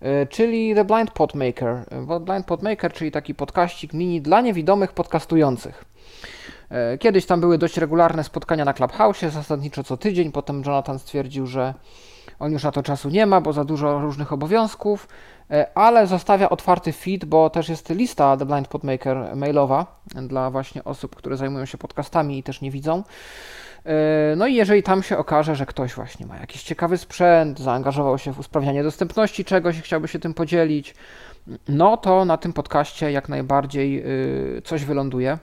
e, 0.00 0.26
czyli 0.26 0.74
The 0.74 0.84
Blind 0.84 1.10
Podmaker. 1.10 1.84
Blind 2.20 2.46
Podmaker, 2.46 2.92
czyli 2.92 3.10
taki 3.10 3.34
podkaścik 3.34 3.92
mini 3.92 4.20
dla 4.22 4.40
niewidomych 4.40 4.92
podcastujących. 4.92 5.84
Kiedyś 7.00 7.26
tam 7.26 7.40
były 7.40 7.58
dość 7.58 7.76
regularne 7.76 8.24
spotkania 8.24 8.64
na 8.64 8.74
Clubhouse, 8.74 9.20
zasadniczo 9.20 9.84
co 9.84 9.96
tydzień. 9.96 10.32
Potem 10.32 10.62
Jonathan 10.66 10.98
stwierdził, 10.98 11.46
że 11.46 11.74
on 12.38 12.52
już 12.52 12.64
na 12.64 12.72
to 12.72 12.82
czasu 12.82 13.08
nie 13.08 13.26
ma, 13.26 13.40
bo 13.40 13.52
za 13.52 13.64
dużo 13.64 14.00
różnych 14.00 14.32
obowiązków, 14.32 15.08
ale 15.74 16.06
zostawia 16.06 16.48
otwarty 16.48 16.92
feed, 16.92 17.24
bo 17.24 17.50
też 17.50 17.68
jest 17.68 17.90
lista 17.90 18.36
The 18.36 18.46
Blind 18.46 18.68
Podmaker 18.68 19.36
mailowa 19.36 20.02
dla 20.14 20.50
właśnie 20.50 20.84
osób, 20.84 21.16
które 21.16 21.36
zajmują 21.36 21.64
się 21.64 21.78
podcastami 21.78 22.38
i 22.38 22.42
też 22.42 22.60
nie 22.60 22.70
widzą. 22.70 23.02
No 24.36 24.46
i 24.46 24.54
jeżeli 24.54 24.82
tam 24.82 25.02
się 25.02 25.18
okaże, 25.18 25.56
że 25.56 25.66
ktoś 25.66 25.94
właśnie 25.94 26.26
ma 26.26 26.36
jakiś 26.36 26.62
ciekawy 26.62 26.98
sprzęt, 26.98 27.58
zaangażował 27.58 28.18
się 28.18 28.32
w 28.32 28.38
usprawnianie 28.38 28.82
dostępności 28.82 29.44
czegoś 29.44 29.78
i 29.78 29.82
chciałby 29.82 30.08
się 30.08 30.18
tym 30.18 30.34
podzielić, 30.34 30.94
no 31.68 31.96
to 31.96 32.24
na 32.24 32.36
tym 32.36 32.52
podcaście 32.52 33.12
jak 33.12 33.28
najbardziej 33.28 34.04
coś 34.64 34.84
wyląduje. 34.84 35.38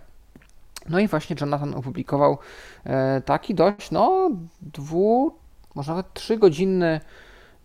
No 0.89 0.99
i 0.99 1.07
właśnie 1.07 1.35
Jonathan 1.41 1.75
opublikował 1.75 2.37
e, 2.83 3.21
taki 3.21 3.55
dość, 3.55 3.91
no, 3.91 4.29
dwu, 4.61 5.35
może 5.75 5.91
nawet 5.91 6.13
trzygodzinny 6.13 7.01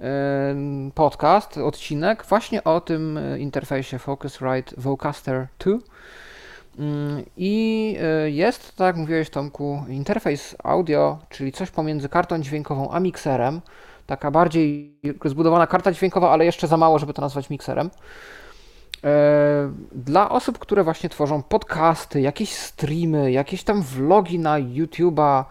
e, 0.01 0.55
podcast, 0.95 1.59
odcinek 1.59 2.25
właśnie 2.29 2.65
o 2.65 2.81
tym 2.81 3.19
interfejsie 3.39 3.99
Focusrite 3.99 4.75
Vocaster 4.77 5.47
2. 5.59 5.73
Mm, 6.79 7.23
I 7.37 7.97
e, 8.03 8.31
jest, 8.31 8.77
tak 8.77 8.87
jak 8.87 8.97
mówiłeś 8.97 9.31
Tomku, 9.31 9.85
interfejs 9.89 10.57
audio, 10.65 11.19
czyli 11.29 11.53
coś 11.53 11.71
pomiędzy 11.71 12.09
kartą 12.09 12.39
dźwiękową 12.39 12.91
a 12.91 13.01
mikserem. 13.01 13.61
Taka 14.07 14.31
bardziej 14.31 14.97
zbudowana 15.25 15.67
karta 15.67 15.93
dźwiękowa, 15.93 16.31
ale 16.31 16.45
jeszcze 16.45 16.67
za 16.67 16.77
mało, 16.77 16.99
żeby 16.99 17.15
to 17.15 17.23
nazwać 17.23 17.51
mikserem. 17.51 17.91
E, 19.05 19.73
dla 19.93 20.31
osób, 20.31 20.59
które 20.59 20.85
właśnie 20.85 21.09
tworzą 21.09 21.43
podcasty, 21.43 22.21
jakieś 22.21 22.53
streamy, 22.53 23.33
jakieś 23.33 23.65
tam 23.65 23.83
vlogi 23.83 24.39
na 24.39 24.61
YouTube'a, 24.61 25.45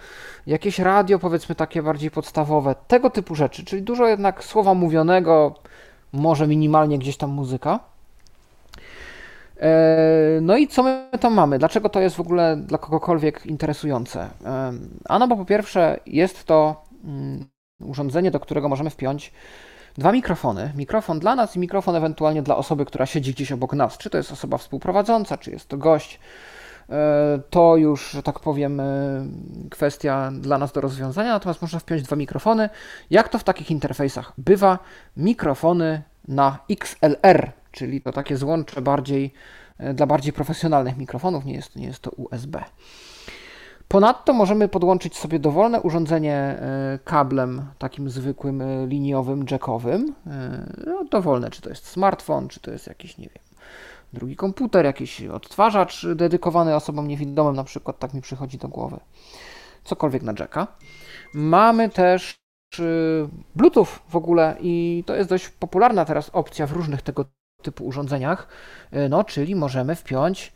jakieś 0.47 0.79
radio, 0.79 1.19
powiedzmy 1.19 1.55
takie 1.55 1.83
bardziej 1.83 2.11
podstawowe, 2.11 2.75
tego 2.87 3.09
typu 3.09 3.35
rzeczy, 3.35 3.65
czyli 3.65 3.81
dużo 3.81 4.07
jednak 4.07 4.43
słowa 4.43 4.73
mówionego, 4.73 5.55
może 6.13 6.47
minimalnie 6.47 6.99
gdzieś 6.99 7.17
tam 7.17 7.29
muzyka. 7.29 7.79
E, 9.59 10.39
no 10.41 10.57
i 10.57 10.67
co 10.67 10.83
my 10.83 11.07
tam 11.19 11.33
mamy? 11.33 11.59
Dlaczego 11.59 11.89
to 11.89 11.99
jest 11.99 12.15
w 12.15 12.19
ogóle 12.19 12.57
dla 12.57 12.77
kogokolwiek 12.77 13.45
interesujące? 13.45 14.29
E, 14.45 14.73
a 15.05 15.19
no 15.19 15.27
bo 15.27 15.37
po 15.37 15.45
pierwsze 15.45 15.99
jest 16.05 16.43
to 16.43 16.83
mm, 17.03 17.45
urządzenie, 17.79 18.31
do 18.31 18.39
którego 18.39 18.69
możemy 18.69 18.89
wpiąć 18.89 19.33
dwa 19.97 20.11
mikrofony. 20.11 20.71
Mikrofon 20.75 21.19
dla 21.19 21.35
nas 21.35 21.55
i 21.55 21.59
mikrofon 21.59 21.95
ewentualnie 21.95 22.41
dla 22.41 22.57
osoby, 22.57 22.85
która 22.85 23.05
siedzi 23.05 23.33
gdzieś 23.33 23.51
obok 23.51 23.73
nas. 23.73 23.97
Czy 23.97 24.09
to 24.09 24.17
jest 24.17 24.31
osoba 24.31 24.57
współprowadząca, 24.57 25.37
czy 25.37 25.51
jest 25.51 25.67
to 25.67 25.77
gość. 25.77 26.19
E, 26.89 27.39
to 27.49 27.77
już, 27.77 28.11
że 28.11 28.23
tak 28.23 28.39
powiem, 28.39 28.79
e, 28.79 28.85
kwestia 29.69 30.31
dla 30.33 30.57
nas 30.57 30.71
do 30.71 30.81
rozwiązania, 30.81 31.29
natomiast 31.29 31.61
można 31.61 31.79
wpiąć 31.79 32.03
dwa 32.03 32.15
mikrofony. 32.15 32.69
Jak 33.09 33.29
to 33.29 33.39
w 33.39 33.43
takich 33.43 33.71
interfejsach 33.71 34.33
bywa? 34.37 34.79
Mikrofony 35.17 36.01
na 36.27 36.59
XLR, 36.69 37.51
czyli 37.71 38.01
to 38.01 38.11
takie 38.11 38.37
złącze 38.37 38.81
bardziej 38.81 39.33
e, 39.77 39.93
dla 39.93 40.05
bardziej 40.05 40.33
profesjonalnych 40.33 40.97
mikrofonów, 40.97 41.45
nie 41.45 41.53
jest, 41.53 41.75
nie 41.75 41.85
jest 41.85 41.99
to 41.99 42.11
USB. 42.11 42.63
Ponadto 43.91 44.33
możemy 44.33 44.67
podłączyć 44.67 45.17
sobie 45.17 45.39
dowolne 45.39 45.81
urządzenie 45.81 46.35
e, 46.35 46.99
kablem 47.03 47.65
takim 47.77 48.09
zwykłym 48.09 48.61
e, 48.61 48.87
liniowym, 48.87 49.45
jackowym. 49.51 50.15
E, 50.27 50.65
no, 50.87 51.03
dowolne, 51.03 51.51
czy 51.51 51.61
to 51.61 51.69
jest 51.69 51.87
smartfon, 51.87 52.47
czy 52.47 52.59
to 52.59 52.71
jest 52.71 52.87
jakiś, 52.87 53.17
nie 53.17 53.25
wiem, 53.25 53.43
drugi 54.13 54.35
komputer, 54.35 54.85
jakiś 54.85 55.21
odtwarzacz 55.21 56.05
dedykowany 56.15 56.75
osobom 56.75 57.07
niewidomym, 57.07 57.55
na 57.55 57.63
przykład, 57.63 57.99
tak 57.99 58.13
mi 58.13 58.21
przychodzi 58.21 58.57
do 58.57 58.67
głowy. 58.67 58.99
Cokolwiek 59.83 60.23
na 60.23 60.33
jacka. 60.39 60.67
Mamy 61.33 61.89
też 61.89 62.35
Bluetooth 63.55 63.87
w 64.09 64.15
ogóle 64.15 64.55
i 64.61 65.03
to 65.07 65.15
jest 65.15 65.29
dość 65.29 65.49
popularna 65.49 66.05
teraz 66.05 66.29
opcja 66.33 66.67
w 66.67 66.71
różnych 66.71 67.01
tego 67.01 67.25
typu 67.61 67.85
urządzeniach, 67.85 68.47
no 69.09 69.23
czyli 69.23 69.55
możemy 69.55 69.95
wpiąć 69.95 70.53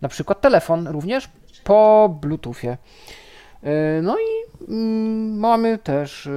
na 0.00 0.08
przykład 0.08 0.40
telefon 0.40 0.88
również 0.88 1.30
po 1.64 2.16
Bluetoothie. 2.20 2.76
E, 3.62 4.02
no 4.02 4.16
i 4.18 4.64
mm, 4.68 5.38
mamy 5.38 5.78
też 5.78 6.26
e, 6.26 6.30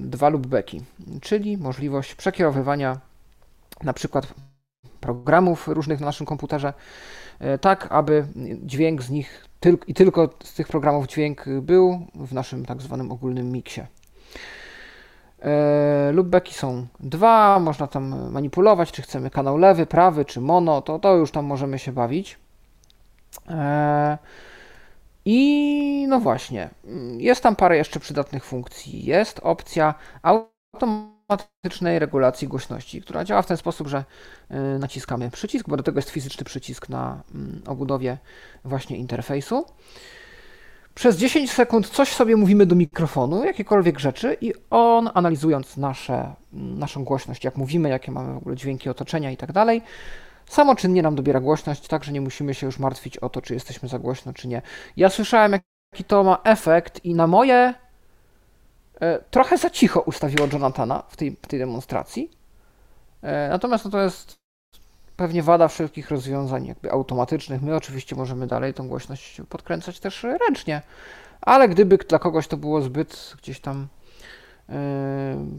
dwa 0.00 0.28
loopbacki, 0.28 0.80
czyli 1.20 1.58
możliwość 1.58 2.14
przekierowywania 2.14 3.00
na 3.82 3.92
przykład 3.92 4.34
programów 5.00 5.68
różnych 5.68 6.00
na 6.00 6.06
naszym 6.06 6.26
komputerze, 6.26 6.72
e, 7.38 7.58
tak 7.58 7.86
aby 7.90 8.26
dźwięk 8.62 9.02
z 9.02 9.10
nich 9.10 9.44
tyl 9.60 9.78
i 9.86 9.94
tylko 9.94 10.30
z 10.44 10.54
tych 10.54 10.68
programów 10.68 11.06
dźwięk 11.06 11.44
był 11.62 12.06
w 12.14 12.32
naszym 12.32 12.66
tak 12.66 12.82
zwanym 12.82 13.12
ogólnym 13.12 13.52
miksie. 13.52 13.80
Loopbacki 16.12 16.54
są 16.54 16.86
dwa, 17.00 17.58
można 17.58 17.86
tam 17.86 18.30
manipulować, 18.32 18.92
czy 18.92 19.02
chcemy 19.02 19.30
kanał 19.30 19.56
lewy, 19.56 19.86
prawy, 19.86 20.24
czy 20.24 20.40
mono, 20.40 20.82
to, 20.82 20.98
to 20.98 21.16
już 21.16 21.30
tam 21.30 21.44
możemy 21.44 21.78
się 21.78 21.92
bawić. 21.92 22.38
I 25.30 26.06
no 26.08 26.20
właśnie, 26.20 26.70
jest 27.18 27.42
tam 27.42 27.56
parę 27.56 27.76
jeszcze 27.76 28.00
przydatnych 28.00 28.44
funkcji. 28.44 29.04
Jest 29.04 29.40
opcja 29.42 29.94
automatycznej 30.22 31.98
regulacji 31.98 32.48
głośności, 32.48 33.02
która 33.02 33.24
działa 33.24 33.42
w 33.42 33.46
ten 33.46 33.56
sposób, 33.56 33.88
że 33.88 34.04
y, 34.50 34.78
naciskamy 34.78 35.30
przycisk, 35.30 35.68
bo 35.68 35.76
do 35.76 35.82
tego 35.82 35.98
jest 35.98 36.10
fizyczny 36.10 36.44
przycisk 36.44 36.88
na 36.88 37.22
mm, 37.34 37.62
obudowie 37.66 38.18
właśnie 38.64 38.96
interfejsu. 38.96 39.66
Przez 40.94 41.16
10 41.16 41.52
sekund 41.52 41.88
coś 41.88 42.12
sobie 42.12 42.36
mówimy 42.36 42.66
do 42.66 42.74
mikrofonu, 42.74 43.44
jakiekolwiek 43.44 43.98
rzeczy, 43.98 44.36
i 44.40 44.52
on 44.70 45.10
analizując 45.14 45.76
nasze, 45.76 46.34
naszą 46.52 47.04
głośność, 47.04 47.44
jak 47.44 47.56
mówimy, 47.56 47.88
jakie 47.88 48.12
mamy 48.12 48.34
w 48.34 48.36
ogóle 48.36 48.56
dźwięki 48.56 48.88
otoczenia 48.88 49.30
i 49.30 49.36
tak 49.36 49.52
dalej, 49.52 49.82
samoczynnie 50.48 51.02
nam 51.02 51.16
dobiera 51.16 51.40
głośność, 51.40 51.88
tak 51.88 52.04
że 52.04 52.12
nie 52.12 52.20
musimy 52.20 52.54
się 52.54 52.66
już 52.66 52.78
martwić 52.78 53.16
o 53.16 53.28
to, 53.28 53.42
czy 53.42 53.54
jesteśmy 53.54 53.88
za 53.88 53.98
głośno, 53.98 54.32
czy 54.32 54.48
nie. 54.48 54.62
Ja 54.96 55.10
słyszałem, 55.10 55.52
jaki 55.52 56.04
to 56.04 56.24
ma 56.24 56.38
efekt 56.44 57.04
i 57.04 57.14
na 57.14 57.26
moje 57.26 57.74
e, 59.00 59.18
trochę 59.30 59.58
za 59.58 59.70
cicho 59.70 60.00
ustawiło 60.00 60.48
Jonathana 60.52 61.02
w 61.08 61.16
tej, 61.16 61.36
w 61.42 61.46
tej 61.46 61.58
demonstracji. 61.58 62.30
E, 63.22 63.48
natomiast 63.48 63.84
no 63.84 63.90
to 63.90 64.00
jest 64.00 64.38
pewnie 65.16 65.42
wada 65.42 65.68
wszelkich 65.68 66.10
rozwiązań 66.10 66.66
jakby 66.66 66.92
automatycznych. 66.92 67.62
My 67.62 67.76
oczywiście 67.76 68.16
możemy 68.16 68.46
dalej 68.46 68.74
tą 68.74 68.88
głośność 68.88 69.40
podkręcać 69.48 70.00
też 70.00 70.26
ręcznie, 70.48 70.82
ale 71.40 71.68
gdyby 71.68 71.98
dla 71.98 72.18
kogoś 72.18 72.48
to 72.48 72.56
było 72.56 72.82
zbyt 72.82 73.34
gdzieś 73.42 73.60
tam 73.60 73.88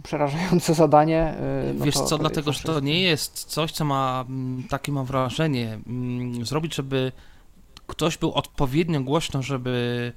przerażające 0.03 0.73
zadanie. 0.73 1.33
Yy, 1.67 1.73
no 1.73 1.85
Wiesz 1.85 1.95
co, 1.95 2.17
dlatego, 2.17 2.53
że 2.53 2.63
to 2.63 2.79
nie 2.79 3.01
jest 3.01 3.43
coś, 3.43 3.71
co 3.71 3.85
ma, 3.85 4.25
mm, 4.29 4.63
takie 4.69 4.91
mam 4.91 5.05
wrażenie, 5.05 5.79
mm, 5.87 6.45
zrobić, 6.45 6.75
żeby 6.75 7.11
ktoś 7.87 8.17
był 8.17 8.33
odpowiednio 8.33 9.01
głośno, 9.01 9.41
żeby, 9.41 10.13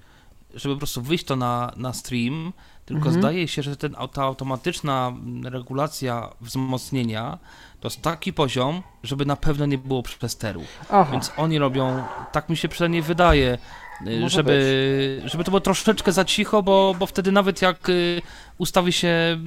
żeby 0.54 0.74
po 0.74 0.78
prostu 0.78 1.02
wyjść 1.02 1.24
to 1.24 1.36
na, 1.36 1.72
na 1.76 1.92
stream, 1.92 2.52
tylko 2.84 3.06
mhm. 3.06 3.20
zdaje 3.20 3.48
się, 3.48 3.62
że 3.62 3.76
ten, 3.76 3.96
ta 4.12 4.22
automatyczna 4.22 5.12
regulacja 5.44 6.30
wzmocnienia 6.40 7.38
to 7.80 7.88
jest 7.88 8.02
taki 8.02 8.32
poziom, 8.32 8.82
żeby 9.02 9.26
na 9.26 9.36
pewno 9.36 9.66
nie 9.66 9.78
było 9.78 10.02
przesteru. 10.02 10.62
Aha. 10.90 11.08
Więc 11.12 11.32
oni 11.36 11.58
robią, 11.58 12.04
tak 12.32 12.48
mi 12.48 12.56
się 12.56 12.68
przynajmniej 12.68 13.02
wydaje, 13.02 13.58
y, 14.08 14.28
żeby, 14.28 15.22
żeby 15.24 15.44
to 15.44 15.50
było 15.50 15.60
troszeczkę 15.60 16.12
za 16.12 16.24
cicho, 16.24 16.62
bo, 16.62 16.94
bo 16.98 17.06
wtedy 17.06 17.32
nawet 17.32 17.62
jak 17.62 17.88
y, 17.88 18.22
ustawi 18.58 18.92
się, 18.92 19.38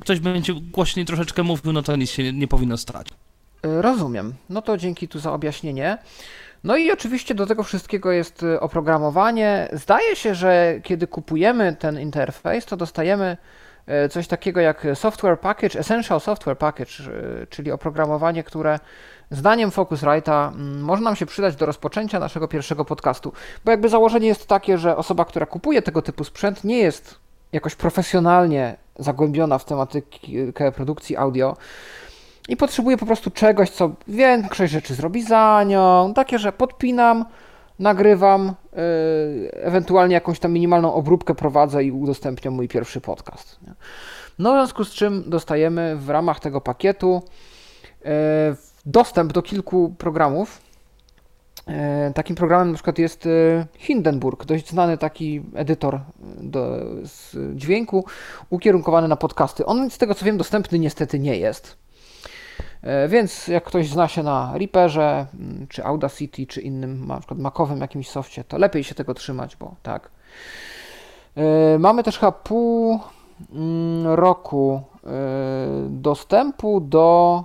ktoś 0.00 0.20
będzie 0.20 0.54
głośniej 0.54 1.06
troszeczkę 1.06 1.42
mówił, 1.42 1.72
no 1.72 1.82
to 1.82 1.96
nic 1.96 2.10
się 2.10 2.32
nie 2.32 2.48
powinno 2.48 2.76
stać. 2.76 3.08
Rozumiem. 3.62 4.34
No 4.50 4.62
to 4.62 4.76
dzięki 4.76 5.08
tu 5.08 5.18
za 5.18 5.32
objaśnienie. 5.32 5.98
No 6.64 6.76
i 6.76 6.90
oczywiście 6.90 7.34
do 7.34 7.46
tego 7.46 7.62
wszystkiego 7.62 8.12
jest 8.12 8.44
oprogramowanie. 8.60 9.68
Zdaje 9.72 10.16
się, 10.16 10.34
że 10.34 10.80
kiedy 10.82 11.06
kupujemy 11.06 11.76
ten 11.78 12.00
interfejs, 12.00 12.66
to 12.66 12.76
dostajemy 12.76 13.36
coś 14.10 14.28
takiego 14.28 14.60
jak 14.60 14.86
Software 14.94 15.40
Package, 15.40 15.78
Essential 15.78 16.20
Software 16.20 16.58
Package, 16.58 16.92
czyli 17.50 17.72
oprogramowanie, 17.72 18.44
które 18.44 18.78
zdaniem 19.30 19.70
Focusrite'a 19.70 20.48
mm, 20.48 20.80
może 20.80 21.02
nam 21.02 21.16
się 21.16 21.26
przydać 21.26 21.56
do 21.56 21.66
rozpoczęcia 21.66 22.18
naszego 22.20 22.48
pierwszego 22.48 22.84
podcastu. 22.84 23.32
Bo 23.64 23.70
jakby 23.70 23.88
założenie 23.88 24.28
jest 24.28 24.46
takie, 24.46 24.78
że 24.78 24.96
osoba, 24.96 25.24
która 25.24 25.46
kupuje 25.46 25.82
tego 25.82 26.02
typu 26.02 26.24
sprzęt, 26.24 26.64
nie 26.64 26.78
jest 26.78 27.18
jakoś 27.52 27.74
profesjonalnie 27.74 28.76
zagłębiona 28.98 29.58
w 29.58 29.64
tematykę 29.64 30.72
produkcji 30.72 31.16
audio 31.16 31.56
i 32.48 32.56
potrzebuje 32.56 32.96
po 32.96 33.06
prostu 33.06 33.30
czegoś, 33.30 33.70
co 33.70 33.90
większość 34.08 34.72
rzeczy 34.72 34.94
zrobi 34.94 35.22
za 35.22 35.64
nią. 35.66 36.12
Takie, 36.14 36.38
że 36.38 36.52
podpinam, 36.52 37.24
nagrywam, 37.78 38.54
ewentualnie 39.52 40.14
jakąś 40.14 40.38
tam 40.38 40.52
minimalną 40.52 40.94
obróbkę 40.94 41.34
prowadzę 41.34 41.84
i 41.84 41.92
udostępniam 41.92 42.54
mój 42.54 42.68
pierwszy 42.68 43.00
podcast. 43.00 43.58
Nie? 43.62 43.74
No 44.38 44.50
w 44.50 44.54
związku 44.54 44.84
z 44.84 44.90
czym 44.90 45.24
dostajemy 45.26 45.96
w 45.96 46.10
ramach 46.10 46.40
tego 46.40 46.60
pakietu 46.60 47.22
yy, 48.04 48.10
dostęp 48.86 49.32
do 49.32 49.42
kilku 49.42 49.94
programów. 49.98 50.68
E, 51.68 52.12
takim 52.14 52.36
programem 52.36 52.68
na 52.68 52.74
przykład 52.74 52.98
jest 52.98 53.26
e, 53.26 53.66
Hindenburg, 53.78 54.44
dość 54.44 54.68
znany 54.68 54.98
taki 54.98 55.42
edytor 55.54 55.94
e, 55.94 56.00
do, 56.40 56.76
z 57.04 57.36
dźwięku 57.54 58.04
ukierunkowany 58.50 59.08
na 59.08 59.16
podcasty. 59.16 59.66
On 59.66 59.90
z 59.90 59.98
tego 59.98 60.14
co 60.14 60.24
wiem 60.24 60.36
dostępny 60.36 60.78
niestety 60.78 61.18
nie 61.18 61.36
jest. 61.36 61.76
Więc 63.08 63.48
jak 63.48 63.64
ktoś 63.64 63.88
zna 63.88 64.08
się 64.08 64.22
na 64.22 64.52
Reaperze, 64.54 65.26
czy 65.68 65.84
Audacity, 65.84 66.46
czy 66.46 66.60
innym, 66.60 67.06
na 67.06 67.18
przykład 67.18 67.40
Macowym 67.40 67.80
jakimś 67.80 68.08
softie, 68.08 68.44
to 68.44 68.58
lepiej 68.58 68.84
się 68.84 68.94
tego 68.94 69.14
trzymać, 69.14 69.56
bo 69.56 69.74
tak. 69.82 70.10
Mamy 71.78 72.02
też 72.02 72.18
chyba 72.18 72.32
pół 72.32 73.00
mm, 73.52 74.06
roku 74.06 74.82
dostępu 75.88 76.80
do 76.80 77.44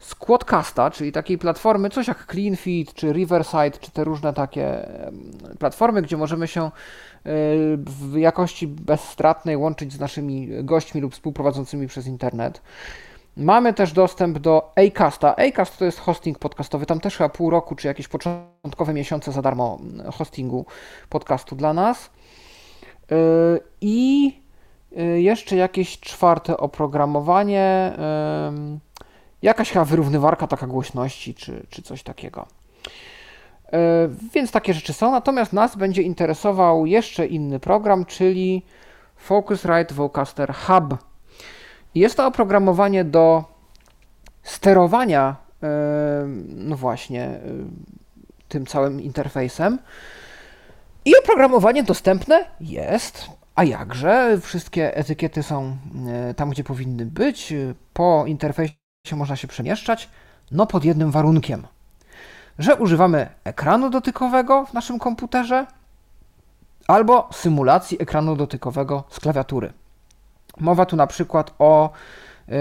Squadcasta, 0.00 0.90
czyli 0.90 1.12
takiej 1.12 1.38
platformy, 1.38 1.90
coś 1.90 2.08
jak 2.08 2.26
CleanFeed, 2.26 2.94
czy 2.94 3.12
Riverside, 3.12 3.70
czy 3.80 3.90
te 3.90 4.04
różne 4.04 4.32
takie 4.32 4.88
platformy, 5.58 6.02
gdzie 6.02 6.16
możemy 6.16 6.48
się 6.48 6.62
e, 6.62 6.70
w 7.76 8.16
jakości 8.16 8.66
bezstratnej 8.66 9.56
łączyć 9.56 9.92
z 9.92 10.00
naszymi 10.00 10.48
gośćmi 10.64 11.00
lub 11.00 11.12
współprowadzącymi 11.12 11.86
przez 11.86 12.06
internet. 12.06 12.62
Mamy 13.36 13.74
też 13.74 13.92
dostęp 13.92 14.38
do 14.38 14.72
Acasta. 14.76 15.36
Acast 15.36 15.78
to 15.78 15.84
jest 15.84 15.98
hosting 15.98 16.38
podcastowy, 16.38 16.86
tam 16.86 17.00
też 17.00 17.16
chyba 17.16 17.28
pół 17.28 17.50
roku, 17.50 17.74
czy 17.74 17.88
jakieś 17.88 18.08
początkowe 18.08 18.94
miesiące 18.94 19.32
za 19.32 19.42
darmo 19.42 19.78
hostingu 20.12 20.66
podcastu 21.08 21.56
dla 21.56 21.72
nas. 21.72 22.10
E, 23.12 23.16
I 23.80 24.32
e, 24.96 25.02
jeszcze 25.02 25.56
jakieś 25.56 26.00
czwarte 26.00 26.56
oprogramowanie 26.56 27.92
jakaś 29.42 29.70
chyba 29.70 29.84
wyrównywarka 29.84 30.46
taka 30.46 30.66
głośności, 30.66 31.34
czy, 31.34 31.66
czy 31.70 31.82
coś 31.82 32.02
takiego. 32.02 32.46
Więc 34.34 34.50
takie 34.50 34.74
rzeczy 34.74 34.92
są. 34.92 35.10
Natomiast 35.10 35.52
nas 35.52 35.76
będzie 35.76 36.02
interesował 36.02 36.86
jeszcze 36.86 37.26
inny 37.26 37.60
program, 37.60 38.04
czyli 38.04 38.62
Focusrite 39.16 39.94
Vocaster 39.94 40.54
Hub. 40.54 41.09
Jest 41.94 42.16
to 42.16 42.26
oprogramowanie 42.26 43.04
do 43.04 43.44
sterowania, 44.42 45.36
e, 45.62 45.66
no 46.48 46.76
właśnie, 46.76 47.24
e, 47.24 47.40
tym 48.48 48.66
całym 48.66 49.00
interfejsem. 49.00 49.78
I 51.04 51.12
oprogramowanie 51.22 51.82
dostępne 51.82 52.44
jest, 52.60 53.26
a 53.54 53.64
jakże? 53.64 54.38
Wszystkie 54.40 54.96
etykiety 54.96 55.42
są 55.42 55.76
tam, 56.36 56.50
gdzie 56.50 56.64
powinny 56.64 57.06
być. 57.06 57.54
Po 57.92 58.24
interfejsie 58.26 58.76
można 59.12 59.36
się 59.36 59.48
przemieszczać? 59.48 60.08
No 60.50 60.66
pod 60.66 60.84
jednym 60.84 61.10
warunkiem, 61.10 61.66
że 62.58 62.76
używamy 62.76 63.28
ekranu 63.44 63.90
dotykowego 63.90 64.66
w 64.66 64.74
naszym 64.74 64.98
komputerze 64.98 65.66
albo 66.88 67.28
symulacji 67.32 68.02
ekranu 68.02 68.36
dotykowego 68.36 69.04
z 69.10 69.20
klawiatury. 69.20 69.72
Mowa 70.60 70.86
tu 70.86 70.96
na 70.96 71.06
przykład 71.06 71.54
o 71.58 71.90
y, 72.48 72.52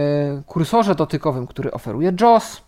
kursorze 0.46 0.96
dotykowym, 0.96 1.48
który 1.48 1.72
oferuje 1.72 2.14
JOS, 2.22 2.62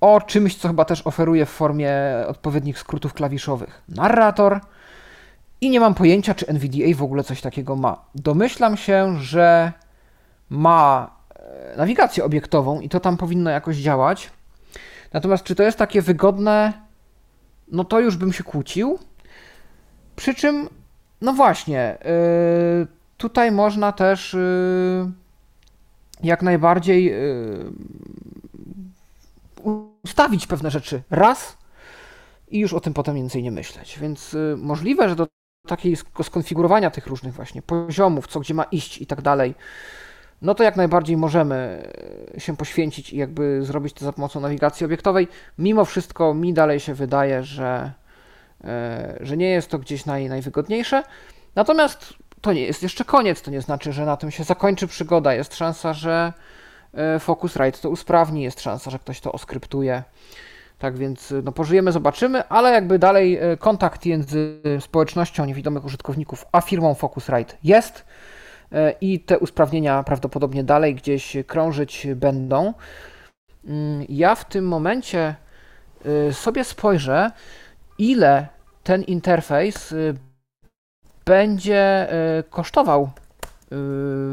o 0.00 0.20
czymś, 0.20 0.56
co 0.56 0.68
chyba 0.68 0.84
też 0.84 1.06
oferuje 1.06 1.46
w 1.46 1.50
formie 1.50 1.92
odpowiednich 2.26 2.78
skrótów 2.78 3.14
klawiszowych 3.14 3.82
narrator 3.88 4.60
i 5.60 5.70
nie 5.70 5.80
mam 5.80 5.94
pojęcia, 5.94 6.34
czy 6.34 6.46
NVDA 6.46 6.96
w 6.96 7.02
ogóle 7.02 7.24
coś 7.24 7.40
takiego 7.40 7.76
ma. 7.76 8.04
Domyślam 8.14 8.76
się, 8.76 9.16
że 9.20 9.72
ma 10.50 11.10
nawigację 11.76 12.24
obiektową 12.24 12.80
i 12.80 12.88
to 12.88 13.00
tam 13.00 13.16
powinno 13.16 13.50
jakoś 13.50 13.76
działać. 13.76 14.30
Natomiast 15.12 15.44
czy 15.44 15.54
to 15.54 15.62
jest 15.62 15.78
takie 15.78 16.02
wygodne, 16.02 16.72
no 17.68 17.84
to 17.84 18.00
już 18.00 18.16
bym 18.16 18.32
się 18.32 18.44
kłócił. 18.44 18.98
Przy 20.16 20.34
czym, 20.34 20.68
no 21.20 21.32
właśnie, 21.32 21.98
yy, 22.78 22.86
tutaj 23.16 23.52
można 23.52 23.92
też 23.92 24.32
yy, 24.32 25.12
jak 26.22 26.42
najbardziej 26.42 27.04
yy, 27.04 27.72
ustawić 30.02 30.46
pewne 30.46 30.70
rzeczy 30.70 31.02
raz 31.10 31.56
i 32.48 32.58
już 32.58 32.72
o 32.72 32.80
tym 32.80 32.94
potem 32.94 33.14
więcej 33.14 33.42
nie 33.42 33.50
myśleć. 33.50 33.98
Więc 33.98 34.34
y, 34.34 34.54
możliwe, 34.58 35.08
że 35.08 35.16
do 35.16 35.26
takiego 35.66 35.96
skonfigurowania 36.22 36.90
tych 36.90 37.06
różnych 37.06 37.34
właśnie 37.34 37.62
poziomów, 37.62 38.26
co 38.26 38.40
gdzie 38.40 38.54
ma 38.54 38.64
iść 38.64 39.00
i 39.00 39.06
tak 39.06 39.22
dalej, 39.22 39.54
no 40.42 40.54
to 40.54 40.64
jak 40.64 40.76
najbardziej 40.76 41.16
możemy 41.16 41.88
się 42.38 42.56
poświęcić 42.56 43.12
i 43.12 43.16
jakby 43.16 43.62
zrobić 43.62 43.92
to 43.92 44.04
za 44.04 44.12
pomocą 44.12 44.40
nawigacji 44.40 44.86
obiektowej. 44.86 45.28
Mimo 45.58 45.84
wszystko 45.84 46.34
mi 46.34 46.54
dalej 46.54 46.80
się 46.80 46.94
wydaje, 46.94 47.42
że, 47.42 47.92
że 49.20 49.36
nie 49.36 49.50
jest 49.50 49.70
to 49.70 49.78
gdzieś 49.78 50.06
naj, 50.06 50.28
najwygodniejsze. 50.28 51.02
Natomiast 51.54 52.14
to 52.44 52.52
nie 52.52 52.60
jest 52.62 52.82
jeszcze 52.82 53.04
koniec, 53.04 53.42
to 53.42 53.50
nie 53.50 53.60
znaczy, 53.60 53.92
że 53.92 54.06
na 54.06 54.16
tym 54.16 54.30
się 54.30 54.44
zakończy 54.44 54.86
przygoda. 54.86 55.34
Jest 55.34 55.54
szansa, 55.54 55.92
że 55.92 56.32
e, 56.94 57.18
Focusrite 57.18 57.78
to 57.78 57.90
usprawni, 57.90 58.42
jest 58.42 58.60
szansa, 58.60 58.90
że 58.90 58.98
ktoś 58.98 59.20
to 59.20 59.32
oskryptuje. 59.32 60.02
Tak 60.78 60.98
więc 60.98 61.34
no, 61.42 61.52
pożyjemy, 61.52 61.92
zobaczymy, 61.92 62.48
ale 62.48 62.70
jakby 62.72 62.98
dalej 62.98 63.38
kontakt 63.58 64.06
między 64.06 64.60
społecznością 64.80 65.44
niewidomych 65.44 65.84
użytkowników 65.84 66.44
a 66.52 66.60
firmą 66.60 66.94
Focusrite 66.94 67.54
jest. 67.64 68.04
E, 68.74 68.94
i 69.00 69.20
te 69.20 69.38
usprawnienia 69.38 70.02
prawdopodobnie 70.02 70.64
dalej 70.64 70.94
gdzieś 70.94 71.36
krążyć 71.46 72.06
będą. 72.16 72.74
Mm, 73.64 74.06
ja 74.08 74.34
w 74.34 74.44
tym 74.44 74.68
momencie 74.68 75.34
e, 76.28 76.32
sobie 76.32 76.64
spojrzę, 76.64 77.30
ile 77.98 78.46
ten 78.82 79.02
interfejs 79.02 79.92
e, 79.92 79.96
będzie 81.24 82.08
kosztował 82.50 83.10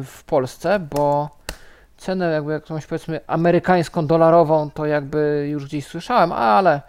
w 0.03 0.23
Polsce, 0.25 0.79
bo 0.79 1.29
cenę 1.97 2.31
jakby 2.31 2.51
jakąś 2.51 2.85
powiedzmy 2.85 3.19
amerykańską, 3.27 4.07
dolarową 4.07 4.71
to 4.71 4.85
jakby 4.85 5.47
już 5.51 5.65
gdzieś 5.65 5.87
słyszałem, 5.87 6.31
ale 6.31 6.81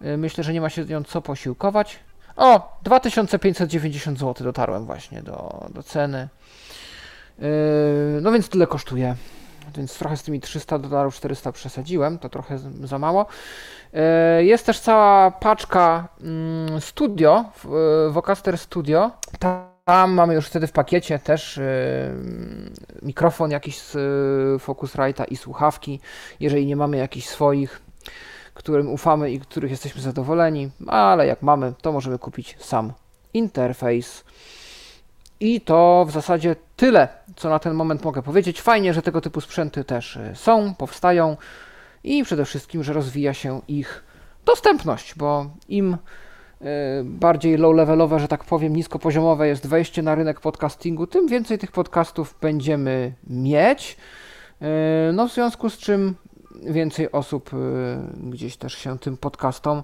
myślę, 0.00 0.44
że 0.44 0.52
nie 0.52 0.60
ma 0.60 0.70
się 0.70 0.84
z 0.84 0.88
nią 0.88 1.04
co 1.04 1.22
posiłkować. 1.22 1.98
O, 2.36 2.78
2590 2.82 4.18
zł 4.18 4.44
dotarłem 4.46 4.86
właśnie 4.86 5.22
do, 5.22 5.66
do 5.74 5.82
ceny. 5.82 6.28
No 8.22 8.32
więc 8.32 8.48
tyle 8.48 8.66
kosztuje. 8.66 9.14
Więc 9.76 9.98
trochę 9.98 10.16
z 10.16 10.22
tymi 10.22 10.40
300 10.40 10.78
dolarów, 10.78 11.14
400 11.14 11.52
przesadziłem, 11.52 12.18
to 12.18 12.28
trochę 12.28 12.58
za 12.84 12.98
mało. 12.98 13.26
Yy, 13.92 14.00
jest 14.44 14.66
też 14.66 14.80
cała 14.80 15.30
paczka 15.30 16.08
mm, 16.20 16.80
Studio, 16.80 17.44
yy, 18.04 18.10
Vocaster 18.10 18.58
Studio. 18.58 19.10
Tam 19.38 20.12
mamy 20.12 20.34
już 20.34 20.46
wtedy 20.46 20.66
w 20.66 20.72
pakiecie 20.72 21.18
też 21.18 21.60
mikrofon 23.02 23.50
jakiś 23.50 23.78
z 23.78 23.92
Focusrite'a 24.62 25.24
i 25.30 25.36
słuchawki, 25.36 26.00
jeżeli 26.40 26.66
nie 26.66 26.76
mamy 26.76 26.96
jakichś 26.96 27.26
swoich, 27.26 27.82
którym 28.54 28.88
ufamy 28.88 29.30
i 29.30 29.40
których 29.40 29.70
jesteśmy 29.70 30.00
zadowoleni, 30.02 30.70
ale 30.86 31.26
jak 31.26 31.42
mamy, 31.42 31.72
to 31.82 31.92
możemy 31.92 32.18
kupić 32.18 32.56
sam 32.60 32.92
interfejs. 33.34 34.24
I 35.40 35.60
to 35.60 36.04
w 36.08 36.10
zasadzie 36.10 36.56
tyle, 36.76 37.08
co 37.36 37.48
na 37.48 37.58
ten 37.58 37.74
moment 37.74 38.04
mogę 38.04 38.22
powiedzieć. 38.22 38.60
Fajnie, 38.60 38.94
że 38.94 39.02
tego 39.02 39.20
typu 39.20 39.40
sprzęty 39.40 39.84
też 39.84 40.16
y, 40.16 40.32
są, 40.34 40.74
powstają 40.74 41.36
i 42.04 42.24
przede 42.24 42.44
wszystkim, 42.44 42.84
że 42.84 42.92
rozwija 42.92 43.34
się 43.34 43.60
ich 43.68 44.04
dostępność, 44.44 45.14
bo 45.14 45.46
im 45.68 45.96
bardziej 47.04 47.58
low-levelowe, 47.58 48.18
że 48.18 48.28
tak 48.28 48.44
powiem, 48.44 48.76
niskopoziomowe 48.76 49.48
jest 49.48 49.66
wejście 49.66 50.02
na 50.02 50.14
rynek 50.14 50.40
podcastingu, 50.40 51.06
tym 51.06 51.26
więcej 51.28 51.58
tych 51.58 51.72
podcastów 51.72 52.34
będziemy 52.40 53.12
mieć. 53.26 53.96
No 55.12 55.28
w 55.28 55.32
związku 55.32 55.70
z 55.70 55.78
czym 55.78 56.14
więcej 56.62 57.12
osób 57.12 57.50
gdzieś 58.16 58.56
też 58.56 58.74
się 58.74 58.98
tym 58.98 59.16
podcastom 59.16 59.82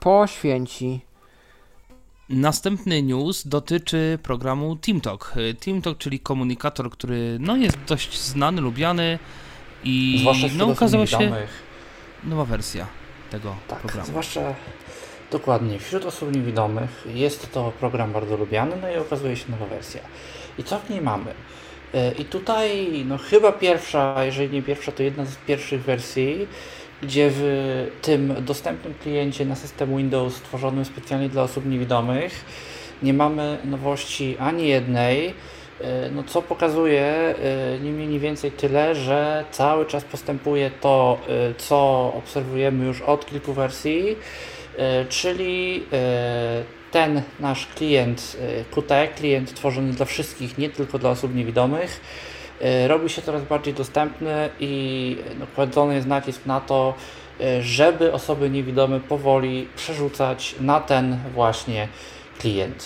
poświęci. 0.00 1.00
Następny 2.30 3.02
news 3.02 3.46
dotyczy 3.46 4.18
programu 4.22 4.76
TeamTalk. 4.76 5.34
TeamTalk, 5.60 5.98
czyli 5.98 6.20
komunikator, 6.20 6.90
który 6.90 7.36
no, 7.40 7.56
jest 7.56 7.78
dość 7.86 8.20
znany, 8.20 8.60
lubiany 8.60 9.18
i 9.84 10.16
zwłaszcza 10.20 10.46
no, 10.56 10.66
ukazała 10.66 11.06
się 11.06 11.18
niewidomych. 11.18 11.62
nowa 12.24 12.44
wersja 12.44 12.86
tego 13.30 13.56
tak, 13.68 13.78
programu. 13.78 14.06
Zwłaszcza 14.06 14.54
dokładnie 15.30 15.78
wśród 15.78 16.04
osób 16.04 16.34
niewidomych 16.36 17.06
jest 17.14 17.52
to 17.52 17.72
program 17.80 18.12
bardzo 18.12 18.36
lubiany, 18.36 18.76
no 18.82 18.90
i 18.90 18.96
okazuje 18.96 19.36
się 19.36 19.50
nowa 19.50 19.66
wersja. 19.66 20.00
I 20.58 20.64
co 20.64 20.78
w 20.78 20.90
niej 20.90 21.00
mamy? 21.00 21.34
E, 21.94 22.12
I 22.12 22.24
tutaj, 22.24 23.02
no 23.06 23.18
chyba 23.18 23.52
pierwsza, 23.52 24.24
jeżeli 24.24 24.50
nie 24.50 24.62
pierwsza, 24.62 24.92
to 24.92 25.02
jedna 25.02 25.24
z 25.24 25.36
pierwszych 25.36 25.82
wersji, 25.82 26.48
gdzie 27.02 27.30
w 27.32 27.90
tym 28.02 28.34
dostępnym 28.40 28.94
kliencie 29.02 29.44
na 29.44 29.56
system 29.56 29.96
Windows 29.96 30.34
stworzonym 30.34 30.84
specjalnie 30.84 31.28
dla 31.28 31.42
osób 31.42 31.66
niewidomych 31.66 32.44
nie 33.02 33.14
mamy 33.14 33.58
nowości 33.64 34.36
ani 34.38 34.68
jednej, 34.68 35.34
e, 35.80 36.10
no 36.10 36.22
co 36.22 36.42
pokazuje 36.42 37.04
e, 37.04 37.34
nie 37.82 37.90
mniej, 37.90 38.08
nie 38.08 38.20
więcej 38.20 38.52
tyle, 38.52 38.94
że 38.94 39.44
cały 39.50 39.86
czas 39.86 40.04
postępuje 40.04 40.70
to, 40.80 41.18
e, 41.28 41.54
co 41.54 42.12
obserwujemy 42.16 42.84
już 42.84 43.02
od 43.02 43.26
kilku 43.26 43.52
wersji, 43.52 44.16
czyli 45.08 45.82
ten 46.90 47.22
nasz 47.40 47.66
klient 47.66 48.36
Qt, 48.74 49.08
klient 49.16 49.54
tworzony 49.54 49.92
dla 49.92 50.06
wszystkich, 50.06 50.58
nie 50.58 50.70
tylko 50.70 50.98
dla 50.98 51.10
osób 51.10 51.34
niewidomych, 51.34 52.00
robi 52.86 53.08
się 53.08 53.22
coraz 53.22 53.42
bardziej 53.42 53.74
dostępny 53.74 54.50
i 54.60 55.16
no, 55.38 55.46
kładzony 55.54 55.94
jest 55.94 56.06
nacisk 56.06 56.46
na 56.46 56.60
to, 56.60 56.94
e, 57.40 57.62
żeby 57.62 58.12
osoby 58.12 58.50
niewidome 58.50 59.00
powoli 59.00 59.68
przerzucać 59.76 60.54
na 60.60 60.80
ten 60.80 61.18
właśnie 61.34 61.88
klient, 62.38 62.84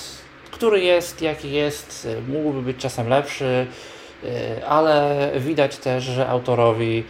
który 0.51 0.81
jest 0.81 1.23
jaki 1.23 1.53
jest, 1.53 2.09
e, 2.11 2.33
mógłby 2.33 2.63
być 2.63 2.77
czasem 2.77 3.09
lepszy, 3.09 3.67
ale 4.69 5.31
widać 5.39 5.77
też, 5.77 6.05
że 6.05 6.29
autorowi 6.29 7.05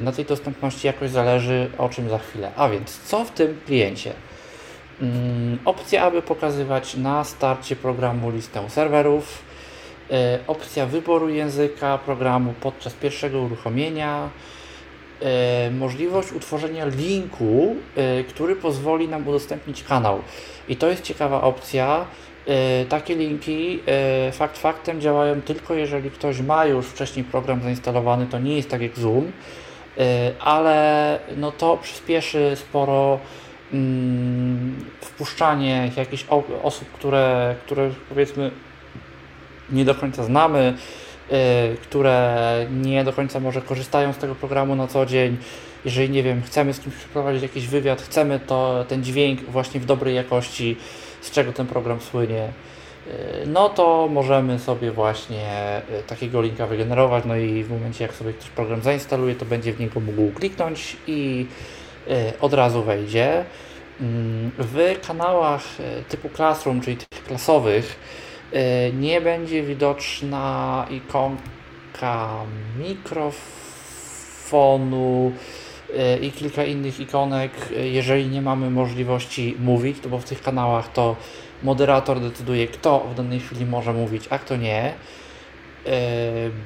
na 0.00 0.12
tej 0.12 0.24
dostępności 0.24 0.86
jakoś 0.86 1.10
zależy, 1.10 1.70
o 1.78 1.88
czym 1.88 2.10
za 2.10 2.18
chwilę. 2.18 2.50
A 2.56 2.68
więc 2.68 3.00
co 3.00 3.24
w 3.24 3.30
tym 3.30 3.60
kliencie? 3.66 4.12
Mm, 5.02 5.58
opcja, 5.64 6.02
aby 6.02 6.22
pokazywać 6.22 6.96
na 6.96 7.24
starcie 7.24 7.76
programu 7.76 8.30
listę 8.30 8.70
serwerów, 8.70 9.43
E, 9.43 9.43
opcja 10.46 10.86
wyboru 10.86 11.28
języka 11.28 11.98
programu 11.98 12.54
podczas 12.60 12.94
pierwszego 12.94 13.40
uruchomienia, 13.40 14.28
e, 15.22 15.70
możliwość 15.70 16.32
utworzenia 16.32 16.86
linku, 16.86 17.76
e, 17.96 18.24
który 18.24 18.56
pozwoli 18.56 19.08
nam 19.08 19.28
udostępnić 19.28 19.84
kanał. 19.84 20.18
I 20.68 20.76
to 20.76 20.88
jest 20.88 21.02
ciekawa 21.02 21.42
opcja. 21.42 22.04
Takie 22.88 23.14
linki 23.14 23.80
fakt 24.32 24.58
faktem 24.58 25.00
działają 25.00 25.42
tylko 25.42 25.74
jeżeli 25.74 26.10
ktoś 26.10 26.40
ma 26.40 26.66
już 26.66 26.86
wcześniej 26.86 27.24
program 27.24 27.62
zainstalowany, 27.62 28.26
to 28.26 28.38
nie 28.38 28.56
jest 28.56 28.70
tak 28.70 28.82
jak 28.82 28.98
Zoom, 28.98 29.32
ale 30.40 31.18
no 31.36 31.52
to 31.52 31.76
przyspieszy 31.76 32.52
sporo 32.56 33.18
mm, 33.72 34.84
wpuszczanie 35.00 35.90
jakichś 35.96 36.26
osób, 36.62 36.88
które, 36.92 37.54
które 37.66 37.90
powiedzmy 38.08 38.50
nie 39.74 39.84
do 39.84 39.94
końca 39.94 40.24
znamy, 40.24 40.74
y, 41.32 41.76
które 41.76 42.66
nie 42.70 43.04
do 43.04 43.12
końca 43.12 43.40
może 43.40 43.62
korzystają 43.62 44.12
z 44.12 44.16
tego 44.16 44.34
programu 44.34 44.76
na 44.76 44.86
co 44.86 45.06
dzień. 45.06 45.36
Jeżeli 45.84 46.10
nie 46.10 46.22
wiem, 46.22 46.42
chcemy 46.42 46.74
z 46.74 46.80
kimś 46.80 46.94
przeprowadzić 46.94 47.42
jakiś 47.42 47.66
wywiad, 47.66 48.02
chcemy 48.02 48.40
to 48.40 48.84
ten 48.88 49.04
dźwięk 49.04 49.40
właśnie 49.40 49.80
w 49.80 49.84
dobrej 49.84 50.14
jakości, 50.14 50.76
z 51.20 51.30
czego 51.30 51.52
ten 51.52 51.66
program 51.66 52.00
słynie, 52.00 52.48
y, 53.06 53.46
no 53.46 53.68
to 53.68 54.08
możemy 54.12 54.58
sobie 54.58 54.90
właśnie 54.90 55.82
y, 56.00 56.02
takiego 56.02 56.42
linka 56.42 56.66
wygenerować, 56.66 57.24
no 57.26 57.36
i 57.36 57.64
w 57.64 57.70
momencie 57.70 58.04
jak 58.04 58.14
sobie 58.14 58.32
ktoś 58.32 58.48
program 58.48 58.82
zainstaluje, 58.82 59.34
to 59.34 59.44
będzie 59.44 59.72
w 59.72 59.80
niego 59.80 60.00
mógł 60.00 60.30
kliknąć 60.30 60.96
i 61.06 61.46
od 62.40 62.54
razu 62.54 62.82
wejdzie. 62.82 63.44
Mm, 64.00 64.50
w 64.58 65.06
kanałach 65.06 65.62
typu 66.08 66.28
Classroom, 66.28 66.80
czyli 66.80 66.96
tych 66.96 67.24
klasowych, 67.24 67.96
nie 68.92 69.20
będzie 69.20 69.62
widoczna 69.62 70.86
ikonka 70.90 72.28
mikrofonu 72.78 73.32
e, 75.96 76.18
i 76.18 76.32
kilka 76.32 76.64
innych 76.64 77.00
ikonek, 77.00 77.52
e, 77.76 77.88
jeżeli 77.88 78.26
nie 78.26 78.42
mamy 78.42 78.70
możliwości 78.70 79.56
mówić, 79.58 80.00
to 80.00 80.08
bo 80.08 80.18
w 80.18 80.24
tych 80.24 80.42
kanałach 80.42 80.92
to 80.92 81.16
moderator 81.62 82.20
decyduje, 82.20 82.66
kto 82.66 83.00
w 83.00 83.14
danej 83.14 83.40
chwili 83.40 83.66
może 83.66 83.92
mówić, 83.92 84.24
a 84.30 84.38
kto 84.38 84.56
nie. 84.56 84.94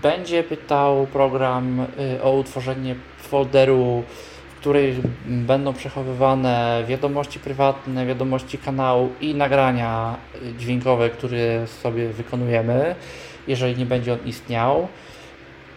Będzie 0.03 0.43
pytał 0.43 1.07
program 1.07 1.87
o 2.23 2.33
utworzenie 2.33 2.95
folderu 3.19 4.03
której 4.61 4.95
będą 5.27 5.73
przechowywane 5.73 6.85
wiadomości 6.89 7.39
prywatne, 7.39 8.07
wiadomości 8.07 8.59
kanału 8.59 9.11
i 9.21 9.35
nagrania 9.35 10.17
dźwiękowe, 10.59 11.11
które 11.11 11.67
sobie 11.67 12.09
wykonujemy, 12.09 12.95
jeżeli 13.49 13.77
nie 13.77 13.87
będzie 13.87 14.13
on 14.13 14.19
istniał. 14.27 14.89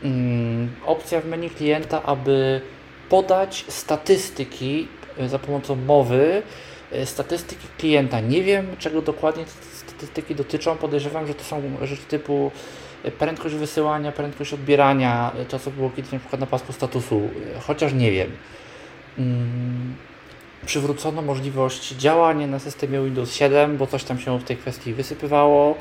Mm, 0.04 0.70
opcja 0.86 1.22
w 1.22 1.26
menu 1.26 1.50
klienta, 1.50 2.04
aby 2.04 2.62
podać 3.10 3.66
statystyki 3.68 4.88
e, 5.18 5.30
za 5.30 5.40
pomocą 5.40 5.76
mowy, 5.76 6.42
e, 6.92 7.06
statystyki 7.06 7.68
klienta. 7.78 8.20
Nie 8.20 8.44
wiem, 8.44 8.68
czego 8.80 9.02
dokładnie 9.02 9.46
te 9.46 9.52
statystyki 9.74 10.36
dotyczą. 10.36 10.78
Podejrzewam, 10.78 11.28
że 11.28 11.34
to 11.34 11.44
są 11.44 11.62
rzeczy 11.82 12.04
typu 12.04 12.52
e, 13.04 13.12
prędkość 13.12 13.56
wysyłania, 13.56 14.12
prędkość 14.12 14.54
odbierania, 14.54 15.32
to 15.50 15.60
co 15.60 15.72
było 15.72 15.90
kiedyś 15.90 16.12
na 16.12 16.20
przykład 16.20 16.40
na 16.40 16.48
pasku 16.48 16.74
statusu, 16.74 17.30
chociaż 17.68 17.94
nie 17.94 18.12
wiem. 18.12 18.32
Mm, 19.18 19.96
przywrócono 20.66 21.22
możliwość 21.22 21.92
działania 21.92 22.48
na 22.48 22.60
systemie 22.60 23.04
Windows 23.04 23.34
7, 23.34 23.78
bo 23.78 23.88
coś 23.88 24.04
tam 24.04 24.20
się 24.20 24.40
w 24.40 24.44
tej 24.44 24.58
kwestii 24.58 24.94
wysypywało. 24.94 25.76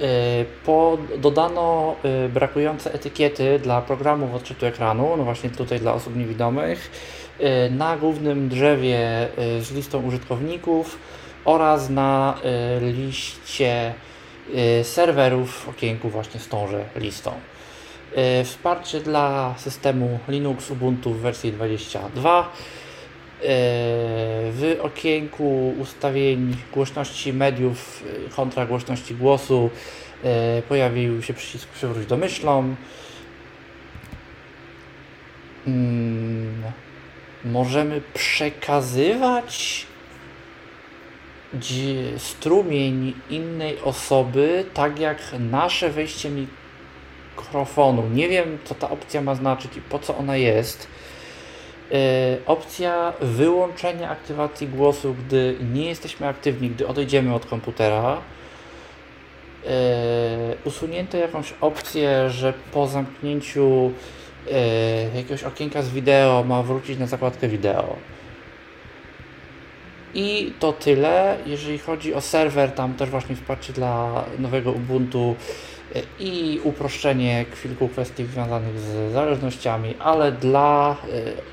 Y, 0.00 0.44
po, 0.64 0.98
dodano 1.18 1.96
y, 2.26 2.28
brakujące 2.28 2.94
etykiety 2.94 3.58
dla 3.58 3.82
programów 3.82 4.34
odczytu 4.34 4.66
ekranu, 4.66 5.16
no 5.16 5.24
właśnie 5.24 5.50
tutaj 5.50 5.80
dla 5.80 5.94
osób 5.94 6.16
niewidomych, 6.16 6.90
y, 7.40 7.70
na 7.70 7.96
głównym 7.96 8.48
drzewie 8.48 9.28
z 9.60 9.72
listą 9.72 10.02
użytkowników 10.02 10.98
oraz 11.44 11.90
na 11.90 12.34
liście 12.80 13.94
serwerów 14.82 15.50
w 15.50 15.68
okienku 15.68 16.08
właśnie 16.08 16.40
z 16.40 16.48
tąże 16.48 16.84
listą. 16.96 17.32
E, 18.14 18.44
wsparcie 18.44 19.00
dla 19.00 19.54
systemu 19.58 20.18
Linux 20.28 20.70
Ubuntu 20.70 21.10
w 21.14 21.20
wersji 21.20 21.52
22. 21.52 22.40
E, 22.40 22.44
w 24.52 24.78
okienku 24.82 25.74
ustawień 25.78 26.56
głośności 26.72 27.32
mediów 27.32 28.04
e, 28.26 28.30
kontra 28.30 28.66
głośności 28.66 29.14
głosu 29.14 29.70
pojawił 30.68 31.22
się 31.22 31.34
przycisk 31.34 31.68
przywróć 31.68 32.06
domyślną. 32.06 32.74
Hmm, 35.64 36.62
możemy 37.44 38.00
przekazywać 38.14 39.86
strumień 42.18 43.14
innej 43.30 43.78
osoby, 43.80 44.64
tak 44.74 44.98
jak 44.98 45.18
nasze 45.38 45.90
wejście 45.90 46.30
mikrofonu. 46.30 46.61
Nie 48.14 48.28
wiem, 48.28 48.58
co 48.64 48.74
ta 48.74 48.90
opcja 48.90 49.20
ma 49.20 49.34
znaczyć 49.34 49.76
i 49.76 49.80
po 49.80 49.98
co 49.98 50.16
ona 50.16 50.36
jest. 50.36 50.88
Yy, 51.90 51.98
opcja 52.46 53.12
wyłączenia 53.20 54.10
aktywacji 54.10 54.68
głosu, 54.68 55.14
gdy 55.14 55.56
nie 55.72 55.88
jesteśmy 55.88 56.28
aktywni, 56.28 56.70
gdy 56.70 56.86
odejdziemy 56.86 57.34
od 57.34 57.46
komputera. 57.46 58.16
Yy, 59.64 59.70
usunięto 60.64 61.16
jakąś 61.16 61.54
opcję, 61.60 62.30
że 62.30 62.52
po 62.72 62.86
zamknięciu 62.86 63.92
yy, 64.46 64.52
jakiegoś 65.14 65.44
okienka 65.44 65.82
z 65.82 65.90
wideo 65.90 66.44
ma 66.48 66.62
wrócić 66.62 66.98
na 66.98 67.06
zakładkę 67.06 67.48
wideo. 67.48 67.96
I 70.14 70.52
to 70.58 70.72
tyle. 70.72 71.36
Jeżeli 71.46 71.78
chodzi 71.78 72.14
o 72.14 72.20
serwer, 72.20 72.72
tam 72.72 72.94
też 72.94 73.10
właśnie 73.10 73.36
wsparcie 73.36 73.72
dla 73.72 74.24
nowego 74.38 74.72
Ubuntu 74.72 75.36
i 76.18 76.60
uproszczenie 76.64 77.44
kilku 77.62 77.88
kwestii 77.88 78.26
związanych 78.26 78.78
z 78.78 79.12
zależnościami, 79.12 79.94
ale 79.98 80.32
dla 80.32 80.96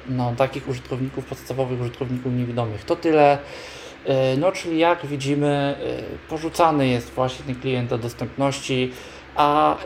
no, 0.10 0.34
takich 0.38 0.68
użytkowników, 0.68 1.26
podstawowych 1.26 1.82
użytkowników 1.82 2.34
niewidomych 2.34 2.86
to 2.86 2.96
tyle. 2.96 3.38
No, 4.38 4.52
czyli 4.52 4.80
jak 4.80 5.06
widzimy, 5.06 5.76
porzucany 6.30 6.88
jest 6.88 7.10
właśnie 7.10 7.46
ten 7.46 7.56
klient 7.56 7.90
do 7.90 7.98
dostępności, 7.98 8.92
a 9.36 9.78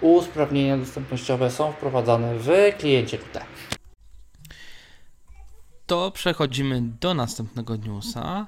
usprawnienia 0.00 0.76
dostępnościowe 0.78 1.50
są 1.50 1.72
wprowadzane 1.72 2.34
w 2.38 2.48
kliencie 2.78 3.18
QT. 3.18 3.40
To 5.86 6.10
przechodzimy 6.10 6.82
do 7.00 7.14
następnego 7.14 7.76
newsa, 7.76 8.46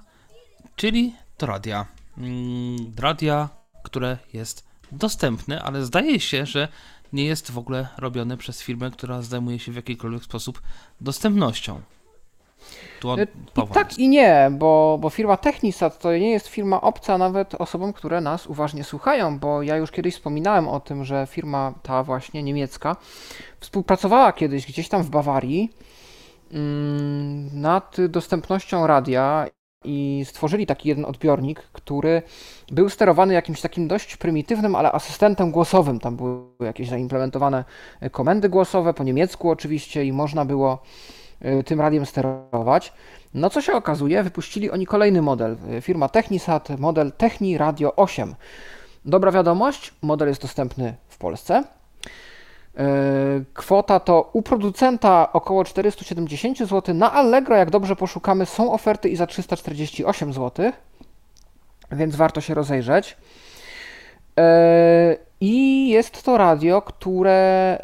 czyli 0.76 1.14
do 1.38 1.46
radia. 1.46 1.86
Mm, 2.18 2.76
radia, 2.98 3.48
które 3.82 4.18
jest 4.32 4.67
dostępne, 4.92 5.62
ale 5.62 5.84
zdaje 5.84 6.20
się, 6.20 6.46
że 6.46 6.68
nie 7.12 7.24
jest 7.24 7.50
w 7.50 7.58
ogóle 7.58 7.88
robione 7.98 8.36
przez 8.36 8.62
firmę, 8.62 8.90
która 8.90 9.22
zajmuje 9.22 9.58
się 9.58 9.72
w 9.72 9.76
jakikolwiek 9.76 10.24
sposób 10.24 10.62
dostępnością. 11.00 11.80
Tu 13.00 13.14
y, 13.14 13.26
I 13.56 13.68
tak 13.72 13.98
i 13.98 14.08
nie, 14.08 14.50
bo, 14.52 14.98
bo 15.00 15.10
firma 15.10 15.36
Technisat 15.36 15.98
to 15.98 16.12
nie 16.12 16.30
jest 16.30 16.46
firma 16.46 16.80
obca 16.80 17.18
nawet 17.18 17.54
osobom, 17.54 17.92
które 17.92 18.20
nas 18.20 18.46
uważnie 18.46 18.84
słuchają, 18.84 19.38
bo 19.38 19.62
ja 19.62 19.76
już 19.76 19.90
kiedyś 19.90 20.14
wspominałem 20.14 20.68
o 20.68 20.80
tym, 20.80 21.04
że 21.04 21.26
firma 21.30 21.74
ta 21.82 22.02
właśnie 22.02 22.42
niemiecka 22.42 22.96
współpracowała 23.60 24.32
kiedyś 24.32 24.66
gdzieś 24.66 24.88
tam 24.88 25.02
w 25.02 25.10
Bawarii 25.10 25.72
mm, 26.52 27.60
nad 27.60 27.96
dostępnością 28.08 28.86
radia 28.86 29.46
i 29.84 30.24
stworzyli 30.28 30.66
taki 30.66 30.88
jeden 30.88 31.04
odbiornik, 31.04 31.60
który 31.72 32.22
był 32.72 32.88
sterowany 32.88 33.34
jakimś 33.34 33.60
takim 33.60 33.88
dość 33.88 34.16
prymitywnym, 34.16 34.74
ale 34.74 34.92
asystentem 34.92 35.50
głosowym. 35.50 36.00
Tam 36.00 36.16
były 36.16 36.44
jakieś 36.60 36.88
zaimplementowane 36.88 37.64
komendy 38.12 38.48
głosowe, 38.48 38.94
po 38.94 39.04
niemiecku 39.04 39.50
oczywiście, 39.50 40.04
i 40.04 40.12
można 40.12 40.44
było 40.44 40.82
y, 41.60 41.64
tym 41.64 41.80
radiem 41.80 42.06
sterować. 42.06 42.92
No 43.34 43.50
co 43.50 43.62
się 43.62 43.72
okazuje, 43.72 44.22
wypuścili 44.22 44.70
oni 44.70 44.86
kolejny 44.86 45.22
model. 45.22 45.56
Firma 45.80 46.08
Technisat, 46.08 46.78
model 46.78 47.12
Techni 47.12 47.58
Radio 47.58 47.96
8. 47.96 48.34
Dobra 49.04 49.32
wiadomość, 49.32 49.94
model 50.02 50.28
jest 50.28 50.42
dostępny 50.42 50.96
w 51.08 51.18
Polsce. 51.18 51.64
E, 52.78 52.84
kwota 53.54 54.00
to 54.00 54.30
u 54.32 54.42
producenta 54.42 55.32
około 55.32 55.64
470 55.64 56.58
zł. 56.58 56.94
Na 56.94 57.12
Allegro, 57.12 57.56
jak 57.56 57.70
dobrze 57.70 57.96
poszukamy, 57.96 58.46
są 58.46 58.72
oferty 58.72 59.08
i 59.08 59.16
za 59.16 59.26
348 59.26 60.32
zł, 60.32 60.72
więc 61.92 62.16
warto 62.16 62.40
się 62.40 62.54
rozejrzeć. 62.54 63.16
E, 64.38 65.16
I 65.40 65.88
jest 65.88 66.22
to 66.22 66.38
radio, 66.38 66.82
które, 66.82 67.78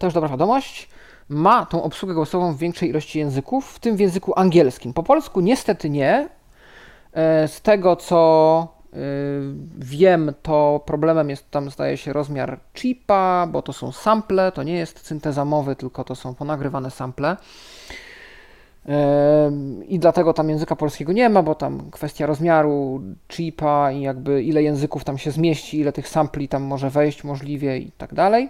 e, 0.00 0.04
już 0.06 0.14
dobra 0.14 0.28
wiadomość, 0.28 0.88
ma 1.28 1.66
tą 1.66 1.82
obsługę 1.82 2.14
głosową 2.14 2.52
w 2.52 2.58
większej 2.58 2.88
ilości 2.88 3.18
języków, 3.18 3.72
w 3.72 3.78
tym 3.78 3.96
w 3.96 4.00
języku 4.00 4.32
angielskim. 4.36 4.92
Po 4.92 5.02
polsku 5.02 5.40
niestety 5.40 5.90
nie. 5.90 6.28
Z 7.46 7.60
tego 7.60 7.96
co 7.96 8.75
wiem, 9.78 10.34
to 10.42 10.82
problemem 10.86 11.30
jest 11.30 11.50
tam, 11.50 11.70
zdaje 11.70 11.96
się, 11.96 12.12
rozmiar 12.12 12.60
chipa, 12.74 13.48
bo 13.52 13.62
to 13.62 13.72
są 13.72 13.92
sample, 13.92 14.52
to 14.52 14.62
nie 14.62 14.74
jest 14.74 15.06
synteza 15.06 15.44
mowy, 15.44 15.76
tylko 15.76 16.04
to 16.04 16.14
są 16.14 16.34
ponagrywane 16.34 16.90
sample. 16.90 17.36
Y, 18.86 18.90
I 19.88 19.98
dlatego 19.98 20.32
tam 20.32 20.50
języka 20.50 20.76
polskiego 20.76 21.12
nie 21.12 21.28
ma, 21.28 21.42
bo 21.42 21.54
tam 21.54 21.90
kwestia 21.90 22.26
rozmiaru 22.26 23.02
chipa 23.28 23.92
i 23.92 24.00
jakby 24.00 24.42
ile 24.42 24.62
języków 24.62 25.04
tam 25.04 25.18
się 25.18 25.30
zmieści, 25.30 25.80
ile 25.80 25.92
tych 25.92 26.08
sampli 26.08 26.48
tam 26.48 26.62
może 26.62 26.90
wejść 26.90 27.24
możliwie 27.24 27.78
i 27.78 27.92
tak 27.98 28.14
dalej. 28.14 28.48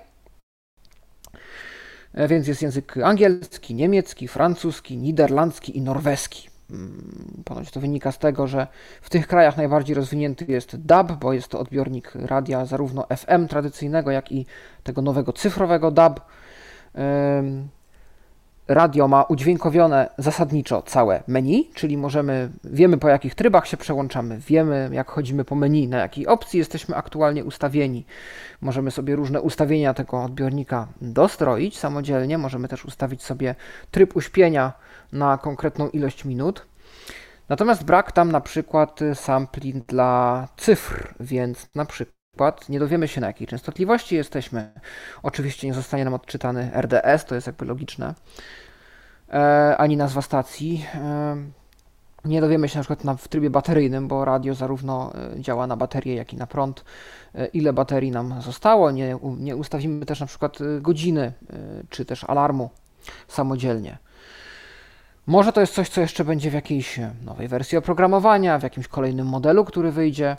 Y, 2.19 2.29
więc 2.29 2.49
jest 2.49 2.63
język 2.63 2.97
angielski, 2.97 3.75
niemiecki, 3.75 4.29
francuski, 4.29 4.97
niderlandzki 4.97 5.79
i 5.79 5.81
norweski. 5.81 6.56
Mm, 6.71 7.43
ponoć 7.45 7.71
to 7.71 7.81
wynika 7.81 8.13
z 8.13 8.19
tego, 8.19 8.47
że 8.47 8.67
w 9.03 9.11
tych 9.11 9.27
krajach 9.27 9.57
najbardziej 9.57 9.97
rozwinięty 9.97 10.45
jest 10.49 10.87
DAB, 10.87 11.13
bo 11.13 11.33
jest 11.33 11.49
to 11.49 11.61
odbiornik 11.61 12.13
radia 12.15 12.65
zarówno 12.65 13.07
FM 13.17 13.49
tradycyjnego, 13.49 14.11
jak 14.11 14.33
i 14.33 14.47
tego 14.83 15.03
nowego 15.03 15.33
cyfrowego 15.33 15.91
DAB. 15.91 16.21
Radio 18.69 19.09
ma 19.09 19.23
udźwiękowione 19.23 20.11
zasadniczo 20.19 20.83
całe 20.83 21.23
menu, 21.27 21.71
czyli 21.75 21.97
możemy, 21.97 22.51
wiemy 22.65 22.99
po 22.99 23.09
jakich 23.09 23.35
trybach 23.35 23.67
się 23.67 23.77
przełączamy, 23.77 24.39
wiemy 24.39 24.91
jak 24.93 25.11
chodzimy 25.11 25.45
po 25.45 25.55
menu, 25.55 25.89
na 25.89 25.99
jakiej 25.99 26.27
opcji 26.27 26.59
jesteśmy 26.59 26.97
aktualnie 26.97 27.45
ustawieni. 27.45 28.07
Możemy 28.61 28.91
sobie 28.91 29.17
różne 29.17 29.41
ustawienia 29.41 29.95
tego 29.95 30.23
odbiornika 30.23 30.89
dostroić 31.01 31.79
samodzielnie, 31.79 32.39
możemy 32.39 32.69
też 32.69 32.85
ustawić 32.85 33.23
sobie 33.23 33.55
tryb 33.91 34.17
uśpienia 34.17 34.73
na 35.13 35.39
konkretną 35.39 35.89
ilość 35.89 36.25
minut. 36.25 36.67
Natomiast 37.49 37.85
brak 37.85 38.13
tam 38.13 38.33
na 38.33 38.41
przykład 38.41 39.01
sampli 39.15 39.75
dla 39.75 40.49
cyfr, 40.57 41.15
więc 41.21 41.69
na 41.75 41.85
przykład 41.85 42.16
nie 42.69 42.79
dowiemy 42.79 43.09
się 43.09 43.21
na 43.21 43.27
jakiej 43.27 43.47
częstotliwości 43.47 44.15
jesteśmy. 44.15 44.71
Oczywiście 45.23 45.67
nie 45.67 45.75
zostanie 45.75 46.05
nam 46.05 46.15
odczytany 46.15 46.71
RDS, 46.75 47.25
to 47.25 47.35
jest 47.35 47.47
jakby 47.47 47.65
logiczne, 47.65 48.15
e, 49.33 49.77
ani 49.79 49.97
nazwa 49.97 50.23
stacji. 50.23 50.87
E, 50.95 51.37
nie 52.25 52.41
dowiemy 52.41 52.69
się 52.69 52.79
na 52.79 52.83
przykład 52.83 53.05
na, 53.05 53.17
w 53.17 53.29
trybie 53.29 53.51
bateryjnym, 53.51 54.09
bo 54.09 54.25
radio 54.25 54.55
zarówno 54.55 55.13
e, 55.15 55.41
działa 55.41 55.67
na 55.67 55.77
baterię, 55.77 56.15
jak 56.15 56.33
i 56.33 56.37
na 56.37 56.47
prąd, 56.47 56.85
ile 57.53 57.73
baterii 57.73 58.11
nam 58.11 58.43
zostało. 58.43 58.91
Nie, 58.91 59.19
nie 59.39 59.57
ustawimy 59.57 60.07
też 60.07 60.21
na 60.21 60.27
przykład 60.27 60.59
godziny 60.81 61.33
czy 61.91 62.05
też 62.05 62.25
alarmu 62.25 62.71
samodzielnie. 63.29 63.99
Może 65.27 65.53
to 65.53 65.61
jest 65.61 65.75
coś, 65.75 65.89
co 65.89 66.01
jeszcze 66.01 66.25
będzie 66.25 66.51
w 66.51 66.55
jakiejś 66.55 67.01
nowej 67.25 67.49
wersji 67.49 67.79
oprogramowania, 67.79 68.59
w 68.59 68.63
jakimś 68.63 68.89
kolejnym 68.89 69.27
modelu, 69.27 69.65
który 69.65 69.93
wyjdzie. 69.93 70.37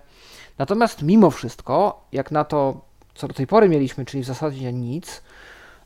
Natomiast 0.58 1.02
mimo 1.02 1.32
wszystko, 1.32 2.06
jak 2.12 2.32
na 2.32 2.44
to, 2.44 2.82
co 3.16 3.28
do 3.28 3.34
tej 3.34 3.48
pory 3.48 3.70
mieliśmy, 3.70 4.06
czyli 4.06 4.24
w 4.24 4.26
zasadzie 4.26 4.74
nic, 4.74 5.24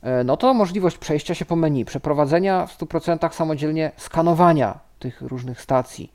e, 0.02 0.24
no 0.24 0.38
to 0.38 0.54
możliwość 0.54 0.98
przejścia 0.98 1.36
się 1.36 1.46
po 1.46 1.56
menu, 1.56 1.86
przeprowadzenia 1.86 2.68
w 2.68 2.78
100% 2.78 3.34
samodzielnie 3.34 3.92
skanowania 3.98 4.80
tych 5.00 5.22
różnych 5.22 5.62
stacji, 5.62 6.12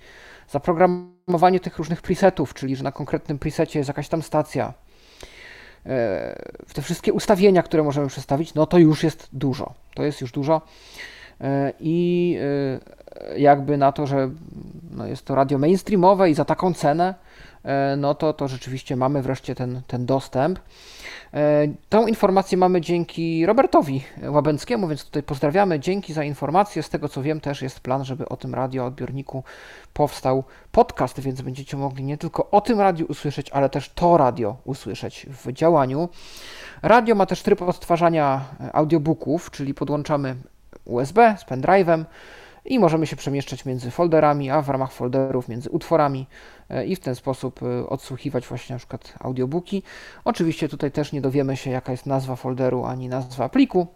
zaprogramowanie 0.49 1.61
tych 1.61 1.79
różnych 1.79 2.03
presetów, 2.03 2.55
czyli 2.55 2.77
że 2.77 2.85
na 2.85 2.93
konkretnym 2.93 3.39
presecie 3.39 3.79
jest 3.79 3.89
jakaś 3.89 4.09
tam 4.09 4.23
stacja, 4.23 4.75
e, 5.87 6.43
te 6.75 6.83
wszystkie 6.83 7.13
ustawienia, 7.13 7.63
które 7.63 7.83
możemy 7.83 8.09
przestawić, 8.09 8.55
no 8.55 8.67
to 8.67 8.79
już 8.79 9.03
jest 9.03 9.29
dużo. 9.33 9.75
To 9.95 10.03
jest 10.03 10.21
już 10.21 10.33
dużo. 10.33 10.63
E, 11.41 11.73
i 11.81 12.39
e, 13.31 13.39
jakby 13.39 13.77
na 13.77 13.93
to, 13.93 14.07
że 14.07 14.31
no 14.91 15.07
jest 15.07 15.25
to 15.25 15.35
radio 15.35 15.59
mainstreamowe 15.59 16.31
i 16.31 16.35
za 16.35 16.45
taką 16.45 16.75
cenę, 16.75 17.15
e, 17.65 17.97
no 17.97 18.15
to, 18.15 18.33
to 18.33 18.49
rzeczywiście 18.49 18.97
mamy 18.97 19.23
wreszcie 19.23 19.55
ten, 19.55 19.81
ten 19.87 20.07
dostęp. 20.07 20.59
Tą 21.89 22.07
informację 22.07 22.59
mamy 22.59 22.81
dzięki 22.81 23.47
Robertowi 23.47 24.05
Łabęckiemu, 24.29 24.89
więc 24.89 25.05
tutaj 25.05 25.23
pozdrawiamy. 25.23 25.81
Dzięki 25.81 26.13
za 26.13 26.25
informację. 26.25 26.83
Z 26.83 26.89
tego 26.89 27.09
co 27.09 27.23
wiem, 27.23 27.41
też 27.41 27.63
jest 27.63 27.81
plan, 27.81 28.05
żeby 28.05 28.29
o 28.29 28.37
tym 28.37 28.55
radioodbiorniku 28.55 29.45
powstał 29.93 30.45
podcast, 30.73 31.21
więc 31.21 31.43
będziecie 31.43 31.77
mogli 31.77 32.05
nie 32.05 32.19
tylko 32.19 32.51
o 32.51 32.61
tym 32.61 32.81
radiu 32.81 33.07
usłyszeć, 33.09 33.51
ale 33.51 33.69
też 33.69 33.89
to 33.89 34.17
radio 34.17 34.57
usłyszeć 34.65 35.27
w 35.31 35.53
działaniu. 35.53 36.09
Radio 36.83 37.15
ma 37.15 37.27
też 37.27 37.43
tryb 37.43 37.63
odtwarzania 37.63 38.45
audiobooków, 38.73 39.51
czyli 39.51 39.75
podłączamy 39.75 40.37
USB 40.87 41.37
z 41.39 41.45
pendrive'em 41.45 42.05
i 42.67 42.79
możemy 42.79 43.07
się 43.07 43.17
przemieszczać 43.17 43.65
między 43.65 43.91
folderami, 43.91 44.51
a 44.51 44.63
w 44.63 44.69
ramach 44.69 44.93
folderów 44.93 45.49
między 45.49 45.71
utworami 45.71 46.27
e, 46.71 46.87
i 46.87 46.97
w 46.97 47.01
ten 47.01 47.15
sposób 47.15 47.61
e, 47.63 47.89
odsłuchiwać 47.89 48.47
właśnie 48.47 48.75
na 48.75 48.79
przykład 48.79 49.15
audiobooki. 49.21 49.83
Oczywiście 50.25 50.69
tutaj 50.69 50.91
też 50.91 51.13
nie 51.13 51.21
dowiemy 51.21 51.57
się 51.57 51.71
jaka 51.71 51.93
jest 51.93 52.07
nazwa 52.07 52.37
folderu 52.37 52.85
ani 52.85 53.09
nazwa 53.09 53.49
pliku, 53.49 53.87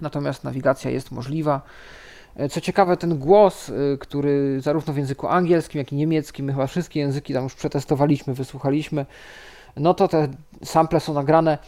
natomiast 0.00 0.44
nawigacja 0.44 0.90
jest 0.90 1.10
możliwa. 1.10 1.62
E, 2.36 2.48
co 2.48 2.60
ciekawe, 2.60 2.96
ten 2.96 3.18
głos, 3.18 3.72
który 4.00 4.60
zarówno 4.60 4.92
w 4.92 4.96
języku 4.96 5.26
angielskim, 5.26 5.78
jak 5.78 5.92
i 5.92 5.96
niemieckim, 5.96 6.46
my 6.46 6.52
chyba 6.52 6.66
wszystkie 6.66 7.00
języki 7.00 7.34
tam 7.34 7.44
już 7.44 7.54
przetestowaliśmy, 7.54 8.34
wysłuchaliśmy, 8.34 9.06
no 9.76 9.94
to 9.94 10.08
te 10.08 10.28
sample 10.64 11.00
są 11.00 11.14
nagrane 11.14 11.58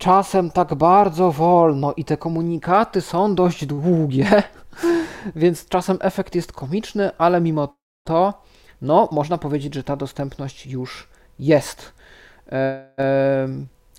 czasem 0.00 0.50
tak 0.50 0.74
bardzo 0.74 1.32
wolno 1.32 1.92
i 1.96 2.04
te 2.04 2.16
komunikaty 2.16 3.00
są 3.00 3.34
dość 3.34 3.66
długie, 3.66 4.42
więc 5.36 5.68
czasem 5.68 5.98
efekt 6.00 6.34
jest 6.34 6.52
komiczny, 6.52 7.10
ale 7.18 7.40
mimo 7.40 7.76
to, 8.04 8.42
no, 8.82 9.08
można 9.12 9.38
powiedzieć, 9.38 9.74
że 9.74 9.84
ta 9.84 9.96
dostępność 9.96 10.66
już 10.66 11.08
jest. 11.38 11.92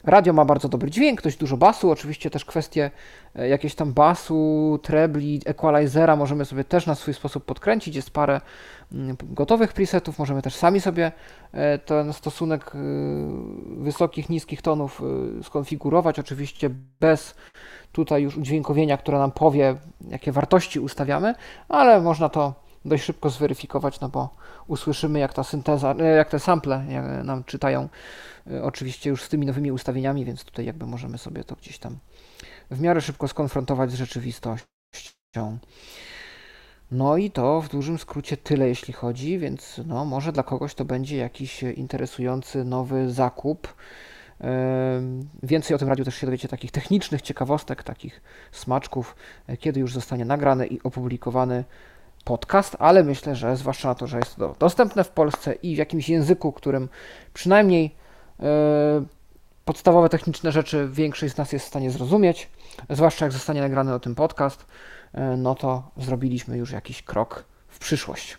Radio 0.04 0.34
ma 0.34 0.46
bardzo 0.46 0.70
dobry 0.70 0.92
dźwięk, 0.92 1.22
dość 1.22 1.38
dużo 1.38 1.58
basu, 1.58 1.92
oczywiście 1.92 2.30
też 2.30 2.46
kwestie 2.46 2.92
e, 3.36 3.48
jakieś 3.48 3.76
tam 3.76 3.94
basu, 3.94 4.80
trebli, 4.84 5.42
equalizera 5.46 6.16
możemy 6.16 6.46
sobie 6.46 6.64
też 6.64 6.86
na 6.86 6.96
swój 6.96 7.14
sposób 7.14 7.46
podkręcić. 7.46 7.96
Jest 7.96 8.12
parę 8.12 8.42
mm, 8.92 9.18
gotowych 9.22 9.74
presetów, 9.74 10.20
możemy 10.20 10.42
też 10.42 10.56
sami 10.56 10.82
sobie 10.82 11.12
e, 11.52 11.78
ten 11.78 12.14
stosunek 12.14 12.72
e, 12.76 12.80
wysokich, 13.84 14.30
niskich 14.30 14.62
tonów 14.62 15.02
skonfigurować, 15.44 16.20
oczywiście 16.20 16.70
bez 17.00 17.36
tutaj 17.92 18.24
już 18.24 18.38
udźwiękowienia, 18.38 18.98
które 18.98 19.20
nam 19.20 19.32
powie, 19.32 19.76
jakie 20.10 20.32
wartości 20.32 20.80
ustawiamy, 20.80 21.36
ale 21.70 22.02
można 22.02 22.30
to 22.30 22.71
dość 22.86 23.04
szybko 23.04 23.30
zweryfikować, 23.30 24.00
no 24.00 24.10
bo 24.10 24.30
usłyszymy, 24.68 25.20
jak 25.20 25.34
ta 25.34 25.44
synteza, 25.44 25.96
jak 26.18 26.30
te 26.30 26.40
sample 26.40 26.84
nam 27.24 27.44
czytają 27.44 27.90
E, 28.48 28.64
oczywiście 28.64 29.10
już 29.10 29.24
z 29.24 29.30
tymi 29.30 29.46
nowymi 29.46 29.72
ustawieniami, 29.72 30.26
więc 30.26 30.44
tutaj 30.44 30.66
jakby 30.66 30.86
możemy 30.86 31.18
sobie 31.18 31.44
to 31.44 31.56
gdzieś 31.56 31.80
tam 31.80 31.98
w 32.72 32.82
miarę 32.82 33.02
szybko 33.02 33.28
skonfrontować 33.28 33.92
z 33.92 33.96
rzeczywistością. 33.96 35.58
No 36.92 37.18
i 37.18 37.32
to 37.32 37.62
w 37.62 37.70
dużym 37.70 37.98
skrócie 37.98 38.38
tyle, 38.38 38.68
jeśli 38.68 38.94
chodzi, 38.94 39.40
więc 39.40 39.82
no, 39.86 40.06
może 40.06 40.32
dla 40.32 40.44
kogoś 40.44 40.76
to 40.76 40.86
będzie 40.86 41.18
jakiś 41.18 41.64
interesujący 41.64 42.64
nowy 42.64 43.12
zakup. 43.12 43.74
E, 44.42 45.02
więcej 45.44 45.76
o 45.76 45.78
tym 45.78 45.90
radiu 45.90 46.06
też 46.06 46.16
się 46.16 46.28
dowiecie 46.28 46.48
takich 46.48 46.72
technicznych 46.72 47.22
ciekawostek, 47.22 47.84
takich 47.84 48.22
smaczków, 48.52 49.16
e, 49.48 49.58
kiedy 49.58 49.80
już 49.80 49.94
zostanie 49.94 50.26
nagrany 50.26 50.68
i 50.68 50.84
opublikowany 50.84 51.64
podcast, 52.22 52.76
ale 52.80 53.04
myślę, 53.04 53.36
że 53.36 53.58
zwłaszcza 53.58 53.88
na 53.88 53.96
to, 53.96 54.08
że 54.08 54.18
jest 54.18 54.36
to 54.36 54.56
dostępne 54.60 55.04
w 55.04 55.10
Polsce 55.10 55.54
i 55.54 55.76
w 55.76 55.78
jakimś 55.78 56.10
języku, 56.10 56.52
którym 56.52 56.90
przynajmniej 57.34 58.02
E, 58.42 59.06
podstawowe 59.66 60.10
techniczne 60.10 60.52
rzeczy 60.52 60.90
większość 60.92 61.34
z 61.34 61.38
nas 61.38 61.52
jest 61.52 61.66
w 61.66 61.68
stanie 61.68 61.92
zrozumieć, 61.92 62.50
zwłaszcza 62.90 63.26
jak 63.26 63.32
zostanie 63.32 63.62
nagrany 63.62 63.94
o 63.94 64.00
tym 64.00 64.16
podcast, 64.16 64.66
e, 65.14 65.38
no 65.38 65.56
to 65.56 65.92
zrobiliśmy 65.98 66.58
już 66.58 66.72
jakiś 66.72 67.04
krok 67.04 67.46
w 67.68 67.80
przyszłość. 67.80 68.38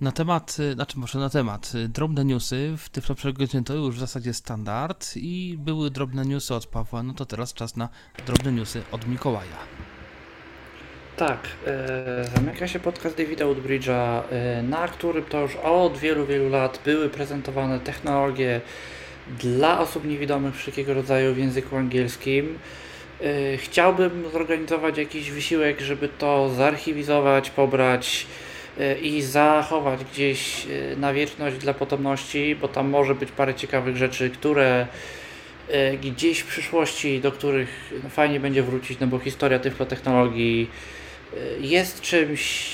Na 0.00 0.12
temat, 0.12 0.56
y, 0.60 0.74
znaczy 0.74 0.98
może 0.98 1.18
na 1.18 1.30
temat, 1.30 1.72
drobne 1.88 2.24
newsy 2.24 2.74
w 2.78 2.88
Tyflo 2.88 3.14
Przegodzin 3.14 3.64
to 3.64 3.74
już 3.74 3.96
w 3.96 4.00
zasadzie 4.00 4.34
standard 4.34 5.16
i 5.16 5.56
były 5.58 5.90
drobne 5.90 6.24
newsy 6.24 6.54
od 6.54 6.66
Pawła, 6.66 7.02
no 7.02 7.14
to 7.14 7.26
teraz 7.26 7.54
czas 7.54 7.76
na 7.76 7.88
drobne 8.26 8.52
newsy 8.52 8.82
od 8.92 9.06
Mikołaja. 9.06 9.56
Tak, 11.28 11.48
e, 11.66 12.24
zamyka 12.36 12.68
się 12.68 12.80
podcast 12.80 13.16
Davida 13.16 13.44
Woodbridge'a, 13.44 14.22
e, 14.30 14.62
na 14.62 14.88
którym 14.88 15.24
to 15.24 15.40
już 15.40 15.56
od 15.56 15.98
wielu, 15.98 16.26
wielu 16.26 16.48
lat 16.48 16.80
były 16.84 17.08
prezentowane 17.08 17.80
technologie 17.80 18.60
dla 19.38 19.80
osób 19.80 20.04
niewidomych 20.04 20.56
wszelkiego 20.56 20.94
rodzaju 20.94 21.34
w 21.34 21.38
języku 21.38 21.76
angielskim. 21.76 22.58
E, 23.20 23.56
chciałbym 23.56 24.24
zorganizować 24.32 24.98
jakiś 24.98 25.30
wysiłek, 25.30 25.80
żeby 25.80 26.08
to 26.08 26.48
zarchiwizować, 26.48 27.50
pobrać 27.50 28.26
i 29.02 29.22
zachować 29.22 30.04
gdzieś 30.04 30.66
na 30.96 31.12
wieczność 31.12 31.56
dla 31.56 31.74
potomności, 31.74 32.56
bo 32.60 32.68
tam 32.68 32.88
może 32.88 33.14
być 33.14 33.30
parę 33.30 33.54
ciekawych 33.54 33.96
rzeczy, 33.96 34.30
które 34.30 34.86
gdzieś 36.02 36.38
w 36.38 36.46
przyszłości, 36.46 37.20
do 37.20 37.32
których 37.32 37.92
fajnie 38.10 38.40
będzie 38.40 38.62
wrócić, 38.62 39.00
no 39.00 39.06
bo 39.06 39.18
historia 39.18 39.58
technologii 39.58 40.70
jest 41.60 42.00
czymś, 42.00 42.72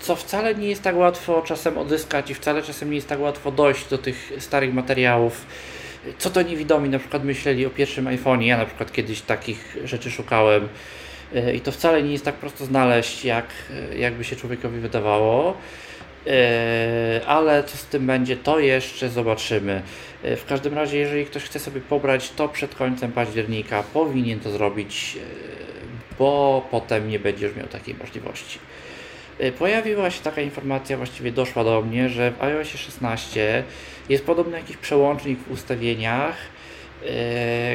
co 0.00 0.16
wcale 0.16 0.54
nie 0.54 0.68
jest 0.68 0.82
tak 0.82 0.96
łatwo 0.96 1.42
czasem 1.42 1.78
odzyskać 1.78 2.30
i 2.30 2.34
wcale 2.34 2.62
czasem 2.62 2.90
nie 2.90 2.96
jest 2.96 3.08
tak 3.08 3.20
łatwo 3.20 3.50
dojść 3.50 3.88
do 3.88 3.98
tych 3.98 4.32
starych 4.38 4.74
materiałów. 4.74 5.46
Co 6.18 6.30
to 6.30 6.42
niewidomi 6.42 6.88
na 6.88 6.98
przykład 6.98 7.24
myśleli 7.24 7.66
o 7.66 7.70
pierwszym 7.70 8.04
iPhone'ie, 8.04 8.42
ja 8.42 8.56
na 8.56 8.66
przykład 8.66 8.92
kiedyś 8.92 9.20
takich 9.20 9.76
rzeczy 9.84 10.10
szukałem 10.10 10.68
e, 11.34 11.54
i 11.54 11.60
to 11.60 11.72
wcale 11.72 12.02
nie 12.02 12.12
jest 12.12 12.24
tak 12.24 12.34
prosto 12.34 12.64
znaleźć, 12.64 13.24
jak, 13.24 13.46
jakby 13.96 14.24
się 14.24 14.36
człowiekowi 14.36 14.80
wydawało. 14.80 15.56
E, 16.26 17.20
ale 17.26 17.64
co 17.64 17.76
z 17.76 17.84
tym 17.84 18.06
będzie, 18.06 18.36
to 18.36 18.58
jeszcze 18.58 19.08
zobaczymy. 19.08 19.82
E, 20.22 20.36
w 20.36 20.46
każdym 20.46 20.74
razie, 20.74 20.98
jeżeli 20.98 21.26
ktoś 21.26 21.42
chce 21.42 21.58
sobie 21.58 21.80
pobrać, 21.80 22.30
to 22.30 22.48
przed 22.48 22.74
końcem 22.74 23.12
października 23.12 23.82
powinien 23.82 24.40
to 24.40 24.50
zrobić 24.50 25.18
bo 26.20 26.66
potem 26.70 27.08
nie 27.08 27.18
będziesz 27.18 27.56
miał 27.56 27.66
takiej 27.66 27.94
możliwości. 27.94 28.58
Y, 29.40 29.52
pojawiła 29.52 30.10
się 30.10 30.22
taka 30.22 30.40
informacja, 30.40 30.96
właściwie 30.96 31.32
doszła 31.32 31.64
do 31.64 31.82
mnie, 31.82 32.08
że 32.08 32.30
w 32.30 32.42
iOS 32.42 32.68
16 32.68 33.64
jest 34.08 34.26
podobny 34.26 34.56
jakiś 34.56 34.76
przełącznik 34.76 35.38
w 35.38 35.50
ustawieniach, 35.50 36.36
yy, 37.02 37.08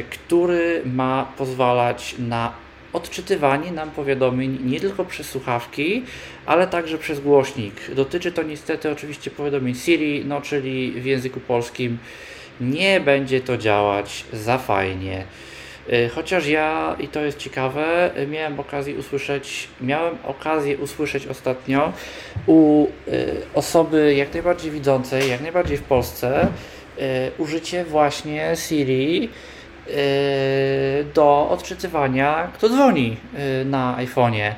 który 0.10 0.82
ma 0.86 1.34
pozwalać 1.38 2.16
na 2.20 2.54
odczytywanie 2.94 3.72
nam 3.72 3.92
powiadomień 3.92 4.60
nie 4.64 4.80
tylko 4.80 5.06
przez 5.06 5.30
słuchawki, 5.30 6.04
ale 6.46 6.68
także 6.68 6.98
przez 6.98 7.20
głośnik. 7.20 7.74
Dotyczy 7.96 8.32
to 8.32 8.44
niestety 8.44 8.92
oczywiście 8.92 9.32
powiadomień 9.32 9.76
Siri, 9.76 10.26
no 10.26 10.42
czyli 10.42 10.92
w 10.92 11.06
języku 11.06 11.40
polskim 11.40 11.98
nie 12.62 13.00
będzie 13.00 13.42
to 13.42 13.58
działać 13.58 14.26
za 14.34 14.58
fajnie. 14.58 15.26
Y, 15.94 16.10
chociaż 16.10 16.48
ja, 16.48 16.96
i 17.00 17.08
to 17.08 17.22
jest 17.22 17.38
ciekawe, 17.38 18.12
miałem 18.28 18.60
okazję 18.60 18.96
usłyszeć, 18.96 19.68
miałem 19.82 20.18
okazję 20.24 20.78
usłyszeć 20.78 21.28
ostatnio 21.28 21.94
u 22.48 22.88
y, 23.08 23.36
osoby 23.54 24.16
jak 24.16 24.34
najbardziej 24.34 24.72
widzącej, 24.72 25.30
jak 25.30 25.42
najbardziej 25.42 25.78
w 25.78 25.84
Polsce, 25.84 26.48
y, 26.48 27.32
użycie 27.38 27.86
właśnie 27.86 28.54
Siri 28.56 29.30
do 31.14 31.48
odczytywania, 31.50 32.52
kto 32.54 32.70
dzwoni 32.70 33.18
na 33.66 33.98
iPhone'ie. 34.00 34.54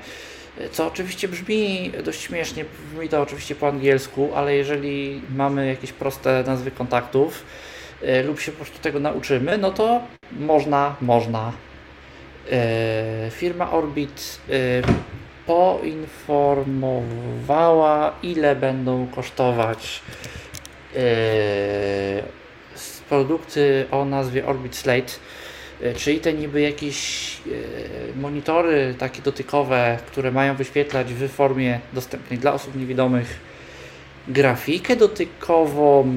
Co 0.71 0.88
oczywiście 0.88 1.28
brzmi 1.28 1.91
dość 2.03 2.21
śmiesznie, 2.21 2.65
brzmi 2.93 3.09
to 3.09 3.21
oczywiście 3.21 3.55
po 3.55 3.67
angielsku, 3.67 4.30
ale 4.36 4.55
jeżeli 4.55 5.21
mamy 5.36 5.67
jakieś 5.67 5.91
proste 5.91 6.43
nazwy 6.47 6.71
kontaktów, 6.71 7.43
lub 8.26 8.39
się 8.39 8.52
po 8.52 8.58
prostu 8.58 8.80
tego 8.80 9.00
nauczymy, 9.00 9.58
no 9.58 9.72
to 9.72 10.02
można, 10.32 10.95
można. 11.02 11.52
E, 12.52 13.32
firma 13.32 13.72
Orbit 13.72 14.39
e, 14.50 14.52
poinformowała, 15.45 18.14
ile 18.24 18.56
będą 18.56 19.08
kosztować 19.08 20.02
produkty 23.10 23.86
o 23.91 24.06
nazwie 24.06 24.45
Orbit 24.45 24.76
Slate, 24.76 25.14
czyli 25.95 26.20
te 26.20 26.34
niby 26.34 26.62
jakieś 26.62 27.38
monitory 28.16 28.95
takie 28.98 29.22
dotykowe, 29.22 29.98
które 30.08 30.32
mają 30.32 30.56
wyświetlać 30.56 31.14
w 31.14 31.30
formie 31.30 31.80
dostępnej 31.93 32.39
dla 32.39 32.54
osób 32.54 32.76
niewidomych 32.76 33.39
grafikę 34.28 34.95
dotykową, 34.95 36.14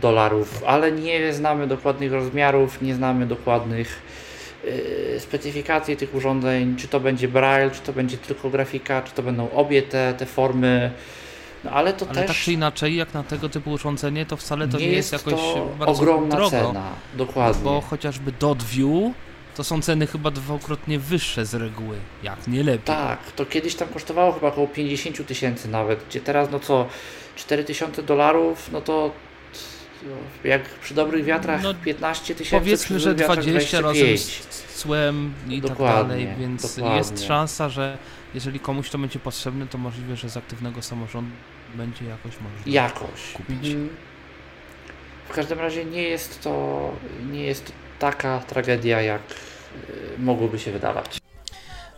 dolarów, 0.00 0.62
ale 0.66 0.92
nie 0.92 1.32
znamy 1.32 1.66
dokładnych 1.66 2.12
rozmiarów, 2.12 2.82
nie 2.82 2.94
znamy 2.94 3.26
dokładnych 3.26 4.02
y, 4.64 5.20
specyfikacji 5.20 5.96
tych 5.96 6.14
urządzeń, 6.14 6.76
czy 6.76 6.88
to 6.88 7.00
będzie 7.00 7.28
braille, 7.28 7.70
czy 7.70 7.80
to 7.80 7.92
będzie 7.92 8.18
tylko 8.18 8.50
grafika, 8.50 9.02
czy 9.02 9.12
to 9.12 9.22
będą 9.22 9.50
obie 9.50 9.82
te, 9.82 10.14
te 10.18 10.26
formy. 10.26 10.90
No, 11.64 11.70
ale 11.70 11.92
to 11.92 12.06
ale 12.06 12.14
też. 12.14 12.26
tak 12.26 12.36
czy 12.36 12.52
inaczej, 12.52 12.96
jak 12.96 13.14
na 13.14 13.22
tego 13.22 13.48
typu 13.48 13.70
urządzenie, 13.70 14.26
to 14.26 14.36
wcale 14.36 14.68
to 14.68 14.78
nie, 14.78 14.86
nie 14.86 14.92
jest, 14.92 15.12
jest 15.12 15.26
jakoś 15.26 15.42
bardzo 15.78 16.02
ogromna 16.02 16.36
drogo, 16.36 16.50
cena. 16.50 16.84
Dokładnie. 17.14 17.64
Bo 17.64 17.80
chociażby 17.80 18.32
DotView 18.32 19.12
to 19.56 19.64
są 19.64 19.82
ceny 19.82 20.06
chyba 20.06 20.30
dwukrotnie 20.30 20.98
wyższe 20.98 21.46
z 21.46 21.54
reguły, 21.54 21.96
jak 22.22 22.48
nie 22.48 22.62
lepiej. 22.62 22.84
Tak, 22.84 23.32
to 23.36 23.46
kiedyś 23.46 23.74
tam 23.74 23.88
kosztowało 23.88 24.32
chyba 24.32 24.48
około 24.48 24.66
50 24.66 25.26
tysięcy 25.26 25.68
nawet, 25.68 26.04
gdzie 26.08 26.20
teraz 26.20 26.48
no 26.50 26.60
co, 26.60 26.86
4000 27.36 28.02
dolarów, 28.02 28.72
no 28.72 28.80
to 28.80 29.10
jak 30.44 30.62
przy 30.62 30.94
dobrych 30.94 31.24
wiatrach 31.24 31.62
no, 31.62 31.74
15 31.74 32.34
tysięcy, 32.34 32.64
powiedzmy, 32.64 33.00
że 33.00 33.14
20 33.14 33.80
razem 33.80 34.18
z 34.18 34.74
cłem 34.74 35.34
i 35.48 35.62
tak 35.62 35.70
dokładnie, 35.70 35.96
tak 35.96 36.08
dalej, 36.08 36.28
więc 36.38 36.76
dokładnie. 36.76 36.98
jest 36.98 37.24
szansa, 37.24 37.68
że 37.68 37.98
jeżeli 38.34 38.60
komuś 38.60 38.90
to 38.90 38.98
będzie 38.98 39.18
potrzebne, 39.18 39.66
to 39.66 39.78
możliwe, 39.78 40.16
że 40.16 40.30
z 40.30 40.36
aktywnego 40.36 40.82
samorządu 40.82 41.30
będzie 41.74 42.04
jakoś 42.04 42.32
można 42.32 42.72
jakoś. 42.72 43.32
kupić. 43.32 43.66
Mhm. 43.66 43.88
W 45.28 45.32
każdym 45.32 45.58
razie 45.58 45.84
nie 45.84 46.02
jest 46.02 46.42
to 46.42 46.90
nie 47.32 47.42
jest 47.42 47.72
taka 47.98 48.38
tragedia 48.38 49.02
jak 49.02 49.22
mogłoby 50.18 50.58
się 50.58 50.72
wydawać. 50.72 51.20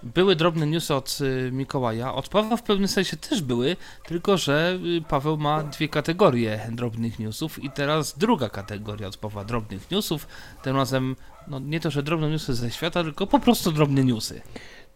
Były 0.02 0.36
drobne 0.36 0.66
newsy 0.66 0.94
od 0.94 1.18
y, 1.20 1.52
Mikołaja. 1.52 2.14
Od 2.14 2.28
Pawła 2.28 2.56
w 2.56 2.62
pewnym 2.62 2.88
sensie 2.88 3.16
też 3.16 3.42
były, 3.42 3.76
tylko 4.06 4.36
że 4.36 4.78
y, 4.98 5.02
Paweł 5.08 5.36
ma 5.36 5.62
dwie 5.62 5.88
kategorie 5.88 6.60
drobnych 6.70 7.18
newsów 7.18 7.64
i 7.64 7.70
teraz 7.70 8.18
druga 8.18 8.48
kategoria 8.48 9.06
od 9.06 9.16
Pawła 9.16 9.44
drobnych 9.44 9.90
newsów. 9.90 10.26
Tym 10.62 10.76
razem 10.76 11.16
no, 11.48 11.58
nie 11.58 11.80
to, 11.80 11.90
że 11.90 12.02
drobne 12.02 12.30
newsy 12.30 12.54
ze 12.54 12.70
świata, 12.70 13.02
tylko 13.02 13.26
po 13.26 13.38
prostu 13.38 13.72
drobne 13.72 14.04
newsy. 14.04 14.40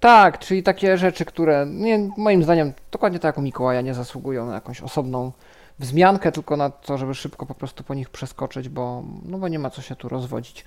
Tak, 0.01 0.39
czyli 0.39 0.63
takie 0.63 0.99
rzeczy, 0.99 1.25
które 1.25 1.67
nie, 1.69 2.11
moim 2.17 2.43
zdaniem 2.43 2.73
dokładnie 2.91 3.19
tak 3.19 3.29
jak 3.29 3.39
u 3.39 3.43
Mikołaja 3.43 3.81
nie 3.81 3.95
zasługują 3.95 4.47
na 4.47 4.55
jakąś 4.55 4.81
osobną 4.81 5.33
wzmiankę, 5.79 6.33
tylko 6.33 6.57
na 6.57 6.71
to, 6.71 6.99
żeby 6.99 7.15
szybko 7.15 7.47
po 7.47 7.55
prostu 7.55 7.85
po 7.85 7.95
nich 7.95 8.11
przeskoczyć, 8.11 8.69
bo, 8.69 9.05
no 9.25 9.39
bo 9.39 9.49
nie 9.49 9.59
ma 9.59 9.71
co 9.71 9.83
się 9.83 9.97
tu 9.97 10.09
rozwodzić. 10.09 10.65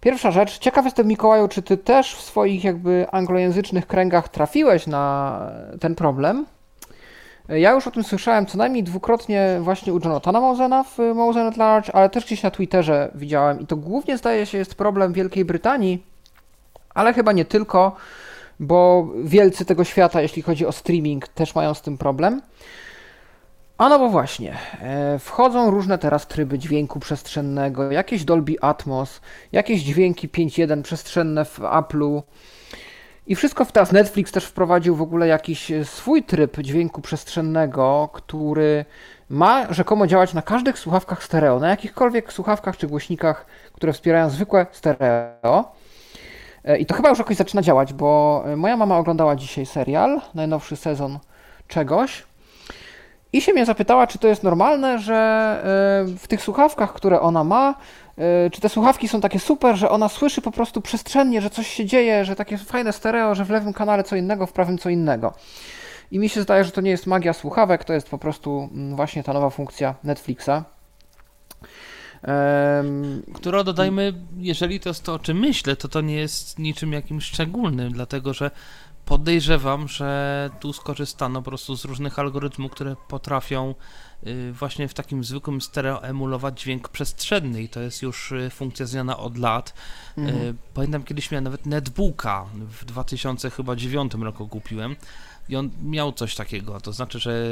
Pierwsza 0.00 0.30
rzecz, 0.30 0.58
ciekaw 0.58 0.84
jestem 0.84 1.06
Mikołaju, 1.06 1.48
czy 1.48 1.62
ty 1.62 1.76
też 1.76 2.14
w 2.14 2.20
swoich 2.20 2.64
jakby 2.64 3.06
anglojęzycznych 3.12 3.86
kręgach 3.86 4.28
trafiłeś 4.28 4.86
na 4.86 5.40
ten 5.80 5.94
problem? 5.94 6.46
Ja 7.48 7.72
już 7.72 7.86
o 7.86 7.90
tym 7.90 8.04
słyszałem 8.04 8.46
co 8.46 8.58
najmniej 8.58 8.84
dwukrotnie 8.84 9.58
właśnie 9.60 9.92
u 9.92 10.00
Jonathana 10.04 10.40
Mausena 10.40 10.84
w 10.84 10.98
Mausen 11.14 11.46
at 11.46 11.56
Large, 11.56 11.94
ale 11.94 12.10
też 12.10 12.24
gdzieś 12.24 12.42
na 12.42 12.50
Twitterze 12.50 13.10
widziałem 13.14 13.60
i 13.60 13.66
to 13.66 13.76
głównie 13.76 14.18
zdaje 14.18 14.46
się 14.46 14.58
jest 14.58 14.74
problem 14.74 15.12
Wielkiej 15.12 15.44
Brytanii, 15.44 16.06
ale 16.94 17.12
chyba 17.12 17.32
nie 17.32 17.44
tylko, 17.44 17.96
bo 18.60 19.08
wielcy 19.24 19.64
tego 19.64 19.84
świata, 19.84 20.22
jeśli 20.22 20.42
chodzi 20.42 20.66
o 20.66 20.72
streaming, 20.72 21.28
też 21.28 21.54
mają 21.54 21.74
z 21.74 21.82
tym 21.82 21.98
problem. 21.98 22.42
A 23.80 23.88
no 23.88 23.98
bo 23.98 24.08
właśnie, 24.08 24.56
e, 24.80 25.18
wchodzą 25.18 25.70
różne 25.70 25.98
teraz 25.98 26.26
tryby 26.26 26.58
dźwięku 26.58 27.00
przestrzennego, 27.00 27.90
jakieś 27.90 28.24
Dolby 28.24 28.56
Atmos, 28.60 29.20
jakieś 29.52 29.82
dźwięki 29.82 30.28
5.1 30.28 30.82
przestrzenne 30.82 31.44
w 31.44 31.58
Apple'u. 31.58 32.22
I 33.26 33.34
wszystko 33.34 33.64
w 33.64 33.72
teraz 33.72 33.92
Netflix 33.92 34.32
też 34.32 34.44
wprowadził 34.44 34.96
w 34.96 35.02
ogóle 35.02 35.26
jakiś 35.26 35.72
swój 35.84 36.22
tryb 36.22 36.58
dźwięku 36.58 37.00
przestrzennego, 37.00 38.08
który 38.12 38.84
ma 39.28 39.72
rzekomo 39.72 40.06
działać 40.06 40.34
na 40.34 40.42
każdych 40.42 40.78
słuchawkach 40.78 41.24
stereo, 41.24 41.60
na 41.60 41.68
jakichkolwiek 41.68 42.32
słuchawkach 42.32 42.76
czy 42.76 42.86
głośnikach, 42.86 43.46
które 43.72 43.92
wspierają 43.92 44.30
zwykłe 44.30 44.66
stereo. 44.72 45.72
E, 46.64 46.78
I 46.78 46.86
to 46.86 46.94
chyba 46.94 47.08
już 47.08 47.18
jakoś 47.18 47.36
zaczyna 47.36 47.62
działać, 47.62 47.92
bo 47.92 48.44
moja 48.56 48.76
mama 48.76 48.98
oglądała 48.98 49.36
dzisiaj 49.36 49.66
serial, 49.66 50.20
najnowszy 50.34 50.76
sezon 50.76 51.18
czegoś. 51.68 52.29
I 53.32 53.40
się 53.40 53.52
mnie 53.52 53.66
zapytała, 53.66 54.06
czy 54.06 54.18
to 54.18 54.28
jest 54.28 54.42
normalne, 54.42 54.98
że 54.98 55.14
e, 55.14 56.18
w 56.18 56.26
tych 56.28 56.42
słuchawkach, 56.42 56.92
które 56.92 57.20
ona 57.20 57.44
ma, 57.44 57.74
e, 58.18 58.50
czy 58.50 58.60
te 58.60 58.68
słuchawki 58.68 59.08
są 59.08 59.20
takie 59.20 59.38
super, 59.38 59.76
że 59.76 59.90
ona 59.90 60.08
słyszy 60.08 60.42
po 60.42 60.50
prostu 60.50 60.80
przestrzennie, 60.80 61.42
że 61.42 61.50
coś 61.50 61.66
się 61.66 61.86
dzieje, 61.86 62.24
że 62.24 62.36
takie 62.36 62.58
fajne 62.58 62.92
stereo, 62.92 63.34
że 63.34 63.44
w 63.44 63.50
lewym 63.50 63.72
kanale 63.72 64.04
co 64.04 64.16
innego, 64.16 64.46
w 64.46 64.52
prawym 64.52 64.78
co 64.78 64.90
innego. 64.90 65.34
I 66.10 66.18
mi 66.18 66.28
się 66.28 66.42
zdaje, 66.42 66.64
że 66.64 66.70
to 66.70 66.80
nie 66.80 66.90
jest 66.90 67.06
magia 67.06 67.32
słuchawek, 67.32 67.84
to 67.84 67.92
jest 67.92 68.08
po 68.08 68.18
prostu 68.18 68.68
mm, 68.72 68.96
właśnie 68.96 69.22
ta 69.22 69.32
nowa 69.32 69.50
funkcja 69.50 69.94
Netflixa. 70.04 70.64
Która 73.34 73.64
dodajmy, 73.64 74.12
jeżeli 74.38 74.80
to 74.80 74.88
jest 74.88 75.04
to, 75.04 75.14
o 75.14 75.18
czym 75.18 75.38
myślę, 75.38 75.76
to 75.76 75.88
to 75.88 76.00
nie 76.00 76.14
jest 76.14 76.58
niczym 76.58 76.92
jakimś 76.92 77.24
szczególnym, 77.24 77.92
dlatego 77.92 78.34
że 78.34 78.50
podejrzewam, 79.10 79.88
że 79.88 80.50
tu 80.60 80.72
skorzystano 80.72 81.42
po 81.42 81.50
prostu 81.50 81.76
z 81.76 81.84
różnych 81.84 82.18
algorytmów, 82.18 82.72
które 82.72 82.96
potrafią 83.08 83.74
y, 84.26 84.52
właśnie 84.52 84.88
w 84.88 84.94
takim 84.94 85.24
zwykłym 85.24 85.60
stereo 85.60 86.02
emulować 86.02 86.60
dźwięk 86.60 86.88
przestrzenny 86.88 87.62
i 87.62 87.68
to 87.68 87.80
jest 87.80 88.02
już 88.02 88.32
y, 88.32 88.50
funkcja 88.50 88.86
znana 88.86 89.16
od 89.16 89.38
lat. 89.38 89.74
Y, 90.18 90.20
mhm. 90.20 90.58
Pamiętam 90.74 91.02
kiedyś 91.02 91.30
miałem 91.30 91.44
nawet 91.44 91.66
netbooka 91.66 92.46
w 92.54 92.84
2009 92.84 94.14
roku 94.14 94.48
kupiłem 94.48 94.96
i 95.48 95.56
on 95.56 95.70
miał 95.82 96.12
coś 96.12 96.34
takiego, 96.34 96.80
to 96.80 96.92
znaczy, 96.92 97.18
że 97.18 97.46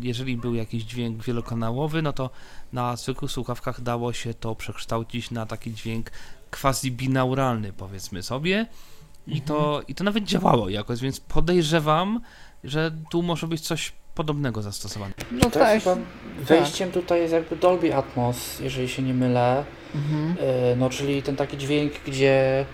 jeżeli 0.00 0.36
był 0.36 0.54
jakiś 0.54 0.84
dźwięk 0.84 1.24
wielokanałowy, 1.24 2.02
no 2.02 2.12
to 2.12 2.30
na 2.72 2.96
zwykłych 2.96 3.30
słuchawkach 3.30 3.80
dało 3.80 4.12
się 4.12 4.34
to 4.34 4.54
przekształcić 4.54 5.30
na 5.30 5.46
taki 5.46 5.74
dźwięk 5.74 6.10
quasi 6.50 6.92
binauralny 6.92 7.72
powiedzmy 7.72 8.22
sobie 8.22 8.66
i 9.26 9.40
to, 9.40 9.82
I 9.88 9.94
to 9.94 10.04
nawet 10.04 10.24
działało 10.24 10.68
jakoś, 10.68 11.00
więc 11.00 11.20
podejrzewam, 11.20 12.20
że 12.64 12.90
tu 13.10 13.22
może 13.22 13.46
być 13.46 13.60
coś 13.60 13.92
podobnego 14.14 14.62
zastosowane. 14.62 15.14
No 15.30 15.40
to 15.40 15.50
tak. 15.50 15.82
Chyba 15.82 15.96
wejściem 16.38 16.90
tak. 16.90 17.02
tutaj 17.02 17.20
jest 17.20 17.32
jakby 17.32 17.56
Dolby 17.56 17.94
Atmos, 17.94 18.60
jeżeli 18.60 18.88
się 18.88 19.02
nie 19.02 19.14
mylę. 19.14 19.64
Mhm. 19.94 20.36
E, 20.40 20.76
no 20.76 20.90
czyli 20.90 21.22
ten 21.22 21.36
taki 21.36 21.58
dźwięk, 21.58 21.92
gdzie 22.06 22.66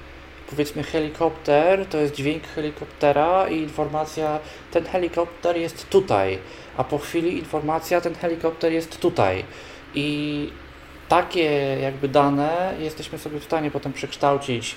powiedzmy 0.50 0.82
helikopter, 0.82 1.86
to 1.86 1.98
jest 1.98 2.14
dźwięk 2.14 2.42
helikoptera 2.46 3.48
i 3.48 3.58
informacja, 3.58 4.38
ten 4.70 4.84
helikopter 4.84 5.56
jest 5.56 5.88
tutaj, 5.88 6.38
a 6.76 6.84
po 6.84 6.98
chwili 6.98 7.38
informacja, 7.38 8.00
ten 8.00 8.14
helikopter 8.14 8.72
jest 8.72 9.00
tutaj. 9.00 9.44
I 9.94 10.50
takie 11.08 11.78
jakby 11.82 12.08
dane 12.08 12.74
jesteśmy 12.78 13.18
sobie 13.18 13.40
w 13.40 13.44
stanie 13.44 13.70
potem 13.70 13.92
przekształcić 13.92 14.76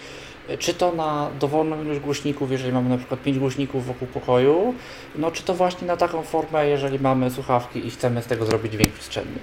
czy 0.60 0.74
to 0.74 0.92
na 0.92 1.30
dowolną 1.40 1.84
ilość 1.84 2.00
głośników, 2.00 2.52
jeżeli 2.52 2.74
mamy 2.74 2.90
na 2.90 2.98
przykład 2.98 3.22
5 3.22 3.40
głośników 3.40 3.86
wokół 3.86 4.08
pokoju, 4.08 4.74
no 5.16 5.32
czy 5.32 5.44
to 5.44 5.54
właśnie 5.54 5.88
na 5.88 5.98
taką 5.98 6.24
formę, 6.24 6.68
jeżeli 6.68 7.00
mamy 7.00 7.30
słuchawki 7.30 7.88
i 7.88 7.92
chcemy 7.92 8.22
z 8.22 8.26
tego 8.26 8.46
zrobić 8.46 8.72
dźwięk 8.72 8.94
przestrzenny. 8.94 9.40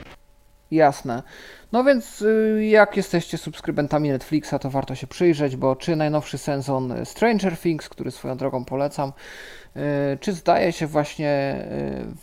Jasne. 0.71 1.23
No 1.73 1.85
więc 1.85 2.23
y, 2.23 2.65
jak 2.71 2.97
jesteście 2.97 3.39
subskrybentami 3.39 4.11
Netflixa, 4.11 4.55
to 4.61 4.71
warto 4.71 4.95
się 4.95 5.07
przyjrzeć, 5.07 5.57
bo 5.57 5.77
czy 5.77 5.97
najnowszy 5.97 6.39
sezon 6.39 6.95
Stranger 7.05 7.59
Things, 7.59 7.89
który 7.89 8.11
swoją 8.11 8.37
drogą 8.37 8.65
polecam, 8.65 9.13
y, 9.77 9.81
czy 10.21 10.33
zdaje 10.33 10.73
się 10.73 10.87
właśnie 10.87 11.65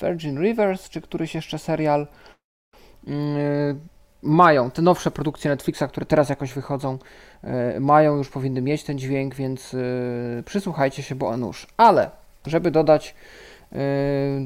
y, 0.02 0.06
Virgin 0.06 0.42
Rivers, 0.42 0.90
czy 0.90 1.02
któryś 1.02 1.36
jeszcze 1.36 1.60
serial, 1.60 2.08
mają 4.24 4.72
te 4.72 4.82
nowsze 4.82 5.12
produkcje 5.12 5.52
Netflixa, 5.52 5.84
które 5.90 6.06
teraz 6.06 6.30
jakoś 6.30 6.54
wychodzą, 6.54 6.98
e, 7.44 7.80
mają 7.80 8.18
już 8.18 8.30
powinny 8.30 8.62
mieć 8.62 8.84
ten 8.84 9.00
dźwięk, 9.00 9.36
więc 9.36 9.74
e, 9.74 10.44
przysłuchajcie 10.44 11.04
się, 11.04 11.16
bo 11.16 11.38
nuż. 11.38 11.68
Ale, 11.78 12.10
żeby 12.46 12.72
dodać 12.72 13.16
e, 13.72 13.78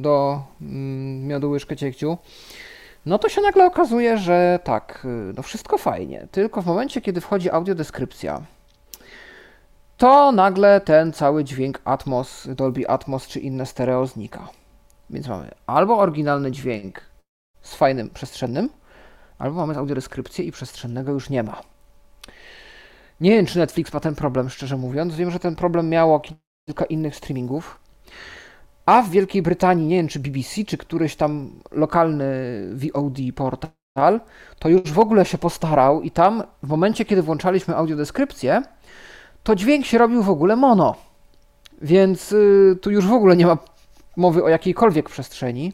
do 0.02 0.44
mm, 0.62 1.28
miodu 1.28 1.50
łyżkę 1.50 1.76
ciekciu, 1.76 2.18
no 3.06 3.20
to 3.20 3.30
się 3.30 3.42
nagle 3.42 3.66
okazuje, 3.66 4.18
że 4.18 4.60
tak, 4.64 5.08
no 5.36 5.44
wszystko 5.44 5.78
fajnie, 5.78 6.28
tylko 6.32 6.62
w 6.62 6.66
momencie, 6.66 7.02
kiedy 7.02 7.22
wchodzi 7.22 7.52
audiodeskrypcja, 7.52 8.42
to 9.98 10.32
nagle 10.32 10.82
ten 10.82 11.14
cały 11.14 11.44
dźwięk 11.44 11.82
Atmos, 11.86 12.48
Dolby 12.48 12.90
Atmos 12.90 13.28
czy 13.28 13.40
inne 13.40 13.66
stereo 13.66 14.08
znika. 14.08 14.50
Więc 15.10 15.28
mamy 15.28 15.52
albo 15.68 15.98
oryginalny 15.98 16.52
dźwięk 16.52 17.02
z 17.62 17.76
fajnym 17.76 18.10
przestrzennym, 18.10 18.70
albo 19.40 19.56
mamy 19.56 19.78
audiodeskrypcję 19.78 20.46
i 20.46 20.52
przestrzennego 20.52 21.12
już 21.12 21.30
nie 21.30 21.44
ma. 21.44 21.62
Nie 23.22 23.32
wiem, 23.32 23.46
czy 23.46 23.60
Netflix 23.60 23.94
ma 23.94 24.00
ten 24.00 24.16
problem, 24.16 24.50
szczerze 24.50 24.78
mówiąc. 24.78 25.16
Wiem, 25.16 25.32
że 25.32 25.40
ten 25.40 25.56
problem 25.56 25.90
miało 25.90 26.22
kilka 26.66 26.86
innych 26.86 27.16
streamingów. 27.16 27.80
A 28.86 29.02
w 29.02 29.10
Wielkiej 29.10 29.42
Brytanii, 29.42 29.88
nie 29.88 29.96
wiem, 29.96 30.08
czy 30.08 30.20
BBC, 30.20 30.64
czy 30.64 30.78
któryś 30.78 31.16
tam 31.16 31.52
lokalny 31.72 32.26
VOD 32.74 33.18
portal, 33.36 34.22
to 34.60 34.70
już 34.70 34.92
w 34.92 35.00
ogóle 35.00 35.26
się 35.26 35.38
postarał 35.38 36.02
i 36.02 36.12
tam 36.12 36.44
w 36.64 36.68
momencie, 36.68 37.06
kiedy 37.06 37.22
włączaliśmy 37.22 37.76
audiodeskrypcję, 37.76 38.62
to 39.44 39.56
dźwięk 39.56 39.86
się 39.86 39.98
robił 39.98 40.24
w 40.24 40.30
ogóle 40.30 40.56
mono. 40.56 40.96
Więc 41.82 42.32
y, 42.32 42.78
tu 42.82 42.92
już 42.92 43.08
w 43.08 43.14
ogóle 43.14 43.36
nie 43.36 43.46
ma 43.46 43.58
mowy 44.18 44.44
o 44.44 44.50
jakiejkolwiek 44.50 45.10
przestrzeni. 45.10 45.74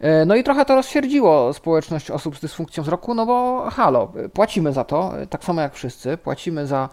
E, 0.00 0.24
no 0.24 0.36
i 0.36 0.44
trochę 0.44 0.64
to 0.64 0.74
rozsierdziło 0.74 1.52
społeczność 1.52 2.10
osób 2.10 2.36
z 2.36 2.40
dysfunkcją 2.40 2.82
wzroku, 2.82 3.14
no 3.14 3.26
bo 3.26 3.66
halo, 3.70 4.12
płacimy 4.32 4.72
za 4.72 4.84
to, 4.84 5.20
e, 5.20 5.26
tak 5.26 5.44
samo 5.44 5.60
jak 5.60 5.74
wszyscy, 5.74 6.16
płacimy 6.16 6.66
za 6.66 6.88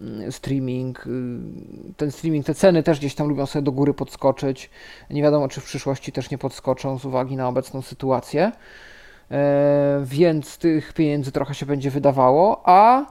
mm, 0.00 0.32
streaming, 0.32 1.06
y, 1.06 1.10
ten 1.96 2.10
streaming, 2.10 2.46
te 2.46 2.54
ceny 2.54 2.82
też 2.82 2.98
gdzieś 2.98 3.14
tam 3.14 3.28
lubią 3.28 3.46
sobie 3.46 3.62
do 3.62 3.72
góry 3.72 3.94
podskoczyć, 3.94 4.70
nie 5.10 5.22
wiadomo 5.22 5.48
czy 5.48 5.60
w 5.60 5.64
przyszłości 5.64 6.12
też 6.12 6.30
nie 6.30 6.38
podskoczą 6.38 6.98
z 6.98 7.04
uwagi 7.04 7.36
na 7.36 7.48
obecną 7.48 7.82
sytuację, 7.82 8.52
e, 9.30 10.00
więc 10.04 10.58
tych 10.58 10.92
pieniędzy 10.92 11.32
trochę 11.32 11.54
się 11.54 11.66
będzie 11.66 11.90
wydawało, 11.90 12.62
a 12.64 13.06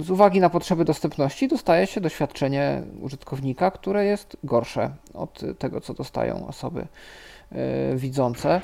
z 0.00 0.10
uwagi 0.10 0.40
na 0.40 0.50
potrzeby 0.50 0.84
dostępności 0.84 1.48
dostaje 1.48 1.86
się 1.86 2.00
doświadczenie 2.00 2.82
użytkownika, 3.00 3.70
które 3.70 4.04
jest 4.04 4.36
gorsze 4.44 4.90
od 5.14 5.42
tego, 5.58 5.80
co 5.80 5.94
dostają 5.94 6.46
osoby 6.46 6.86
widzące, 7.94 8.60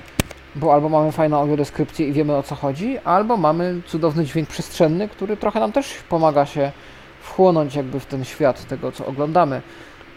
bo 0.57 0.74
albo 0.74 0.89
mamy 0.89 1.12
fajną 1.12 1.39
audiodeskrypcję 1.39 2.09
i 2.09 2.12
wiemy 2.12 2.37
o 2.37 2.43
co 2.43 2.55
chodzi, 2.55 2.99
albo 2.99 3.37
mamy 3.37 3.80
cudowny 3.87 4.24
dźwięk 4.24 4.49
przestrzenny, 4.49 5.09
który 5.09 5.37
trochę 5.37 5.61
nam 5.61 5.72
też 5.72 5.95
pomaga 6.09 6.47
się 6.47 6.72
wchłonąć 7.20 7.74
jakby 7.74 8.01
w 8.01 8.07
ten 8.07 8.24
świat 8.24 8.66
tego, 8.66 8.93
co 8.93 9.07
oglądamy. 9.07 9.62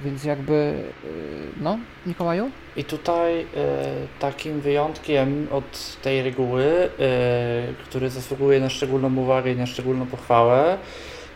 Więc 0.05 0.23
jakby, 0.23 0.53
e, 0.53 1.07
no, 1.61 1.77
Mikołaju? 2.05 2.51
I 2.75 2.83
tutaj 2.83 3.41
e, 3.41 3.45
takim 4.19 4.61
wyjątkiem 4.61 5.47
od 5.51 5.97
tej 6.01 6.23
reguły, 6.23 6.89
który 7.83 8.09
zasługuje 8.09 8.59
na 8.59 8.69
szczególną 8.69 9.17
uwagę 9.17 9.51
i 9.51 9.55
na 9.55 9.65
szczególną 9.65 10.05
pochwałę, 10.05 10.77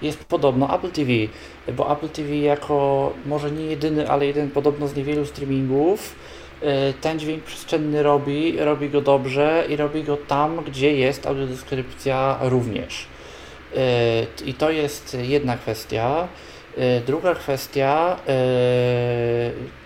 jest 0.01 0.25
podobno 0.25 0.75
Apple 0.75 0.91
TV, 0.91 1.11
bo 1.77 1.93
Apple 1.93 2.09
TV 2.09 2.35
jako 2.35 3.13
może 3.25 3.51
nie 3.51 3.65
jedyny, 3.65 4.09
ale 4.09 4.25
jeden 4.25 4.51
podobno 4.51 4.87
z 4.87 4.95
niewielu 4.95 5.25
streamingów 5.25 6.15
ten 7.01 7.19
dźwięk 7.19 7.43
przestrzenny 7.43 8.03
robi, 8.03 8.57
robi 8.59 8.89
go 8.89 9.01
dobrze 9.01 9.65
i 9.69 9.75
robi 9.75 10.03
go 10.03 10.17
tam, 10.17 10.63
gdzie 10.63 10.95
jest 10.95 11.27
audiodeskrypcja 11.27 12.37
również. 12.41 13.05
Y, 13.73 14.45
I 14.45 14.53
to 14.53 14.71
jest 14.71 15.17
jedna 15.21 15.57
kwestia. 15.57 16.27
Y, 16.77 17.01
druga 17.05 17.35
kwestia 17.35 18.17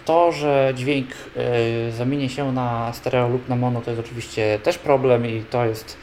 to, 0.05 0.31
że 0.31 0.73
dźwięk 0.75 1.07
zamieni 1.89 2.29
się 2.29 2.53
na 2.53 2.93
stereo 2.93 3.29
lub 3.29 3.49
na 3.49 3.55
mono, 3.55 3.81
to 3.81 3.91
jest 3.91 4.05
oczywiście 4.05 4.59
też 4.63 4.77
problem 4.77 5.25
i 5.25 5.43
to 5.49 5.65
jest 5.65 5.97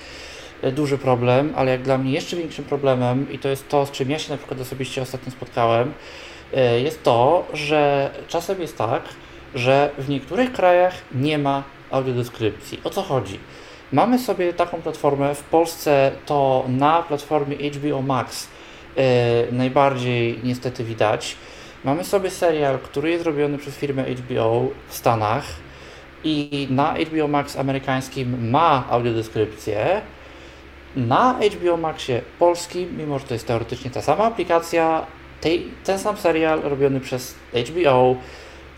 duży 0.72 0.98
problem, 0.98 1.52
ale 1.56 1.70
jak 1.70 1.82
dla 1.82 1.98
mnie 1.98 2.12
jeszcze 2.12 2.36
większym 2.36 2.64
problemem, 2.64 3.32
i 3.32 3.38
to 3.38 3.48
jest 3.48 3.68
to, 3.68 3.86
z 3.86 3.90
czym 3.90 4.10
ja 4.10 4.18
się 4.18 4.30
na 4.30 4.36
przykład 4.36 4.60
osobiście 4.60 5.02
ostatnio 5.02 5.32
spotkałem, 5.32 5.92
jest 6.82 7.02
to, 7.02 7.46
że 7.52 8.10
czasem 8.28 8.60
jest 8.60 8.78
tak, 8.78 9.02
że 9.54 9.90
w 9.98 10.08
niektórych 10.08 10.52
krajach 10.52 10.94
nie 11.14 11.38
ma 11.38 11.62
audiodeskrypcji. 11.90 12.80
O 12.84 12.90
co 12.90 13.02
chodzi? 13.02 13.38
Mamy 13.92 14.18
sobie 14.18 14.52
taką 14.52 14.82
platformę, 14.82 15.34
w 15.34 15.42
Polsce 15.42 16.12
to 16.26 16.64
na 16.68 17.02
platformie 17.02 17.56
HBO 17.70 18.02
Max 18.02 18.48
yy, 18.96 19.02
najbardziej 19.52 20.40
niestety 20.44 20.84
widać. 20.84 21.36
Mamy 21.84 22.04
sobie 22.04 22.30
serial, 22.30 22.78
który 22.78 23.10
jest 23.10 23.24
robiony 23.24 23.58
przez 23.58 23.76
firmę 23.76 24.04
HBO 24.04 24.66
w 24.88 24.96
Stanach 24.96 25.44
i 26.24 26.66
na 26.70 26.94
HBO 26.94 27.28
Max 27.28 27.56
amerykańskim 27.56 28.50
ma 28.50 28.84
audiodeskrypcję, 28.90 30.00
na 30.96 31.38
HBO 31.56 31.76
Maxie 31.76 32.22
polskim, 32.38 32.98
mimo 32.98 33.18
że 33.18 33.24
to 33.24 33.34
jest 33.34 33.46
teoretycznie 33.46 33.90
ta 33.90 34.02
sama 34.02 34.24
aplikacja, 34.24 35.06
tej, 35.40 35.68
ten 35.84 35.98
sam 35.98 36.16
serial 36.16 36.60
robiony 36.62 37.00
przez 37.00 37.34
HBO, 37.54 38.16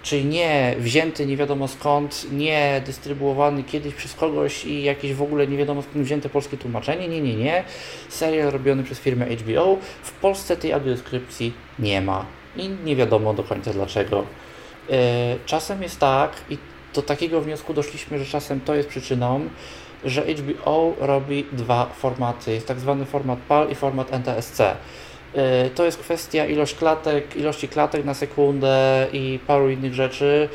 czyli 0.04 0.24
nie 0.24 0.74
wzięty 0.78 1.26
nie 1.26 1.36
wiadomo 1.36 1.68
skąd, 1.68 2.26
nie 2.32 2.82
dystrybuowany 2.86 3.62
kiedyś 3.62 3.94
przez 3.94 4.14
kogoś 4.14 4.64
i 4.64 4.82
jakieś 4.82 5.14
w 5.14 5.22
ogóle 5.22 5.46
nie 5.46 5.56
wiadomo 5.56 5.82
skąd 5.82 6.04
wzięte 6.04 6.28
polskie 6.28 6.56
tłumaczenie, 6.56 7.08
nie, 7.08 7.20
nie, 7.20 7.34
nie. 7.34 7.64
Serial 8.08 8.50
robiony 8.50 8.82
przez 8.82 8.98
firmę 8.98 9.26
HBO. 9.26 9.76
W 10.02 10.12
Polsce 10.12 10.56
tej 10.56 10.72
audiodeskrypcji 10.72 11.52
nie 11.78 12.00
ma 12.00 12.26
i 12.56 12.68
nie 12.68 12.96
wiadomo 12.96 13.34
do 13.34 13.42
końca 13.42 13.72
dlaczego. 13.72 14.24
E, 14.90 15.36
czasem 15.46 15.82
jest 15.82 16.00
tak 16.00 16.32
i 16.50 16.58
do 16.94 17.02
takiego 17.02 17.40
wniosku 17.40 17.74
doszliśmy, 17.74 18.18
że 18.18 18.26
czasem 18.26 18.60
to 18.60 18.74
jest 18.74 18.88
przyczyną, 18.88 19.48
że 20.04 20.22
HBO 20.22 20.94
robi 21.00 21.46
dwa 21.52 21.86
formaty. 21.86 22.52
Jest 22.52 22.68
tak 22.68 22.80
zwany 22.80 23.04
format 23.04 23.38
PAL 23.38 23.70
i 23.70 23.74
format 23.74 24.12
NTSC. 24.12 24.60
Y, 25.36 25.70
to 25.70 25.84
jest 25.84 25.98
kwestia 25.98 26.46
ilość 26.46 26.74
klatek, 26.74 27.36
ilości 27.36 27.68
klatek 27.68 28.04
na 28.04 28.14
sekundę 28.14 29.06
i 29.12 29.38
paru 29.46 29.70
innych 29.70 29.94
rzeczy. 29.94 30.48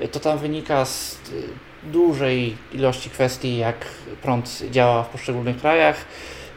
Y, 0.00 0.08
to 0.08 0.20
tam 0.20 0.38
wynika 0.38 0.84
z 0.84 1.14
y, 1.14 1.42
dużej 1.82 2.56
ilości 2.72 3.10
kwestii, 3.10 3.56
jak 3.56 3.76
prąd 4.22 4.62
działa 4.70 5.02
w 5.02 5.08
poszczególnych 5.08 5.60
krajach. 5.60 6.04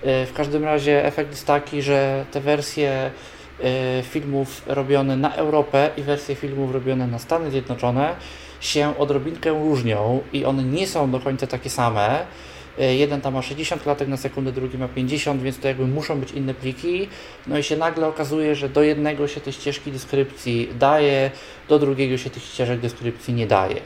W 0.03 0.31
każdym 0.35 0.63
razie 0.63 1.05
efekt 1.05 1.31
jest 1.31 1.47
taki, 1.47 1.81
że 1.81 2.25
te 2.31 2.41
wersje 2.41 3.11
filmów 4.03 4.61
robione 4.67 5.17
na 5.17 5.35
Europę 5.35 5.89
i 5.97 6.01
wersje 6.01 6.35
filmów 6.35 6.73
robione 6.73 7.07
na 7.07 7.19
Stany 7.19 7.51
Zjednoczone 7.51 8.15
się 8.59 8.97
odrobinkę 8.97 9.49
różnią 9.49 10.21
i 10.33 10.45
one 10.45 10.63
nie 10.63 10.87
są 10.87 11.11
do 11.11 11.19
końca 11.19 11.47
takie 11.47 11.69
same. 11.69 12.25
E, 12.79 12.95
jeden 12.95 13.21
tam 13.21 13.33
ma 13.33 13.41
60 13.41 13.83
klatek 13.83 14.07
na 14.07 14.17
sekundę, 14.17 14.51
drugi 14.51 14.77
ma 14.77 14.87
50, 14.87 15.41
więc 15.41 15.59
to 15.59 15.67
jakby 15.67 15.87
muszą 15.87 16.19
być 16.19 16.31
inne 16.31 16.53
pliki. 16.53 17.07
No 17.47 17.57
i 17.57 17.63
się 17.63 17.77
nagle 17.77 18.07
okazuje, 18.07 18.55
że 18.55 18.69
do 18.69 18.83
jednego 18.83 19.27
się 19.27 19.41
te 19.41 19.51
ścieżki 19.51 19.91
deskrypcji 19.91 20.69
daje, 20.79 21.31
do 21.69 21.79
drugiego 21.79 22.17
się 22.17 22.29
tych 22.29 22.43
ścieżek 22.43 22.79
deskrypcji 22.79 23.33
nie 23.33 23.47
daje. 23.47 23.81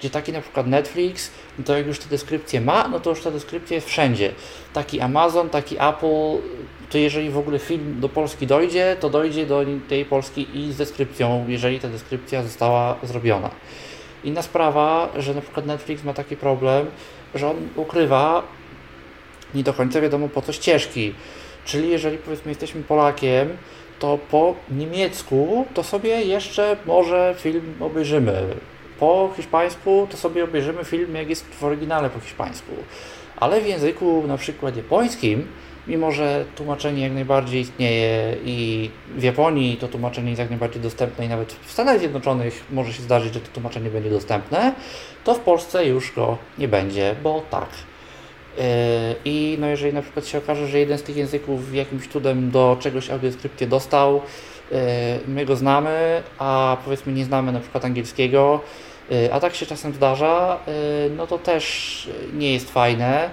Gdzie 0.00 0.10
taki 0.10 0.32
na 0.32 0.40
przykład 0.40 0.66
Netflix, 0.66 1.30
no 1.58 1.64
to 1.64 1.76
jak 1.76 1.86
już 1.86 1.98
te 1.98 2.08
deskrypcje 2.08 2.60
ma, 2.60 2.88
no 2.88 3.00
to 3.00 3.10
już 3.10 3.22
ta 3.22 3.30
deskrypcja 3.30 3.74
jest 3.74 3.86
wszędzie. 3.86 4.32
Taki 4.72 5.00
Amazon, 5.00 5.50
taki 5.50 5.76
Apple, 5.76 6.38
to 6.90 6.98
jeżeli 6.98 7.30
w 7.30 7.38
ogóle 7.38 7.58
film 7.58 8.00
do 8.00 8.08
Polski 8.08 8.46
dojdzie, 8.46 8.96
to 9.00 9.10
dojdzie 9.10 9.46
do 9.46 9.64
tej 9.88 10.04
Polski 10.04 10.46
i 10.54 10.72
z 10.72 10.76
deskrypcją, 10.76 11.44
jeżeli 11.48 11.80
ta 11.80 11.88
deskrypcja 11.88 12.42
została 12.42 12.96
zrobiona. 13.02 13.50
Inna 14.24 14.42
sprawa, 14.42 15.08
że 15.18 15.34
na 15.34 15.40
przykład 15.40 15.66
Netflix 15.66 16.04
ma 16.04 16.14
taki 16.14 16.36
problem, 16.36 16.86
że 17.34 17.50
on 17.50 17.56
ukrywa 17.76 18.42
nie 19.54 19.62
do 19.62 19.74
końca 19.74 20.00
wiadomo 20.00 20.28
po 20.28 20.42
co 20.42 20.52
ścieżki. 20.52 21.14
Czyli 21.64 21.88
jeżeli 21.90 22.18
powiedzmy 22.18 22.50
jesteśmy 22.50 22.82
Polakiem, 22.82 23.48
to 23.98 24.18
po 24.30 24.54
niemiecku 24.70 25.66
to 25.74 25.82
sobie 25.82 26.22
jeszcze 26.22 26.76
może 26.86 27.34
film 27.38 27.74
obejrzymy. 27.80 28.42
Po 28.98 29.30
hiszpańsku 29.36 30.06
to 30.10 30.16
sobie 30.16 30.44
obejrzymy 30.44 30.84
film 30.84 31.14
jak 31.14 31.28
jest 31.28 31.46
w 31.46 31.64
oryginale 31.64 32.10
po 32.10 32.20
hiszpańsku. 32.20 32.72
Ale 33.36 33.60
w 33.60 33.66
języku 33.66 34.24
na 34.26 34.36
przykład 34.36 34.76
japońskim 34.76 35.46
mimo 35.86 36.12
że 36.12 36.44
tłumaczenie 36.56 37.02
jak 37.02 37.12
najbardziej 37.12 37.60
istnieje 37.60 38.36
i 38.44 38.90
w 39.16 39.22
Japonii 39.22 39.76
to 39.76 39.88
tłumaczenie 39.88 40.28
jest 40.28 40.38
jak 40.38 40.50
najbardziej 40.50 40.82
dostępne 40.82 41.24
i 41.24 41.28
nawet 41.28 41.52
w 41.52 41.72
Stanach 41.72 41.98
Zjednoczonych 41.98 42.64
może 42.70 42.92
się 42.92 43.02
zdarzyć, 43.02 43.34
że 43.34 43.40
to 43.40 43.48
tłumaczenie 43.52 43.90
będzie 43.90 44.10
dostępne, 44.10 44.72
to 45.24 45.34
w 45.34 45.40
Polsce 45.40 45.86
już 45.86 46.12
go 46.12 46.38
nie 46.58 46.68
będzie, 46.68 47.14
bo 47.22 47.42
tak. 47.50 47.68
Yy, 48.56 48.62
I 49.24 49.56
no 49.60 49.66
jeżeli 49.66 49.92
na 49.92 50.02
przykład 50.02 50.26
się 50.26 50.38
okaże, 50.38 50.66
że 50.66 50.78
jeden 50.78 50.98
z 50.98 51.02
tych 51.02 51.16
języków 51.16 51.74
jakimś 51.74 52.08
cudem 52.08 52.50
do 52.50 52.76
czegoś 52.80 53.10
audiodeskrypcję 53.10 53.66
dostał, 53.66 54.20
yy, 54.70 54.78
my 55.28 55.44
go 55.44 55.56
znamy, 55.56 56.22
a 56.38 56.76
powiedzmy 56.84 57.12
nie 57.12 57.24
znamy 57.24 57.52
na 57.52 57.60
przykład 57.60 57.84
angielskiego, 57.84 58.60
yy, 59.10 59.32
a 59.32 59.40
tak 59.40 59.54
się 59.54 59.66
czasem 59.66 59.92
zdarza, 59.92 60.58
no 61.16 61.26
to 61.26 61.38
też 61.38 62.08
nie 62.32 62.52
jest 62.52 62.70
fajne. 62.70 63.30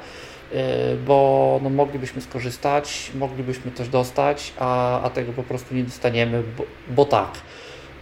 Y, 0.54 0.98
bo 0.98 1.60
no, 1.64 1.70
moglibyśmy 1.70 2.22
skorzystać, 2.22 3.12
moglibyśmy 3.16 3.72
też 3.72 3.90
dostać, 3.90 4.54
a, 4.60 5.02
a 5.02 5.10
tego 5.10 5.34
po 5.34 5.44
prostu 5.44 5.76
nie 5.76 5.84
dostaniemy, 5.84 6.44
bo, 6.58 6.64
bo 6.90 7.06
tak. 7.06 7.32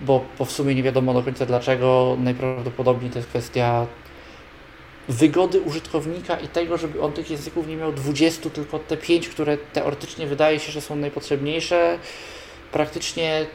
Bo, 0.01 0.25
bo 0.39 0.45
w 0.45 0.51
sumie 0.51 0.75
nie 0.75 0.83
wiadomo 0.83 1.13
do 1.13 1.23
końca 1.23 1.45
dlaczego. 1.45 2.17
Najprawdopodobniej 2.19 3.11
to 3.11 3.19
jest 3.19 3.29
kwestia 3.29 3.87
wygody 5.09 5.61
użytkownika 5.61 6.39
i 6.39 6.47
tego, 6.47 6.77
żeby 6.77 7.01
on 7.01 7.13
tych 7.13 7.31
języków 7.31 7.67
nie 7.67 7.75
miał 7.75 7.91
20, 7.93 8.49
tylko 8.49 8.79
te 8.79 8.97
5, 8.97 9.29
które 9.29 9.57
teoretycznie 9.57 10.27
wydaje 10.27 10.59
się, 10.59 10.71
że 10.71 10.81
są 10.81 10.95
najpotrzebniejsze. 10.95 11.99
Praktycznie, 12.71 13.45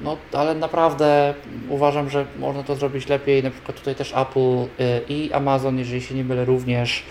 no 0.00 0.16
ale 0.32 0.54
naprawdę 0.54 1.34
uważam, 1.68 2.10
że 2.10 2.26
można 2.38 2.62
to 2.62 2.74
zrobić 2.74 3.08
lepiej. 3.08 3.42
Na 3.42 3.50
przykład 3.50 3.78
tutaj 3.78 3.94
też 3.94 4.12
Apple 4.16 4.40
y, 4.40 4.68
i 5.08 5.32
Amazon, 5.32 5.78
jeżeli 5.78 6.02
się 6.02 6.14
nie 6.14 6.24
mylę, 6.24 6.44
również 6.44 7.02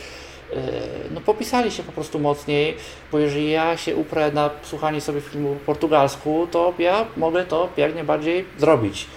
no 1.11 1.21
popisali 1.21 1.71
się 1.71 1.83
po 1.83 1.91
prostu 1.91 2.19
mocniej, 2.19 2.77
bo 3.11 3.19
jeżeli 3.19 3.51
ja 3.51 3.77
się 3.77 3.95
uprę 3.95 4.31
na 4.31 4.49
słuchanie 4.63 5.01
sobie 5.01 5.21
filmu 5.21 5.55
po 5.55 5.65
portugalsku, 5.65 6.47
to 6.51 6.73
ja 6.79 7.05
mogę 7.17 7.45
to 7.45 7.69
jak 7.77 7.95
najbardziej 7.95 8.45
zrobić. 8.57 9.07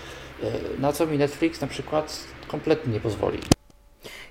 E, 0.43 0.81
na 0.81 0.93
co 0.93 1.07
mi 1.07 1.19
Netflix 1.19 1.61
na 1.61 1.67
przykład 1.67 2.21
kompletnie 2.49 2.93
nie 2.93 3.01
pozwoli. 3.01 3.39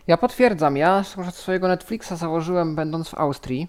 Ja 0.07 0.17
potwierdzam, 0.17 0.77
ja 0.77 1.03
swojego 1.31 1.67
Netflixa 1.67 2.11
założyłem 2.15 2.75
będąc 2.75 3.09
w 3.09 3.13
Austrii, 3.13 3.67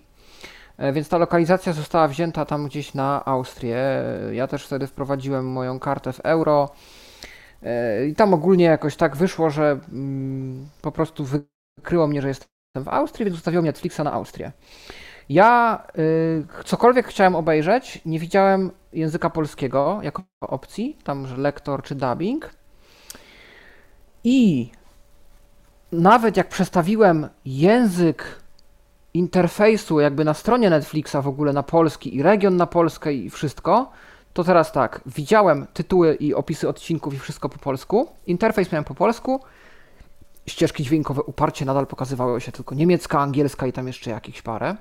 e, 0.79 0.93
więc 0.93 1.09
ta 1.09 1.19
lokalizacja 1.19 1.73
została 1.73 2.09
wzięta 2.09 2.45
tam 2.45 2.67
gdzieś 2.67 2.95
na 2.95 3.25
Austrię. 3.25 4.03
Ja 4.33 4.47
też 4.47 4.67
wtedy 4.67 4.87
wprowadziłem 4.87 5.47
moją 5.47 5.79
kartę 5.79 6.13
w 6.13 6.21
euro. 6.21 6.71
E, 7.63 8.07
I 8.07 8.15
tam 8.15 8.35
ogólnie 8.35 8.65
jakoś 8.65 8.97
tak 8.97 9.17
wyszło, 9.17 9.51
że 9.51 9.81
mm, 9.93 10.69
po 10.83 10.93
prostu 10.93 11.25
wykryło 11.79 12.07
mnie, 12.07 12.23
że 12.23 12.29
jest 12.29 12.56
w 12.85 12.89
Austrii, 12.89 13.25
więc 13.25 13.37
ustawiło 13.37 13.63
Netflixa 13.63 13.99
na 14.05 14.13
Austrię. 14.13 14.53
Ja 15.29 15.83
y, 15.99 16.65
cokolwiek 16.65 17.07
chciałem 17.07 17.35
obejrzeć, 17.35 18.01
nie 18.07 18.19
widziałem 18.19 18.71
języka 18.93 19.31
polskiego 19.31 20.01
jako 20.03 20.23
opcji, 20.41 20.97
tam 21.05 21.27
że 21.27 21.37
lektor 21.37 21.83
czy 21.83 21.95
dubbing. 21.95 22.51
I 24.25 24.71
nawet 25.93 26.37
jak 26.37 26.49
przestawiłem 26.49 27.29
język 27.45 28.41
interfejsu 29.15 30.01
jakby 30.01 30.25
na 30.25 30.35
stronie 30.35 30.71
Netflixa 30.71 31.17
w 31.23 31.29
ogóle 31.29 31.53
na 31.53 31.63
polski 31.63 32.17
i 32.17 32.23
region 32.23 32.57
na 32.57 32.67
Polskę 32.67 33.15
i 33.15 33.31
wszystko, 33.31 33.91
to 34.33 34.45
teraz 34.45 34.73
tak, 34.73 35.01
widziałem 35.07 35.67
tytuły 35.73 36.15
i 36.15 36.35
opisy 36.35 36.69
odcinków 36.69 37.15
i 37.15 37.19
wszystko 37.19 37.49
po 37.49 37.59
polsku, 37.59 38.09
interfejs 38.27 38.73
miałem 38.73 38.85
po 38.85 38.95
polsku, 38.95 39.41
ścieżki 40.47 40.85
dźwiękowe 40.85 41.23
uparcie 41.23 41.65
nadal 41.65 41.87
pokazywały 41.87 42.41
się 42.41 42.53
tylko 42.53 42.75
niemiecka, 42.75 43.21
angielska 43.21 43.67
i 43.67 43.73
tam 43.73 43.87
jeszcze 43.87 44.11
jakichś 44.11 44.43
parę. 44.43 44.77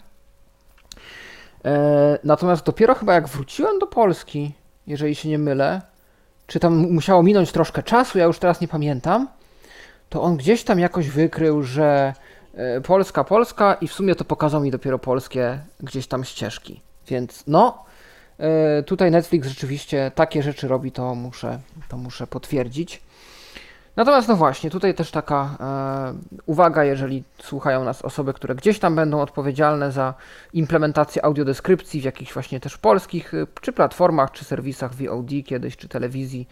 E, 1.66 2.20
natomiast 2.24 2.66
dopiero 2.66 2.96
chyba 2.96 3.14
jak 3.14 3.28
wróciłem 3.28 3.80
do 3.80 3.88
Polski, 3.88 4.54
jeżeli 4.88 5.16
się 5.16 5.30
nie 5.30 5.38
mylę, 5.38 5.82
czy 6.48 6.60
tam 6.60 6.92
musiało 6.92 7.24
minąć 7.24 7.52
troszkę 7.52 7.84
czasu, 7.84 8.18
ja 8.18 8.26
już 8.26 8.40
teraz 8.40 8.62
nie 8.62 8.68
pamiętam, 8.68 9.28
to 10.10 10.22
on 10.22 10.38
gdzieś 10.38 10.64
tam 10.64 10.80
jakoś 10.80 11.10
wykrył, 11.10 11.64
że 11.64 12.14
e, 12.54 12.82
Polska, 12.82 13.24
Polska 13.24 13.74
i 13.74 13.88
w 13.88 13.94
sumie 13.94 14.16
to 14.16 14.26
pokazał 14.26 14.62
mi 14.62 14.72
dopiero 14.72 15.00
polskie 15.00 15.60
gdzieś 15.80 16.08
tam 16.08 16.24
ścieżki. 16.24 16.82
Więc 17.08 17.44
no, 17.48 17.86
E, 18.40 18.84
tutaj 18.84 19.12
Netflix 19.12 19.48
rzeczywiście 19.48 20.12
takie 20.16 20.44
rzeczy 20.44 20.68
robi, 20.68 20.92
to 20.92 21.16
muszę, 21.16 21.60
to 21.88 21.98
muszę 21.98 22.28
potwierdzić. 22.28 23.02
Natomiast 23.96 24.28
no 24.28 24.36
właśnie, 24.36 24.70
tutaj 24.70 24.94
też 24.94 25.12
taka 25.12 25.58
e, 25.60 26.42
uwaga, 26.46 26.84
jeżeli 26.84 27.24
słuchają 27.40 27.84
nas 27.84 28.02
osoby, 28.02 28.34
które 28.34 28.56
gdzieś 28.56 28.80
tam 28.80 28.96
będą 28.96 29.22
odpowiedzialne 29.22 29.92
za 29.92 30.14
implementację 30.54 31.26
audiodeskrypcji 31.26 32.02
w 32.02 32.04
jakichś 32.04 32.34
właśnie 32.34 32.60
też 32.60 32.78
polskich, 32.78 33.34
e, 33.34 33.48
czy 33.62 33.74
platformach, 33.74 34.32
czy 34.32 34.46
serwisach 34.46 34.96
VOD 34.96 35.30
kiedyś, 35.46 35.78
czy 35.78 35.88
telewizji. 35.88 36.48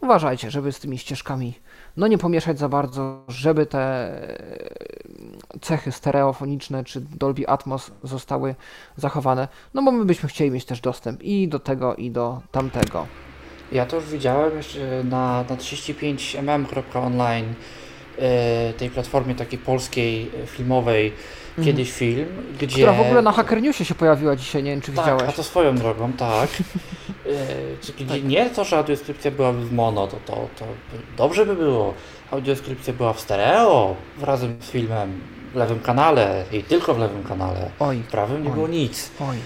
Uważajcie, 0.00 0.50
żeby 0.50 0.72
z 0.72 0.80
tymi 0.80 0.98
ścieżkami 0.98 1.54
no 1.96 2.06
nie 2.06 2.18
pomieszać 2.18 2.58
za 2.58 2.68
bardzo, 2.68 3.24
żeby 3.28 3.66
te 3.66 3.78
e, 3.80 4.38
cechy 5.60 5.92
stereofoniczne 5.92 6.84
czy 6.84 7.00
Dolby 7.00 7.48
Atmos 7.48 7.90
zostały 8.02 8.54
zachowane, 8.96 9.48
no 9.74 9.82
bo 9.82 9.92
my 9.92 10.04
byśmy 10.04 10.28
chcieli 10.28 10.50
mieć 10.50 10.64
też 10.64 10.80
dostęp 10.80 11.22
i 11.22 11.48
do 11.48 11.58
tego, 11.58 11.94
i 11.96 12.10
do 12.10 12.40
tamtego. 12.50 13.06
Ja 13.72 13.86
to 13.86 13.96
już 13.96 14.04
widziałem 14.04 14.56
jeszcze 14.56 15.04
na, 15.04 15.44
na 15.48 15.56
35mm.online 15.56 17.44
e, 18.18 18.72
tej 18.72 18.90
platformie 18.90 19.34
takiej 19.34 19.58
polskiej, 19.58 20.30
e, 20.42 20.46
filmowej, 20.46 21.12
mhm. 21.48 21.66
kiedyś 21.66 21.92
film, 21.92 22.26
gdzie... 22.60 22.74
Która 22.76 22.92
w 22.92 23.00
ogóle 23.00 23.22
na 23.22 23.32
Hacker 23.32 23.62
Newsie 23.62 23.84
się 23.84 23.94
pojawiła 23.94 24.36
dzisiaj, 24.36 24.62
nie 24.62 24.70
wiem 24.70 24.80
czy 24.80 24.92
tak, 24.92 25.04
widziałeś. 25.04 25.22
a 25.28 25.32
to 25.32 25.42
swoją 25.42 25.76
drogą, 25.76 26.12
tak. 26.12 26.50
e, 28.00 28.04
tak. 28.08 28.24
Nie 28.24 28.50
to, 28.50 28.64
że 28.64 28.78
audiodeskrypcja 28.78 29.30
byłaby 29.30 29.64
w 29.64 29.72
mono, 29.72 30.06
to, 30.06 30.16
to, 30.26 30.48
to 30.58 30.64
dobrze 31.16 31.46
by 31.46 31.56
było. 31.56 31.94
Audiodeskrypcja 32.30 32.94
była 32.94 33.12
w 33.12 33.20
stereo, 33.20 33.96
razem 34.22 34.56
z 34.60 34.70
filmem, 34.70 35.20
w 35.52 35.56
lewym 35.56 35.80
kanale 35.80 36.44
i 36.52 36.62
tylko 36.62 36.94
w 36.94 36.98
lewym 36.98 37.24
kanale. 37.24 37.70
Oj, 37.80 37.96
w 37.96 38.06
prawym 38.06 38.42
nie 38.42 38.48
oj, 38.48 38.54
było 38.54 38.68
nic. 38.68 39.10
Oj, 39.20 39.36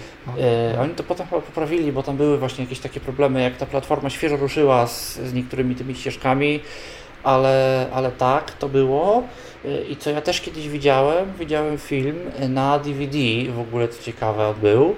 e, 0.73 0.79
oni 0.81 0.93
to 0.93 1.03
potem 1.03 1.27
chyba 1.27 1.41
poprawili, 1.41 1.91
bo 1.91 2.03
tam 2.03 2.17
były 2.17 2.37
właśnie 2.37 2.63
jakieś 2.63 2.79
takie 2.79 2.99
problemy, 2.99 3.41
jak 3.41 3.57
ta 3.57 3.65
platforma 3.65 4.09
świeżo 4.09 4.37
ruszyła 4.37 4.87
z, 4.87 5.17
z 5.17 5.33
niektórymi 5.33 5.75
tymi 5.75 5.95
ścieżkami, 5.95 6.59
ale, 7.23 7.85
ale 7.93 8.11
tak, 8.11 8.51
to 8.51 8.69
było. 8.69 9.23
E, 9.65 9.83
I 9.83 9.95
co 9.95 10.09
ja 10.09 10.21
też 10.21 10.41
kiedyś 10.41 10.69
widziałem, 10.69 11.33
widziałem 11.39 11.77
film 11.77 12.15
na 12.49 12.79
DVD, 12.79 13.17
w 13.55 13.59
ogóle 13.59 13.87
co 13.87 14.03
ciekawe 14.03 14.47
on 14.47 14.55
był. 14.55 14.95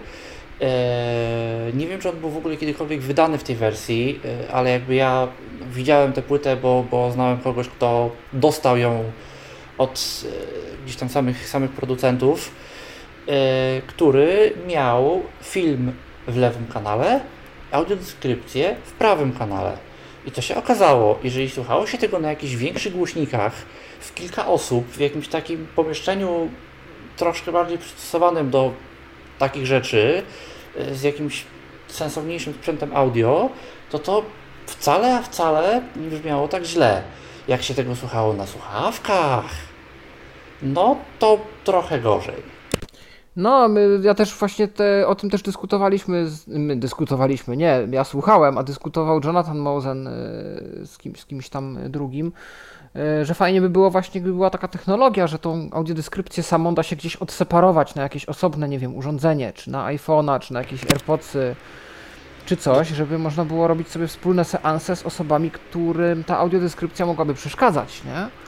E, 0.61 1.71
nie 1.73 1.87
wiem, 1.87 1.99
czy 2.01 2.09
on 2.09 2.15
był 2.15 2.29
w 2.29 2.37
ogóle 2.37 2.57
kiedykolwiek 2.57 3.01
wydany 3.01 3.37
w 3.37 3.43
tej 3.43 3.55
wersji, 3.55 4.19
e, 4.49 4.51
ale 4.51 4.69
jakby 4.69 4.95
ja 4.95 5.27
widziałem 5.73 6.13
tę 6.13 6.21
płytę, 6.21 6.55
bo, 6.55 6.85
bo 6.91 7.11
znałem 7.11 7.37
kogoś, 7.37 7.67
kto 7.67 8.09
dostał 8.33 8.77
ją 8.77 9.03
od 9.77 10.23
e, 10.25 10.83
gdzieś 10.83 10.95
tam 10.95 11.09
samych, 11.09 11.49
samych 11.49 11.71
producentów, 11.71 12.51
e, 13.27 13.81
który 13.87 14.53
miał 14.67 15.23
film 15.43 15.91
w 16.27 16.37
lewym 16.37 16.67
kanale, 16.67 17.21
audiodeskrypcję 17.71 18.75
w 18.85 18.91
prawym 18.91 19.33
kanale. 19.33 19.77
I 20.25 20.31
to 20.31 20.41
się 20.41 20.55
okazało, 20.55 21.19
jeżeli 21.23 21.49
słuchało 21.49 21.87
się 21.87 21.97
tego 21.97 22.19
na 22.19 22.29
jakichś 22.29 22.55
większych 22.55 22.93
głośnikach, 22.93 23.53
w 23.99 24.13
kilka 24.13 24.47
osób, 24.47 24.87
w 24.87 24.99
jakimś 24.99 25.27
takim 25.27 25.67
pomieszczeniu 25.75 26.49
troszkę 27.17 27.51
bardziej 27.51 27.77
przystosowanym 27.77 28.49
do 28.49 28.71
takich 29.39 29.65
rzeczy, 29.65 30.23
e, 30.77 30.95
z 30.95 31.03
jakimś 31.03 31.43
sensowniejszym 31.87 32.53
sprzętem 32.53 32.95
audio, 32.95 33.49
to 33.89 33.99
to 33.99 34.23
wcale, 34.65 35.17
a 35.17 35.21
wcale 35.21 35.81
nie 35.95 36.09
brzmiało 36.09 36.47
tak 36.47 36.63
źle, 36.63 37.03
jak 37.47 37.63
się 37.63 37.73
tego 37.73 37.95
słuchało 37.95 38.33
na 38.33 38.47
słuchawkach 38.47 39.66
no 40.61 40.95
to 41.19 41.39
trochę 41.63 41.99
gorzej. 41.99 42.57
No, 43.37 43.67
my, 43.67 43.99
ja 44.01 44.13
też 44.13 44.35
właśnie 44.35 44.67
te, 44.67 45.07
o 45.07 45.15
tym 45.15 45.29
też 45.29 45.41
dyskutowaliśmy, 45.41 46.27
z, 46.27 46.47
my 46.47 46.75
dyskutowaliśmy, 46.75 47.57
nie, 47.57 47.87
ja 47.91 48.03
słuchałem, 48.03 48.57
a 48.57 48.63
dyskutował 48.63 49.19
Jonathan 49.23 49.57
Mosen 49.57 50.07
e, 50.07 50.11
z, 50.85 50.97
kim, 50.97 51.15
z 51.15 51.25
kimś 51.25 51.49
tam 51.49 51.77
drugim, 51.89 52.31
e, 52.95 53.25
że 53.25 53.33
fajnie 53.33 53.61
by 53.61 53.69
było 53.69 53.91
właśnie, 53.91 54.21
gdyby 54.21 54.35
była 54.35 54.49
taka 54.49 54.67
technologia, 54.67 55.27
że 55.27 55.39
tą 55.39 55.69
audiodeskrypcję 55.71 56.43
samą 56.43 56.75
da 56.75 56.83
się 56.83 56.95
gdzieś 56.95 57.15
odseparować 57.15 57.95
na 57.95 58.01
jakieś 58.01 58.25
osobne, 58.25 58.69
nie 58.69 58.79
wiem, 58.79 58.95
urządzenie, 58.95 59.53
czy 59.53 59.71
na 59.71 59.85
iPhone'a, 59.85 60.39
czy 60.39 60.53
na 60.53 60.59
jakieś 60.59 60.83
AirPodsy, 60.83 61.55
czy 62.45 62.57
coś, 62.57 62.87
żeby 62.87 63.17
można 63.17 63.45
było 63.45 63.67
robić 63.67 63.89
sobie 63.89 64.07
wspólne 64.07 64.45
seanse 64.45 64.95
z 64.95 65.05
osobami, 65.05 65.51
którym 65.51 66.23
ta 66.23 66.37
audiodeskrypcja 66.37 67.05
mogłaby 67.05 67.33
przeszkadzać, 67.33 68.03
nie? 68.03 68.46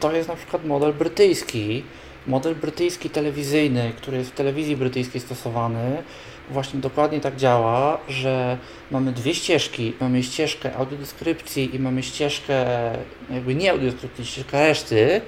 To 0.00 0.12
jest 0.12 0.28
na 0.28 0.36
przykład 0.36 0.64
model 0.64 0.92
brytyjski. 0.92 1.84
Model 2.26 2.54
brytyjski 2.54 3.10
telewizyjny, 3.10 3.92
który 3.96 4.16
jest 4.16 4.30
w 4.30 4.34
telewizji 4.34 4.76
brytyjskiej 4.76 5.20
stosowany, 5.20 6.02
właśnie 6.50 6.80
dokładnie 6.80 7.20
tak 7.20 7.36
działa, 7.36 7.98
że 8.08 8.58
mamy 8.90 9.12
dwie 9.12 9.34
ścieżki. 9.34 9.92
Mamy 10.00 10.22
ścieżkę 10.22 10.76
audiodeskrypcji 10.76 11.76
i 11.76 11.78
mamy 11.78 12.02
ścieżkę, 12.02 12.66
jakby 13.30 13.54
nie 13.54 13.70
audiodeskrypcji, 13.70 14.26
ścieżkę 14.26 14.68
reszty. 14.68 15.20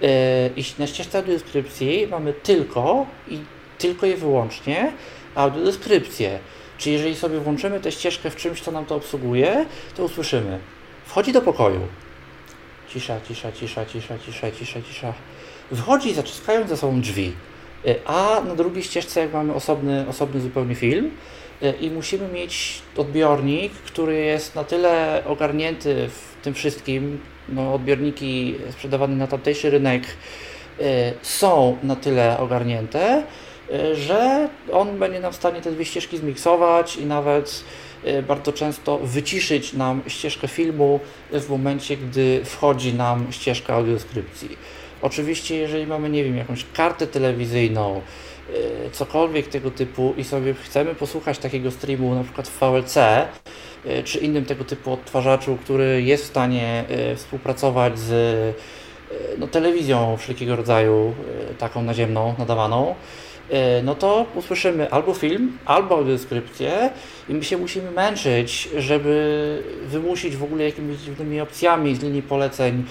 Yy, 0.00 0.08
I 0.56 0.64
na 0.78 0.86
ścieżce 0.86 1.18
audiodeskrypcji 1.18 2.06
mamy 2.10 2.32
tylko 2.32 3.06
i 3.28 3.38
tylko 3.78 4.06
i 4.06 4.14
wyłącznie 4.14 4.92
audiodeskrypcję. 5.34 6.38
Czyli 6.78 6.92
jeżeli 6.92 7.16
sobie 7.16 7.38
włączymy 7.38 7.80
tę 7.80 7.92
ścieżkę 7.92 8.30
w 8.30 8.36
czymś, 8.36 8.60
co 8.60 8.70
nam 8.70 8.86
to 8.86 8.94
obsługuje, 8.94 9.66
to 9.96 10.04
usłyszymy. 10.04 10.58
Wchodzi 11.04 11.32
do 11.32 11.40
pokoju, 11.40 11.80
Cisza, 12.92 13.20
cisza, 13.28 13.52
cisza, 13.52 13.86
cisza, 13.86 14.18
cisza, 14.18 14.50
cisza, 14.50 14.82
cisza. 14.82 15.14
Wychodzi 15.70 16.08
i 16.08 16.14
zaciskają 16.14 16.68
za 16.68 16.76
sobą 16.76 17.00
drzwi. 17.00 17.32
E, 17.86 17.94
a 18.04 18.40
na 18.40 18.54
drugiej 18.54 18.82
ścieżce 18.82 19.28
mamy 19.28 19.54
osobny, 19.54 20.08
osobny 20.08 20.40
zupełnie 20.40 20.74
film 20.74 21.10
e, 21.62 21.72
i 21.72 21.90
musimy 21.90 22.28
mieć 22.28 22.82
odbiornik, 22.96 23.72
który 23.72 24.16
jest 24.16 24.54
na 24.54 24.64
tyle 24.64 25.22
ogarnięty 25.26 26.08
w 26.08 26.42
tym 26.42 26.54
wszystkim, 26.54 27.20
no 27.48 27.74
odbiorniki 27.74 28.54
sprzedawane 28.70 29.16
na 29.16 29.26
tamtejszy 29.26 29.70
rynek 29.70 30.02
e, 30.80 31.12
są 31.22 31.76
na 31.82 31.96
tyle 31.96 32.38
ogarnięte, 32.38 33.22
że 33.94 34.48
on 34.72 34.98
będzie 34.98 35.20
nam 35.20 35.32
w 35.32 35.36
stanie 35.36 35.60
te 35.60 35.72
dwie 35.72 35.84
ścieżki 35.84 36.18
zmiksować 36.18 36.96
i 36.96 37.06
nawet 37.06 37.64
bardzo 38.28 38.52
często 38.52 38.98
wyciszyć 38.98 39.72
nam 39.72 40.02
ścieżkę 40.06 40.48
filmu 40.48 41.00
w 41.32 41.48
momencie, 41.48 41.96
gdy 41.96 42.40
wchodzi 42.44 42.94
nam 42.94 43.26
ścieżka 43.32 43.74
audiodeskrypcji. 43.74 44.56
Oczywiście, 45.02 45.56
jeżeli 45.56 45.86
mamy, 45.86 46.10
nie 46.10 46.24
wiem, 46.24 46.36
jakąś 46.36 46.66
kartę 46.74 47.06
telewizyjną, 47.06 48.00
y, 48.86 48.90
cokolwiek 48.92 49.46
tego 49.46 49.70
typu 49.70 50.14
i 50.16 50.24
sobie 50.24 50.54
chcemy 50.54 50.94
posłuchać 50.94 51.38
takiego 51.38 51.70
streamu 51.70 52.14
na 52.14 52.24
przykład 52.24 52.48
w 52.48 52.58
VLC, 52.60 52.96
y, 52.96 54.02
czy 54.04 54.18
innym 54.18 54.44
tego 54.44 54.64
typu 54.64 54.92
odtwarzaczu, 54.92 55.56
który 55.56 56.02
jest 56.02 56.24
w 56.24 56.26
stanie 56.26 56.84
współpracować 57.16 57.98
z 57.98 58.56
no, 59.38 59.46
telewizją 59.46 60.16
wszelkiego 60.16 60.56
rodzaju, 60.56 61.14
taką 61.58 61.82
naziemną, 61.82 62.34
nadawaną, 62.38 62.94
no 63.82 63.94
to 63.94 64.26
usłyszymy 64.34 64.90
albo 64.90 65.14
film, 65.14 65.58
albo 65.64 65.96
audiodeskrypcję 65.96 66.90
i 67.28 67.34
my 67.34 67.44
się 67.44 67.56
musimy 67.56 67.90
męczyć, 67.90 68.68
żeby 68.78 69.62
wymusić 69.86 70.36
w 70.36 70.44
ogóle 70.44 70.64
jakimiś 70.64 70.98
dziwnymi 70.98 71.40
opcjami 71.40 71.96
z 71.96 72.02
linii 72.02 72.22
poleceń, 72.22 72.84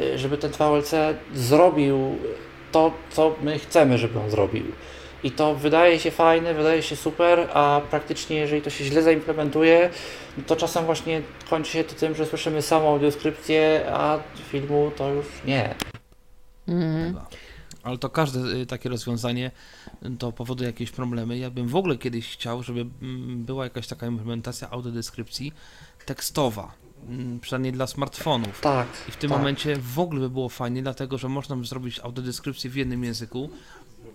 e, 0.00 0.18
żeby 0.18 0.38
ten 0.38 0.50
VLC 0.50 0.94
zrobił 1.34 2.16
to, 2.72 2.92
co 3.10 3.34
my 3.42 3.58
chcemy, 3.58 3.98
żeby 3.98 4.20
on 4.20 4.30
zrobił. 4.30 4.64
I 5.24 5.30
to 5.30 5.54
wydaje 5.54 5.98
się 5.98 6.10
fajne, 6.10 6.54
wydaje 6.54 6.82
się 6.82 6.96
super, 6.96 7.48
a 7.54 7.80
praktycznie 7.90 8.36
jeżeli 8.36 8.62
to 8.62 8.70
się 8.70 8.84
źle 8.84 9.02
zaimplementuje, 9.02 9.90
no 10.38 10.44
to 10.46 10.56
czasem 10.56 10.84
właśnie 10.84 11.22
kończy 11.50 11.72
się 11.72 11.84
to 11.84 11.94
tym, 11.94 12.14
że 12.14 12.26
słyszymy 12.26 12.62
samą 12.62 12.88
audiodeskrypcję, 12.88 13.84
a 13.92 14.18
filmu 14.50 14.90
to 14.96 15.10
już 15.10 15.26
nie. 15.46 15.74
Mhm. 16.68 17.14
Ale 17.88 17.98
to 17.98 18.10
każde 18.10 18.40
y, 18.40 18.66
takie 18.66 18.88
rozwiązanie 18.88 19.50
to 20.18 20.32
powoduje 20.32 20.66
jakieś 20.66 20.90
problemy. 20.90 21.38
Ja 21.38 21.50
bym 21.50 21.68
w 21.68 21.76
ogóle 21.76 21.98
kiedyś 21.98 22.32
chciał, 22.32 22.62
żeby 22.62 22.86
mm, 23.02 23.44
była 23.44 23.64
jakaś 23.64 23.86
taka 23.86 24.06
implementacja 24.06 24.70
audiodeskrypcji 24.70 25.52
tekstowa, 26.06 26.72
mm, 27.08 27.40
przynajmniej 27.40 27.72
dla 27.72 27.86
smartfonów. 27.86 28.60
Tak. 28.60 28.86
I 29.08 29.12
w 29.12 29.16
tym 29.16 29.30
tak. 29.30 29.38
momencie 29.38 29.76
w 29.76 29.98
ogóle 29.98 30.20
by 30.20 30.30
było 30.30 30.48
fajnie, 30.48 30.82
dlatego 30.82 31.18
że 31.18 31.28
można 31.28 31.56
by 31.56 31.64
zrobić 31.64 32.00
audiodeskrypcję 32.00 32.70
w 32.70 32.76
jednym 32.76 33.04
języku, 33.04 33.50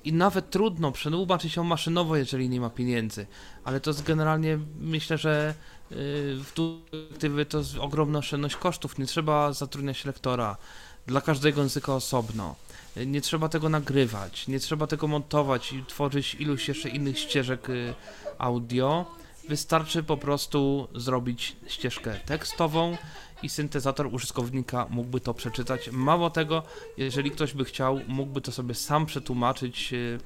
i 0.04 0.14
nawet 0.14 0.50
trudno 0.50 0.92
przetłumaczyć 0.92 1.56
ją 1.56 1.64
maszynowo, 1.64 2.16
jeżeli 2.16 2.50
nie 2.50 2.62
ma 2.62 2.70
pieniędzy. 2.70 3.26
Ale 3.64 3.80
to 3.80 3.90
jest 3.90 4.04
generalnie, 4.04 4.60
myślę, 4.80 5.18
że 5.18 5.54
y, 5.92 5.96
w 6.44 6.52
perspektywy 6.92 7.46
to 7.46 7.58
jest 7.58 7.78
ogromna 7.78 8.20
oszczędność 8.20 8.56
kosztów. 8.56 8.98
Nie 8.98 9.06
trzeba 9.06 9.54
zatrudniać 9.54 10.06
lektora 10.06 10.58
dla 11.08 11.22
każdego 11.22 11.62
języka 11.62 11.96
osobno. 11.96 12.56
Nie 13.06 13.22
trzeba 13.22 13.50
tego 13.50 13.70
nagrywać, 13.70 14.48
nie 14.48 14.60
trzeba 14.60 14.88
tego 14.88 15.08
montować 15.08 15.74
i 15.74 15.86
tworzyć 15.86 16.36
iluś 16.36 16.68
jeszcze 16.68 16.90
innych 16.90 17.20
ścieżek 17.20 17.70
y, 17.70 17.94
audio. 18.38 19.06
Wystarczy 19.50 20.04
po 20.04 20.18
prostu 20.18 20.88
zrobić 20.96 21.56
ścieżkę 21.68 22.20
tekstową 22.26 22.98
i 23.44 23.50
syntezator 23.50 24.08
użytkownika 24.14 24.88
mógłby 24.90 25.20
to 25.20 25.34
przeczytać. 25.34 25.90
Mało 25.92 26.30
tego, 26.30 26.64
jeżeli 26.98 27.32
ktoś 27.32 27.54
by 27.54 27.66
chciał, 27.66 28.00
mógłby 28.08 28.42
to 28.42 28.52
sobie 28.52 28.76
sam 28.76 29.06
przetłumaczyć 29.06 29.94
y, 29.94 30.20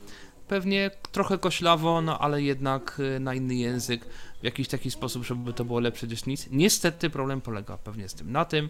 pewnie 0.48 0.92
trochę 1.12 1.38
koślawo, 1.38 2.02
no 2.02 2.20
ale 2.20 2.42
jednak 2.42 3.00
y, 3.00 3.20
na 3.20 3.34
inny 3.34 3.56
język, 3.56 4.06
w 4.42 4.44
jakiś 4.44 4.68
taki 4.68 4.92
sposób, 4.92 5.26
żeby 5.26 5.54
to 5.54 5.66
było 5.66 5.80
lepsze 5.80 6.08
niż 6.08 6.26
nic. 6.26 6.48
Niestety 6.52 7.10
problem 7.10 7.42
polega 7.42 7.78
pewnie 7.78 8.10
z 8.10 8.14
tym 8.14 8.32
na 8.32 8.46
tym, 8.46 8.70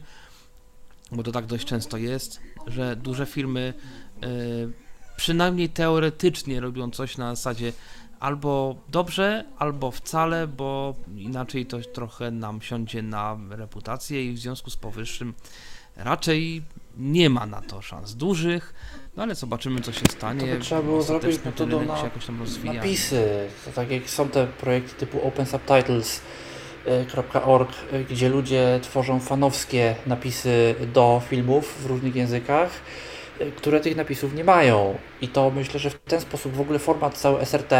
bo 1.12 1.24
to 1.24 1.32
tak 1.32 1.45
dość 1.45 1.66
często 1.66 1.97
jest, 1.97 2.39
że 2.68 2.95
duże 2.95 3.26
firmy 3.26 3.74
y, 4.24 4.28
przynajmniej 5.18 5.70
teoretycznie 5.70 6.60
robią 6.60 6.91
coś 6.91 7.18
na 7.18 7.36
zasadzie 7.36 7.74
albo 8.20 8.76
dobrze, 8.89 9.45
albo 9.58 9.91
wcale, 9.91 10.47
bo 10.47 10.95
inaczej 11.16 11.66
to 11.66 11.78
trochę 11.80 12.32
nam 12.32 12.62
siądzie 12.62 13.01
na 13.01 13.38
reputację 13.49 14.26
i 14.26 14.34
w 14.34 14.39
związku 14.39 14.70
z 14.70 14.78
powyższym 14.78 15.34
raczej 15.95 16.64
nie 16.97 17.30
ma 17.30 17.45
na 17.45 17.62
to 17.62 17.82
szans 17.82 18.16
dużych, 18.16 18.74
no 19.16 19.24
ale 19.24 19.36
zobaczymy 19.36 19.82
co 19.82 19.91
się 19.91 20.05
stanie. 20.12 20.39
To 20.39 20.45
by 20.45 20.60
trzeba 20.60 20.82
było 20.82 21.01
zrobić 21.03 21.38
do 21.38 21.66
rynek 21.66 21.88
na, 21.88 21.97
jakoś 21.97 22.26
tam 22.26 22.39
rozwija. 22.39 22.74
napisy. 22.74 23.47
To 23.66 23.72
tak 23.72 23.91
jak 23.91 24.10
są 24.10 24.30
te 24.30 24.47
projekty 24.47 24.95
typu 24.95 25.28
Open 25.28 25.45
Subtitles. 25.45 26.22
.org, 26.91 27.69
gdzie 28.09 28.29
ludzie 28.29 28.79
tworzą 28.81 29.19
fanowskie 29.19 29.95
napisy 30.07 30.75
do 30.93 31.21
filmów 31.29 31.83
w 31.83 31.85
różnych 31.85 32.15
językach, 32.15 32.69
które 33.55 33.79
tych 33.79 33.95
napisów 33.95 34.33
nie 34.33 34.43
mają. 34.43 34.97
I 35.21 35.27
to 35.27 35.49
myślę, 35.51 35.79
że 35.79 35.89
w 35.89 35.99
ten 35.99 36.21
sposób 36.21 36.53
w 36.53 36.61
ogóle 36.61 36.79
format 36.79 37.17
cały 37.17 37.41
SRT, 37.45 37.73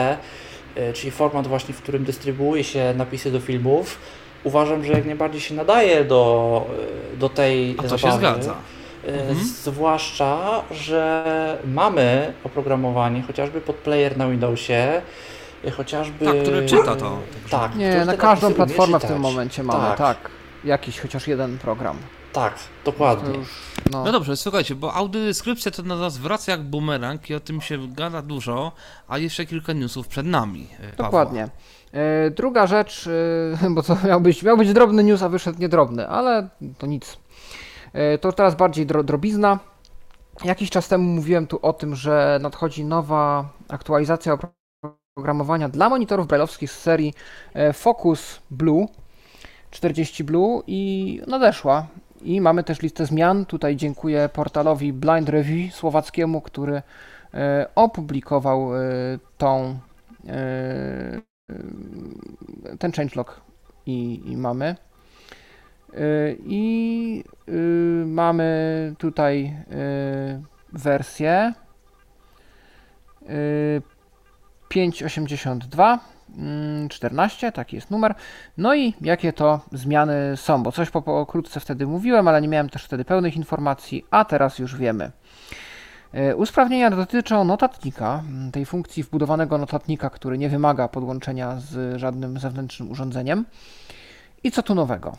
y, 0.78 0.94
czyli 0.94 1.12
format 1.12 1.48
właśnie, 1.48 1.74
w 1.74 1.82
którym 1.82 2.04
dystrybuuje 2.04 2.64
się 2.64 2.94
napisy 2.98 3.32
do 3.32 3.40
filmów, 3.40 4.00
uważam, 4.44 4.84
że 4.84 4.94
jak 4.94 5.06
najbardziej 5.06 5.42
się 5.42 5.54
nadaje 5.56 6.04
do, 6.04 6.66
y, 7.14 7.18
do 7.18 7.30
tej 7.30 7.76
A 7.80 7.84
to 7.84 7.88
zabawy. 7.98 8.02
się 8.14 8.18
zgadza. 8.18 8.52
E, 8.52 8.58
Mhm. 9.08 9.38
Zwłaszcza, 9.64 10.64
że 10.72 11.24
mamy 11.66 12.34
oprogramowanie 12.44 13.22
chociażby 13.22 13.62
pod 13.62 13.76
player 13.76 14.18
na 14.18 14.30
Windowsie, 14.30 14.74
e, 14.74 15.02
chociażby. 15.78 16.26
Tak, 16.26 16.42
które 16.42 16.66
czyta 16.66 16.96
to. 16.96 17.20
Tak, 17.50 17.76
Nie, 17.76 17.90
który 17.90 18.06
na 18.06 18.18
każdą 18.18 18.54
platformę 18.54 19.00
w 19.00 19.06
tym 19.06 19.20
momencie 19.20 19.64
mamy, 19.64 19.88
Tak. 19.88 19.98
tak. 19.98 20.18
Jakiś 20.64 21.00
chociaż 21.00 21.28
jeden 21.28 21.58
program. 21.58 21.98
Tak, 22.34 22.54
dokładnie. 22.86 23.38
już, 23.38 23.48
no, 23.92 24.04
No 24.04 24.12
dobrze, 24.12 24.38
słuchajcie, 24.38 24.76
bo 24.76 24.94
audiodeskrypcja 24.94 25.72
to 25.72 25.84
na 25.84 25.96
nas 25.96 26.18
wraca 26.18 26.52
jak 26.52 26.64
bumerang 26.64 27.30
i 27.30 27.36
o 27.36 27.40
tym 27.40 27.62
się 27.62 27.88
gada 27.88 28.22
dużo, 28.22 28.72
a 29.08 29.18
jeszcze 29.18 29.46
kilka 29.46 29.74
newsów 29.74 30.08
przed 30.08 30.26
nami. 30.26 30.68
e, 30.80 30.88
Pawła. 30.90 31.06
dokładnie. 31.06 31.48
E, 31.94 32.30
druga 32.32 32.68
rzecz, 32.68 33.08
e, 33.64 33.70
bo 33.76 33.84
to 33.84 33.98
miał 34.08 34.22
być, 34.22 34.44
miał 34.44 34.58
być 34.58 34.74
drobny 34.74 35.04
news, 35.04 35.22
a 35.24 35.30
wyszedł 35.30 35.60
niedrobny, 35.60 36.08
ale 36.08 36.48
to 36.78 36.88
nic. 36.88 37.18
E, 37.94 38.18
to 38.18 38.32
teraz 38.32 38.56
bardziej 38.56 38.86
dro, 38.86 39.04
drobizna. 39.04 39.60
Jakiś 40.44 40.70
czas 40.70 40.88
temu 40.88 41.04
mówiłem 41.04 41.48
tu 41.48 41.60
o 41.62 41.74
tym, 41.74 41.96
że 41.96 42.40
nadchodzi 42.42 42.86
nowa 42.86 43.50
aktualizacja 43.70 44.38
oprogramowania 45.18 45.70
dla 45.70 45.90
monitorów 45.90 46.28
brailleowskich 46.28 46.72
z 46.72 46.80
serii 46.80 47.14
e, 47.54 47.74
Focus 47.74 48.42
Blue 48.52 48.88
40 49.72 50.24
Blue 50.24 50.64
i 50.68 51.22
nadeszła. 51.28 51.88
I 52.22 52.42
mamy 52.42 52.64
też 52.64 52.82
listę 52.82 53.06
zmian. 53.06 53.46
Tutaj 53.46 53.76
dziękuję 53.76 54.30
portalowi 54.34 54.94
Blind 54.94 55.30
Review 55.30 55.76
słowackiemu, 55.76 56.42
który 56.42 56.82
e, 57.34 57.68
opublikował 57.76 58.76
e, 58.76 58.80
tą, 59.38 59.80
ten 62.80 62.92
changelog 62.92 63.42
i, 63.86 64.22
i 64.26 64.38
mamy. 64.38 64.76
I 66.46 67.24
e, 67.48 67.52
mamy 68.06 68.96
tutaj 68.98 69.58
wersję 70.74 71.54
582 74.70 76.00
mm, 76.38 76.90
14, 76.90 77.52
taki 77.52 77.76
jest 77.76 77.92
numer. 77.92 78.16
No 78.58 78.76
i 78.76 78.94
jakie 79.02 79.34
to 79.34 79.60
zmiany 79.72 80.38
są, 80.38 80.64
bo 80.64 80.72
coś 80.72 80.90
po, 80.90 81.02
pokrótce 81.02 81.60
wtedy 81.60 81.88
mówiłem, 81.88 82.28
ale 82.28 82.42
nie 82.42 82.48
miałem 82.48 82.70
też 82.70 82.84
wtedy 82.84 83.06
pełnych 83.06 83.36
informacji, 83.36 84.06
a 84.12 84.26
teraz 84.26 84.60
już 84.60 84.76
wiemy. 84.76 85.12
E, 86.14 86.36
Usprawnienia 86.36 86.90
dotyczą 86.90 87.44
notatnika, 87.44 88.24
m, 88.30 88.52
tej 88.52 88.66
funkcji 88.66 89.04
wbudowanego 89.04 89.58
notatnika, 89.58 90.10
który 90.10 90.38
nie 90.38 90.50
wymaga 90.50 90.88
podłączenia 90.88 91.60
z 91.60 92.00
żadnym 92.00 92.40
zewnętrznym 92.40 92.92
urządzeniem. 92.92 93.46
I 94.44 94.52
co 94.52 94.64
tu 94.64 94.76
nowego? 94.76 95.18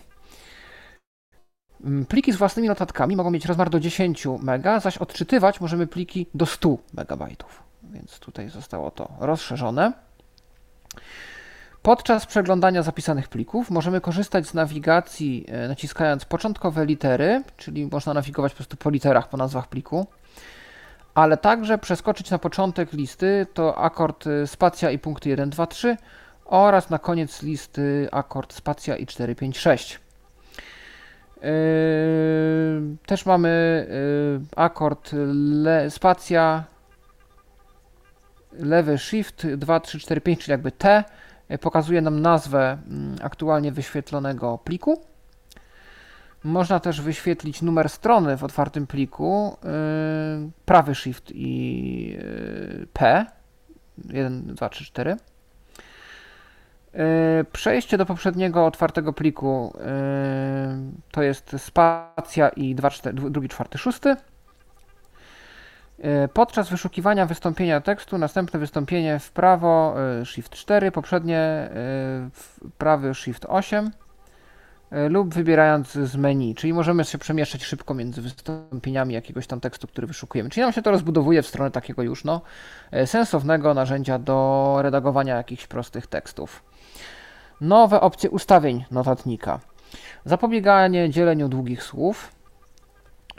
M, 1.84 2.07
Pliki 2.07 2.32
z 2.32 2.36
własnymi 2.36 2.68
notatkami 2.68 3.16
mogą 3.16 3.30
mieć 3.30 3.46
rozmiar 3.46 3.70
do 3.70 3.80
10 3.80 4.26
MB, 4.26 4.80
zaś 4.82 4.99
odczytywać 4.99 5.61
możemy 5.61 5.86
pliki 5.86 6.26
do 6.34 6.46
100 6.46 6.68
MB. 6.94 7.24
Więc 7.99 8.18
tutaj 8.18 8.49
zostało 8.49 8.90
to 8.90 9.09
rozszerzone. 9.20 9.92
Podczas 11.82 12.26
przeglądania 12.26 12.82
zapisanych 12.82 13.28
plików 13.28 13.70
możemy 13.70 14.01
korzystać 14.01 14.46
z 14.46 14.55
nawigacji 14.55 15.44
e, 15.49 15.68
naciskając 15.68 16.24
początkowe 16.24 16.86
litery, 16.86 17.42
czyli 17.57 17.86
można 17.86 18.14
nawigować 18.14 18.53
po 18.53 18.57
prostu 18.57 18.76
po 18.76 18.90
literach, 18.90 19.28
po 19.28 19.36
nazwach 19.36 19.68
pliku, 19.68 20.07
ale 21.14 21.36
także 21.36 21.78
przeskoczyć 21.78 22.30
na 22.30 22.38
początek 22.38 22.92
listy 22.92 23.46
to 23.55 23.78
akord 23.78 24.26
e, 24.26 24.46
spacja 24.46 24.90
i 24.90 24.99
punkty 24.99 25.28
1, 25.28 25.51
2, 25.51 25.66
3 25.66 25.96
oraz 26.44 26.90
na 26.90 26.99
koniec 26.99 27.42
listy 27.42 28.09
akord 28.12 28.53
spacja 28.53 28.96
i 28.96 29.07
4, 29.07 29.34
5, 29.34 29.59
6. 29.59 30.01
Yy, 31.42 32.96
też 33.07 33.26
mamy 33.26 33.86
yy, 34.40 34.46
akord 34.57 35.11
le, 35.62 35.90
spacja, 35.90 36.64
lewy 38.53 38.99
shift 38.99 39.46
2, 39.46 39.80
3, 39.80 39.99
4, 39.99 40.20
5, 40.20 40.40
czyli 40.40 40.51
jakby 40.53 40.72
T, 40.72 41.05
yy, 41.49 41.59
pokazuje 41.59 42.01
nam 42.01 42.20
nazwę 42.20 42.78
mm, 42.90 43.16
aktualnie 43.22 43.72
wyświetlonego 43.72 44.59
pliku. 44.59 45.03
Można 46.44 46.80
też 46.80 47.01
wyświetlić 47.01 47.62
numer 47.62 47.88
strony 47.88 48.36
w 48.36 48.44
otwartym 48.44 48.86
pliku, 48.86 49.57
yy, 49.64 50.51
prawy 50.64 50.94
shift 50.94 51.30
i 51.34 52.11
yy, 52.11 52.86
P, 52.92 53.26
1, 54.09 54.55
2, 54.55 54.68
3, 54.68 54.84
4. 54.84 55.16
Yy, 56.94 57.01
Przejście 57.53 57.99
do 57.99 58.07
poprzedniego 58.07 58.66
otwartego 58.66 59.12
pliku 59.12 59.78
to 61.11 61.22
jest 61.22 61.57
spacja 61.59 62.49
i 62.49 62.74
2, 62.74 62.90
4, 62.90 63.30
drugi, 63.30 63.49
czwarty, 63.49 63.78
szósty. 63.78 64.16
Yy, 65.99 66.28
Podczas 66.28 66.70
wyszukiwania 66.70 67.26
wystąpienia 67.26 67.80
tekstu 67.80 68.18
następne 68.18 68.59
wystąpienie 68.59 69.18
w 69.18 69.30
prawo 69.32 69.94
yy, 70.18 70.26
Shift 70.26 70.53
4, 70.53 70.92
poprzednie 70.92 71.68
yy, 71.68 71.74
w 72.30 72.59
prawy 72.78 73.14
Shift 73.14 73.46
8 73.49 73.90
yy, 74.90 75.09
lub 75.09 75.34
wybierając 75.34 75.92
z 75.92 76.16
menu, 76.16 76.55
czyli 76.55 76.72
możemy 76.72 77.05
się 77.05 77.18
przemieszczać 77.18 77.64
szybko 77.64 77.94
między 77.94 78.22
wystąpieniami 78.22 79.14
jakiegoś 79.14 79.46
tam 79.46 79.61
tekstu, 79.61 79.86
który 79.86 80.07
wyszukujemy. 80.07 80.51
Czyli 80.51 80.62
nam 80.62 80.72
się 80.72 80.82
to 80.82 80.90
rozbudowuje 80.90 81.42
w 81.42 81.46
stronę 81.46 81.70
takiego 81.70 82.03
już 82.03 82.24
no, 82.24 82.40
sensownego 83.07 83.74
narzędzia 83.74 84.18
do 84.18 84.76
redagowania 84.80 85.36
jakichś 85.36 85.66
prostych 85.66 86.07
tekstów. 86.07 86.62
Nowe 87.61 88.01
opcje 88.01 88.30
ustawień 88.30 88.84
notatnika. 88.90 89.61
Zapobieganie 90.24 91.11
dzieleniu 91.11 91.49
długich 91.49 91.82
słów. 91.82 92.38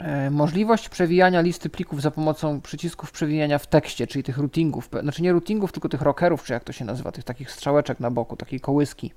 E, 0.00 0.30
Możliwość 0.30 0.88
przewijania 0.88 1.40
listy 1.40 1.70
plików 1.70 2.02
za 2.02 2.10
pomocą 2.10 2.60
przycisków 2.60 3.12
przewijania 3.12 3.58
w 3.58 3.66
tekście, 3.66 4.06
czyli 4.06 4.22
tych 4.22 4.38
routingów, 4.38 4.88
znaczy 5.02 5.22
nie 5.22 5.32
routingów, 5.32 5.72
tylko 5.72 5.88
tych 5.88 6.02
rockerów, 6.02 6.44
czy 6.44 6.52
jak 6.52 6.64
to 6.64 6.72
się 6.72 6.84
nazywa, 6.84 7.12
tych 7.12 7.24
takich 7.24 7.50
strzałeczek 7.50 8.00
na 8.00 8.10
boku, 8.10 8.36
takiej 8.36 8.60
kołyski. 8.60 9.12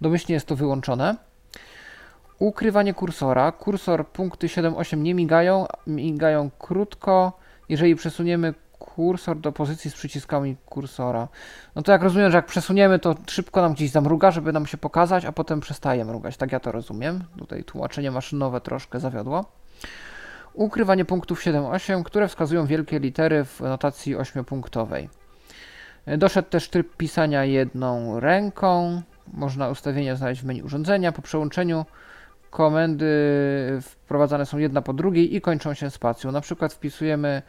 Domyślnie 0.00 0.34
jest 0.34 0.46
to 0.46 0.56
wyłączone. 0.56 1.16
Ukrywanie 2.38 2.94
kursora. 2.94 3.52
Kursor 3.52 4.08
punkty 4.08 4.46
7-8 4.46 4.98
nie 4.98 5.14
migają, 5.14 5.66
migają 5.86 6.50
krótko. 6.58 7.32
Jeżeli 7.68 7.96
przesuniemy 7.96 8.54
kursor 8.78 9.40
do 9.40 9.52
pozycji 9.52 9.90
z 9.90 9.94
przyciskami 9.94 10.56
kursora. 10.66 11.28
No 11.74 11.82
to 11.82 11.92
jak 11.92 12.02
rozumiem, 12.02 12.30
że 12.30 12.36
jak 12.38 12.46
przesuniemy, 12.46 12.98
to 12.98 13.14
szybko 13.26 13.62
nam 13.62 13.74
gdzieś 13.74 13.90
zamruga, 13.90 14.30
żeby 14.30 14.52
nam 14.52 14.66
się 14.66 14.78
pokazać, 14.78 15.24
a 15.24 15.32
potem 15.32 15.60
przestaje 15.60 16.04
mrugać. 16.04 16.36
Tak 16.36 16.52
ja 16.52 16.60
to 16.60 16.72
rozumiem. 16.72 17.24
Tutaj 17.38 17.64
tłumaczenie 17.64 18.10
maszynowe 18.10 18.60
troszkę 18.60 19.00
zawiodło. 19.00 19.59
Ukrywanie 20.60 21.04
punktów 21.04 21.40
7-8, 21.40 22.02
które 22.02 22.28
wskazują 22.28 22.66
wielkie 22.66 22.98
litery 22.98 23.44
w 23.44 23.60
notacji 23.60 24.16
8-punktowej. 24.16 25.08
Doszedł 26.18 26.48
też 26.48 26.68
tryb 26.68 26.96
pisania 26.96 27.44
jedną 27.44 28.20
ręką. 28.20 29.02
Można 29.32 29.68
ustawienia 29.68 30.16
znaleźć 30.16 30.42
w 30.42 30.44
menu 30.44 30.62
urządzenia. 30.62 31.12
Po 31.12 31.22
przełączeniu 31.22 31.84
komendy 32.50 33.06
wprowadzane 33.82 34.46
są 34.46 34.58
jedna 34.58 34.82
po 34.82 34.92
drugiej 34.92 35.36
i 35.36 35.40
kończą 35.40 35.74
się 35.74 35.90
spacją. 35.90 36.32
Na 36.32 36.40
przykład 36.40 36.72
wpisujemy 36.72 37.42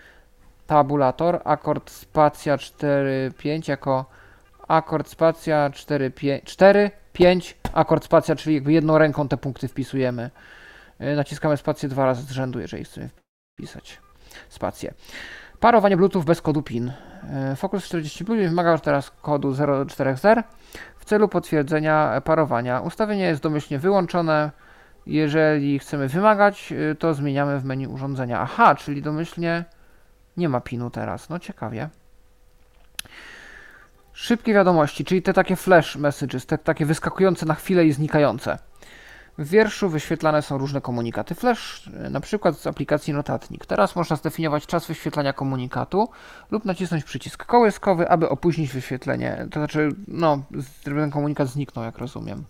tabulator, 0.68 1.41
akord 1.43 1.89
spacja 1.89 2.57
4, 2.57 3.32
5 3.38 3.68
jako 3.68 4.05
akord 4.68 5.09
spacja 5.09 5.70
4, 5.70 6.12
5, 6.12 6.43
4, 6.43 6.91
5, 7.14 7.57
akord 7.74 8.03
spacja, 8.03 8.36
czyli 8.36 8.55
jakby 8.55 8.74
jedną 8.74 8.97
ręką 8.97 9.28
te 9.28 9.38
punkty 9.38 9.68
wpisujemy. 9.68 10.30
Yy, 11.02 11.16
Naciskamy 11.16 11.58
spację 11.58 11.89
dwa 11.89 12.06
razy 12.06 12.24
z 12.24 12.32
rzędu, 12.32 12.60
jeżeli 12.60 12.84
chcemy 12.84 13.10
wpisać 13.54 13.99
spację. 14.49 14.93
Parowanie 15.60 15.97
Bluetooth 15.97 16.24
bez 16.24 16.41
kodu 16.41 16.62
PIN. 16.62 16.91
Focus 17.56 17.86
40 17.86 18.26
Plus 18.26 18.38
wymaga 18.38 18.78
teraz 18.78 19.12
kodu 19.12 19.56
040 19.88 20.28
w 20.97 21.06
celu 21.06 21.28
potwierdzenia 21.28 22.22
parowania. 22.26 22.80
Ustawienie 22.80 23.24
jest 23.24 23.41
domyślnie 23.41 23.80
wyłączone. 23.80 24.52
Jeżeli 25.06 25.80
chcemy 25.80 26.08
wymagać, 26.08 26.74
to 26.99 27.14
zmieniamy 27.14 27.60
w 27.60 27.66
menu 27.66 27.88
urządzenia. 27.88 28.39
Aha, 28.39 28.76
czyli 28.76 29.02
domyślnie 29.02 29.66
nie 30.38 30.49
ma 30.49 30.62
pinu 30.62 30.89
teraz. 30.89 31.30
No 31.30 31.39
ciekawie. 31.39 31.89
Szybkie 34.14 34.54
wiadomości, 34.54 35.06
czyli 35.06 35.22
te 35.22 35.34
takie 35.34 35.56
flash 35.56 35.95
messages, 35.95 36.45
te 36.45 36.58
takie 36.58 36.86
wyskakujące 36.86 37.45
na 37.45 37.56
chwilę 37.56 37.86
i 37.86 37.91
znikające. 37.91 38.58
W 39.38 39.50
wierszu 39.50 39.90
wyświetlane 39.90 40.42
są 40.42 40.58
różne 40.58 40.82
komunikaty 40.82 41.36
flash, 41.36 41.90
na 42.10 42.20
przykład 42.20 42.58
z 42.58 42.68
aplikacji 42.68 43.14
Notatnik. 43.14 43.66
Teraz 43.66 43.96
można 43.96 44.16
zdefiniować 44.16 44.66
czas 44.66 44.88
wyświetlania 44.88 45.34
komunikatu 45.34 46.10
lub 46.52 46.66
nacisnąć 46.66 47.04
przycisk 47.04 47.46
kołyskowy, 47.46 48.10
aby 48.10 48.30
opóźnić 48.30 48.72
wyświetlenie. 48.72 49.48
To 49.52 49.60
znaczy, 49.60 49.90
no, 50.08 50.44
ten 50.84 51.12
komunikat 51.12 51.48
zniknął, 51.48 51.86
jak 51.86 51.98
rozumiem. 51.98 52.44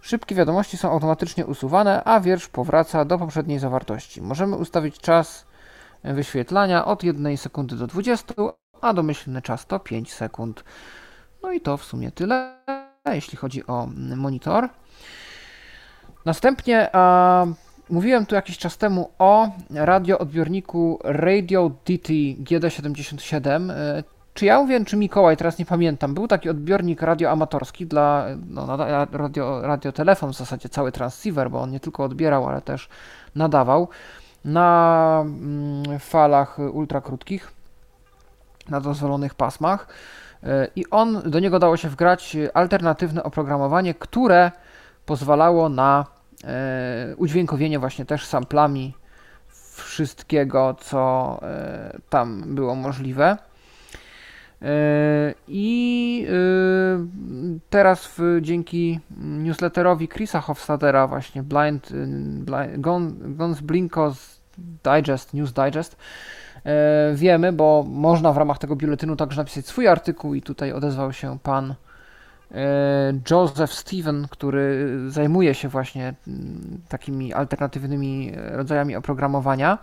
Szybkie 0.00 0.34
wiadomości 0.34 0.76
są 0.76 0.90
automatycznie 0.90 1.46
usuwane, 1.46 2.04
a 2.04 2.20
wiersz 2.20 2.48
powraca 2.48 3.04
do 3.04 3.18
poprzedniej 3.18 3.58
zawartości. 3.58 4.22
Możemy 4.22 4.56
ustawić 4.56 4.98
czas 4.98 5.46
wyświetlania 6.04 6.84
od 6.84 7.02
1 7.02 7.36
sekundy 7.36 7.76
do 7.76 7.86
20, 7.86 8.34
a 8.80 8.92
domyślny 8.94 9.42
czas 9.42 9.66
to 9.66 9.78
5 9.78 10.12
sekund. 10.12 10.64
No 11.42 11.52
i 11.52 11.60
to 11.60 11.76
w 11.76 11.84
sumie 11.84 12.10
tyle, 12.10 12.56
jeśli 13.12 13.38
chodzi 13.38 13.66
o 13.66 13.88
monitor. 14.16 14.68
Następnie 16.24 16.88
a, 16.92 17.46
mówiłem 17.90 18.26
tu 18.26 18.34
jakiś 18.34 18.58
czas 18.58 18.78
temu 18.78 19.10
o 19.18 19.48
radioodbiorniku 19.70 20.98
Radio 21.04 21.70
DT 21.84 22.12
GD77. 22.44 23.70
E, 23.70 24.02
czy 24.34 24.46
ja 24.46 24.60
mówię, 24.60 24.84
czy 24.84 24.96
Mikołaj, 24.96 25.36
teraz 25.36 25.58
nie 25.58 25.66
pamiętam. 25.66 26.14
Był 26.14 26.28
taki 26.28 26.48
odbiornik 26.48 27.02
radioamatorski 27.02 27.86
dla 27.86 28.26
no, 28.46 28.76
radio, 29.12 29.62
radiotelefon, 29.62 30.32
w 30.32 30.36
zasadzie 30.36 30.68
cały 30.68 30.92
transceiver, 30.92 31.50
bo 31.50 31.60
on 31.60 31.70
nie 31.70 31.80
tylko 31.80 32.04
odbierał, 32.04 32.48
ale 32.48 32.62
też 32.62 32.88
nadawał 33.34 33.88
na 34.44 35.22
mm, 35.24 35.98
falach 35.98 36.58
ultrakrótkich, 36.58 37.52
na 38.68 38.80
dozwolonych 38.80 39.34
pasmach. 39.34 39.88
E, 40.42 40.68
I 40.76 40.90
on, 40.90 41.22
do 41.30 41.40
niego 41.40 41.58
dało 41.58 41.76
się 41.76 41.88
wgrać 41.88 42.36
alternatywne 42.54 43.22
oprogramowanie, 43.22 43.94
które 43.94 44.50
pozwalało 45.10 45.68
na 45.68 46.06
e, 46.44 47.14
udźwiękowienie 47.16 47.78
właśnie 47.78 48.04
też 48.04 48.26
samplami 48.26 48.94
wszystkiego, 49.74 50.76
co 50.80 51.38
e, 51.42 51.98
tam 52.10 52.54
było 52.54 52.74
możliwe. 52.74 53.36
I 55.48 56.26
teraz 57.70 58.06
w, 58.06 58.38
dzięki 58.40 59.00
newsletterowi 59.20 60.08
Chrisa 60.08 60.40
Hofstadera, 60.40 61.06
właśnie 61.06 61.42
Blind, 61.42 61.92
Blind 62.44 62.80
Gons 63.36 63.60
Blinkos 63.60 64.40
Digest, 64.58 65.34
News 65.34 65.52
Digest, 65.52 65.96
wiemy, 67.14 67.52
bo 67.52 67.84
można 67.88 68.32
w 68.32 68.36
ramach 68.36 68.58
tego 68.58 68.76
biuletynu 68.76 69.16
także 69.16 69.40
napisać 69.40 69.66
swój 69.66 69.88
artykuł 69.88 70.34
i 70.34 70.42
tutaj 70.42 70.72
odezwał 70.72 71.12
się 71.12 71.38
pan 71.42 71.74
Joseph 73.30 73.72
Steven, 73.72 74.26
który 74.30 74.88
zajmuje 75.08 75.54
się 75.54 75.68
właśnie 75.68 76.14
takimi 76.88 77.32
alternatywnymi 77.32 78.32
rodzajami 78.36 78.96
oprogramowania. 78.96 79.78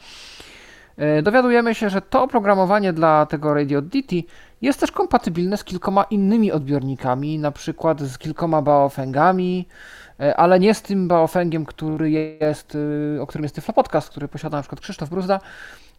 Dowiadujemy 1.24 1.76
się, 1.76 1.90
że 1.90 2.02
to 2.02 2.24
oprogramowanie 2.24 2.94
dla 2.94 3.26
tego 3.26 3.54
Radio 3.54 3.82
DT 3.82 4.16
jest 4.62 4.80
też 4.80 4.92
kompatybilne 4.92 5.58
z 5.58 5.64
kilkoma 5.64 6.04
innymi 6.04 6.52
odbiornikami, 6.52 7.40
na 7.40 7.52
przykład 7.52 8.02
z 8.02 8.18
kilkoma 8.18 8.62
baofengami, 8.62 9.68
e, 10.20 10.38
ale 10.38 10.60
nie 10.60 10.74
z 10.74 10.82
tym 10.82 11.08
baofengiem, 11.08 11.66
który 11.66 12.12
jest, 12.12 12.78
e, 13.18 13.22
o 13.22 13.28
którym 13.28 13.44
jest 13.44 13.56
Tyflo 13.56 13.74
Podcast, 13.74 14.10
który 14.10 14.28
posiada 14.28 14.58
na 14.58 14.62
przykład 14.62 14.82
Krzysztof 14.82 15.10
Bruzda, 15.10 15.40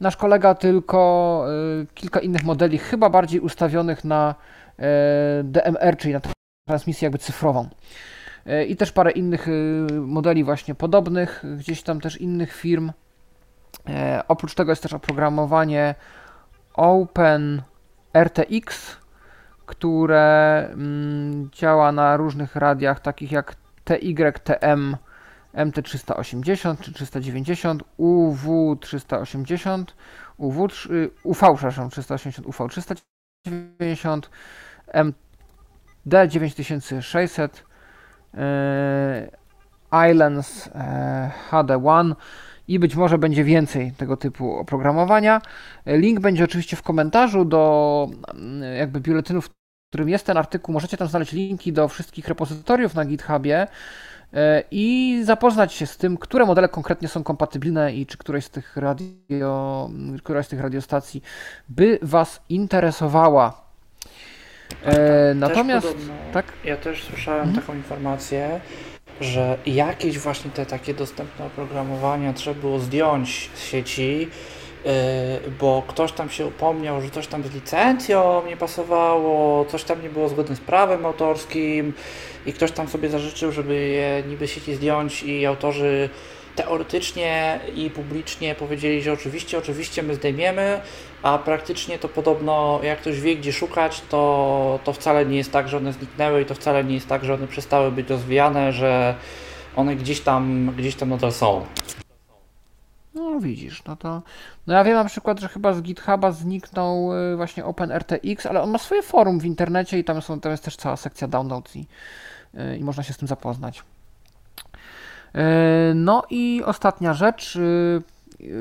nasz 0.01 0.17
kolega, 0.17 0.55
tylko 0.55 1.45
e, 1.83 1.87
kilka 1.95 2.21
innych 2.21 2.45
modeli, 2.45 2.79
chyba 2.79 3.11
bardziej 3.11 3.41
ustawionych 3.41 4.05
na 4.05 4.35
DMR, 5.45 5.97
czyli 5.99 6.15
na 6.15 6.21
transmisję 6.69 7.07
jakby 7.07 7.19
cyfrową. 7.19 7.69
I 8.69 8.77
też 8.77 8.93
parę 8.93 9.11
innych 9.11 9.47
modeli 9.91 10.45
właśnie 10.45 10.75
podobnych, 10.75 11.45
gdzieś 11.59 11.83
tam 11.83 12.01
też 12.01 12.21
innych 12.21 12.55
firm. 12.55 12.93
Oprócz 14.29 14.55
tego 14.55 14.73
jest 14.73 14.83
też 14.83 14.93
oprogramowanie 14.93 15.95
Open 16.75 17.63
RTX, 18.15 18.97
które 19.67 20.69
mm, 20.73 21.51
działa 21.51 21.93
na 21.93 22.17
różnych 22.17 22.57
radiach, 22.57 23.01
takich 23.01 23.33
jak 23.33 23.57
TYTM 23.85 24.97
MT380 25.55 26.81
czy 26.81 26.93
390, 26.93 27.83
UW380, 27.99 29.85
UW, 30.37 30.69
UV, 31.23 31.55
przepraszam, 31.55 31.91
380, 31.91 32.47
UV 32.47 32.69
390, 32.69 34.31
MD9600, 36.09 37.49
Islands 40.11 40.71
HD1 41.51 42.15
i 42.69 42.79
być 42.79 42.97
może 42.97 43.19
będzie 43.19 43.45
więcej 43.45 43.93
tego 43.93 44.17
typu 44.17 44.57
oprogramowania. 44.57 45.41
Link 45.87 46.21
będzie 46.21 46.45
oczywiście 46.45 46.77
w 46.77 46.83
komentarzu 46.83 47.45
do 47.45 48.11
mm, 48.35 48.77
jakby 48.77 49.01
biuletynu, 49.01 49.41
w 49.41 49.51
którym 49.91 50.09
jest 50.09 50.27
ten 50.27 50.37
artykuł. 50.37 50.73
Możecie 50.73 50.97
tam 50.97 51.09
znaleźć 51.09 51.33
linki 51.33 51.73
do 51.73 51.89
wszystkich 51.89 52.29
repozytoriów 52.29 52.95
na 52.95 53.05
GitHubie 53.05 53.67
e, 54.33 54.63
i 54.71 55.21
zapoznać 55.25 55.73
się 55.73 55.87
z 55.87 55.97
tym, 55.97 56.17
które 56.17 56.47
modele 56.47 56.69
konkretnie 56.69 57.09
są 57.09 57.23
kompatybilne 57.23 57.95
i 57.95 58.07
czy 58.07 58.19
któraś 58.19 58.45
z 58.45 58.51
tych, 58.51 58.77
radio, 58.77 59.91
któraś 60.23 60.47
z 60.47 60.49
tych 60.49 60.61
radiostacji 60.61 61.23
by 61.69 61.99
Was 62.03 62.41
interesowała. 62.49 63.68
E, 64.85 65.35
natomiast 65.35 65.87
podobno, 65.87 66.15
tak? 66.33 66.53
Ja 66.65 66.77
też 66.77 67.03
słyszałem 67.03 67.49
mhm. 67.49 67.61
taką 67.67 67.77
informację, 67.77 68.61
że 69.21 69.59
jakieś 69.67 70.19
właśnie 70.19 70.51
te 70.51 70.67
takie 70.67 70.95
dostępne 70.95 71.47
oprogramowania 71.47 72.33
trzeba 72.33 72.61
było 72.61 72.79
zdjąć 72.79 73.51
z 73.55 73.65
sieci, 73.65 74.29
yy, 74.85 74.91
bo 75.61 75.83
ktoś 75.89 76.13
tam 76.13 76.31
się 76.31 76.47
upomniał, 76.47 77.03
że 77.03 77.11
coś 77.11 77.27
tam 77.27 77.43
z 77.43 77.55
licencją 77.55 78.43
nie 78.47 78.57
pasowało, 78.57 79.65
coś 79.65 79.85
tam 79.85 80.03
nie 80.03 80.11
było 80.11 80.29
zgodne 80.29 80.57
z 80.57 80.61
prawem 80.61 81.07
autorskim 81.07 81.93
i 82.47 82.53
ktoś 82.53 82.73
tam 82.73 82.89
sobie 82.89 83.09
zażyczył, 83.09 83.53
żeby 83.53 83.75
je 83.75 84.23
niby 84.29 84.47
z 84.47 84.51
sieci 84.51 84.75
zdjąć 84.75 85.23
i 85.23 85.47
autorzy 85.47 86.11
teoretycznie 86.59 87.61
i 87.75 87.91
publicznie 87.91 88.55
powiedzieli, 88.55 89.03
że 89.03 89.13
oczywiście, 89.13 89.59
oczywiście 89.59 90.03
my 90.03 90.15
zdejmiemy, 90.15 90.81
a 91.23 91.39
praktycznie 91.39 91.99
to 91.99 92.09
podobno 92.09 92.81
jak 92.83 93.01
ktoś 93.01 93.21
wie 93.21 93.37
gdzie 93.37 93.53
szukać, 93.53 94.03
to, 94.09 94.79
to 94.85 94.93
wcale 94.93 95.27
nie 95.27 95.37
jest 95.37 95.53
tak, 95.53 95.69
że 95.69 95.77
one 95.77 95.93
zniknęły 95.93 96.43
i 96.43 96.45
to 96.45 96.55
wcale 96.55 96.85
nie 96.85 96.95
jest 96.95 97.09
tak, 97.09 97.25
że 97.25 97.35
one 97.35 97.47
przestały 97.47 97.93
być 97.93 98.11
rozwijane, 98.11 98.73
że 98.73 99.15
one 99.77 99.97
gdzieś 99.97 100.21
tam, 100.21 100.73
gdzieś 100.77 100.95
tam 100.95 101.09
nadal 101.09 101.33
są. 101.33 101.67
No 103.15 103.41
widzisz, 103.41 103.85
no 103.85 103.97
to. 103.97 104.23
No 104.67 104.75
ja 104.75 104.85
wiem 104.85 104.95
na 104.95 105.05
przykład, 105.05 105.41
że 105.41 105.49
chyba 105.49 105.73
z 105.73 105.83
GitHuba 105.83 106.33
zniknął 106.33 107.15
y, 107.33 107.37
właśnie 107.37 107.65
OpenRTX, 107.65 108.47
ale 108.47 108.63
on 108.63 108.71
ma 108.71 108.79
swoje 108.79 109.03
forum 109.03 109.41
w 109.41 109.45
internecie 109.45 109.99
i 109.99 110.05
tam, 110.05 110.23
są, 110.23 110.41
tam 110.41 110.53
jest 110.53 110.65
też 110.65 110.77
cała 110.77 110.97
sekcja 110.97 111.29
downloads 111.29 111.77
i, 111.77 111.87
y, 112.55 112.77
i 112.77 112.85
można 112.85 113.03
się 113.03 113.13
z 113.13 113.17
tym 113.17 113.29
zapoznać. 113.29 113.83
Y, 115.35 115.95
no 115.95 116.23
i 116.31 116.63
ostatnia 116.65 117.15
rzecz 117.15 117.59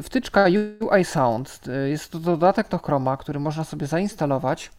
wtyczka 0.03 0.45
UI 0.79 1.05
Sound. 1.05 1.59
Jest 1.87 2.11
to 2.11 2.19
dodatek 2.19 2.69
do 2.69 2.77
Chroma, 2.77 3.17
który 3.17 3.39
można 3.39 3.63
sobie 3.63 3.87
zainstalować. 3.87 4.71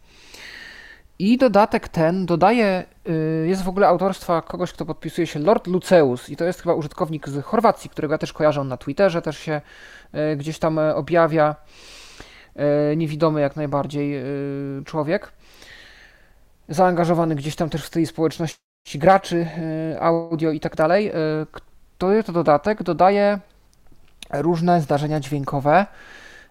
I 1.19 1.37
dodatek 1.37 1.87
ten 1.87 2.25
dodaje, 2.25 2.83
y, 3.09 3.47
jest 3.47 3.63
w 3.63 3.69
ogóle 3.69 3.87
autorstwa 3.87 4.41
kogoś, 4.41 4.73
kto 4.73 4.85
podpisuje 4.85 5.27
się 5.27 5.39
Lord 5.39 5.67
Luceus 5.67 6.29
i 6.29 6.35
to 6.35 6.45
jest 6.45 6.61
chyba 6.61 6.73
użytkownik 6.73 7.29
z 7.29 7.45
Chorwacji, 7.45 7.89
którego 7.89 8.13
ja 8.13 8.17
też 8.17 8.33
kojarzę 8.33 8.63
na 8.63 8.77
Twitterze, 8.77 9.21
też 9.21 9.37
się 9.37 9.61
y, 10.33 10.35
gdzieś 10.37 10.59
tam 10.59 10.79
y, 10.79 10.95
objawia. 10.95 11.55
Niewidomy 12.97 13.41
jak 13.41 13.55
najbardziej 13.55 14.23
człowiek. 14.85 15.31
Zaangażowany 16.69 17.35
gdzieś 17.35 17.55
tam 17.55 17.69
też 17.69 17.85
w 17.85 17.89
tej 17.89 18.05
społeczności 18.05 18.59
graczy, 18.95 19.47
audio 19.99 20.51
i 20.51 20.59
tak 20.59 20.75
dalej. 20.75 21.11
To 21.99 22.11
jest 22.11 22.31
dodatek, 22.31 22.83
dodaje 22.83 23.39
różne 24.33 24.81
zdarzenia 24.81 25.19
dźwiękowe 25.19 25.85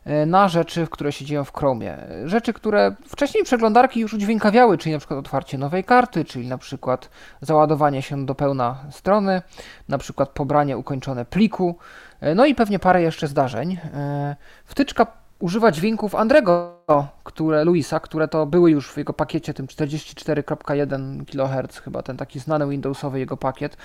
e, 0.04 0.26
na 0.26 0.48
rzeczy, 0.48 0.86
które 0.90 1.12
się 1.12 1.24
dzieją 1.24 1.44
w 1.44 1.52
Chromie. 1.52 1.96
Rzeczy, 2.24 2.52
które 2.52 2.94
wcześniej 3.08 3.44
przeglądarki 3.44 4.00
już 4.00 4.14
udźwiękawiały, 4.14 4.78
czyli 4.78 4.92
na 4.92 4.98
przykład 4.98 5.18
otwarcie 5.18 5.58
nowej 5.58 5.84
karty, 5.84 6.24
czyli 6.24 6.48
na 6.48 6.58
przykład 6.58 7.10
załadowanie 7.40 8.02
się 8.02 8.26
do 8.26 8.34
pełna 8.34 8.84
strony, 8.90 9.42
na 9.88 9.98
przykład 9.98 10.28
pobranie 10.28 10.78
ukończone 10.78 11.24
pliku, 11.24 11.76
e, 12.20 12.34
no 12.34 12.46
i 12.46 12.54
pewnie 12.54 12.78
parę 12.78 13.02
jeszcze 13.02 13.28
zdarzeń. 13.28 13.78
E, 13.94 14.36
wtyczka 14.64 15.06
używa 15.38 15.72
dźwięków 15.72 16.14
Andrego, 16.14 16.78
które, 17.24 17.64
Luisa, 17.64 18.00
które 18.00 18.28
to 18.28 18.46
były 18.46 18.70
już 18.70 18.92
w 18.92 18.96
jego 18.96 19.12
pakiecie 19.12 19.54
tym 19.54 19.66
44.1 19.66 21.24
kHz, 21.26 21.78
chyba 21.78 22.02
ten 22.02 22.16
taki 22.16 22.40
znany 22.40 22.68
Windowsowy 22.68 23.18
jego 23.18 23.36
pakiet. 23.36 23.76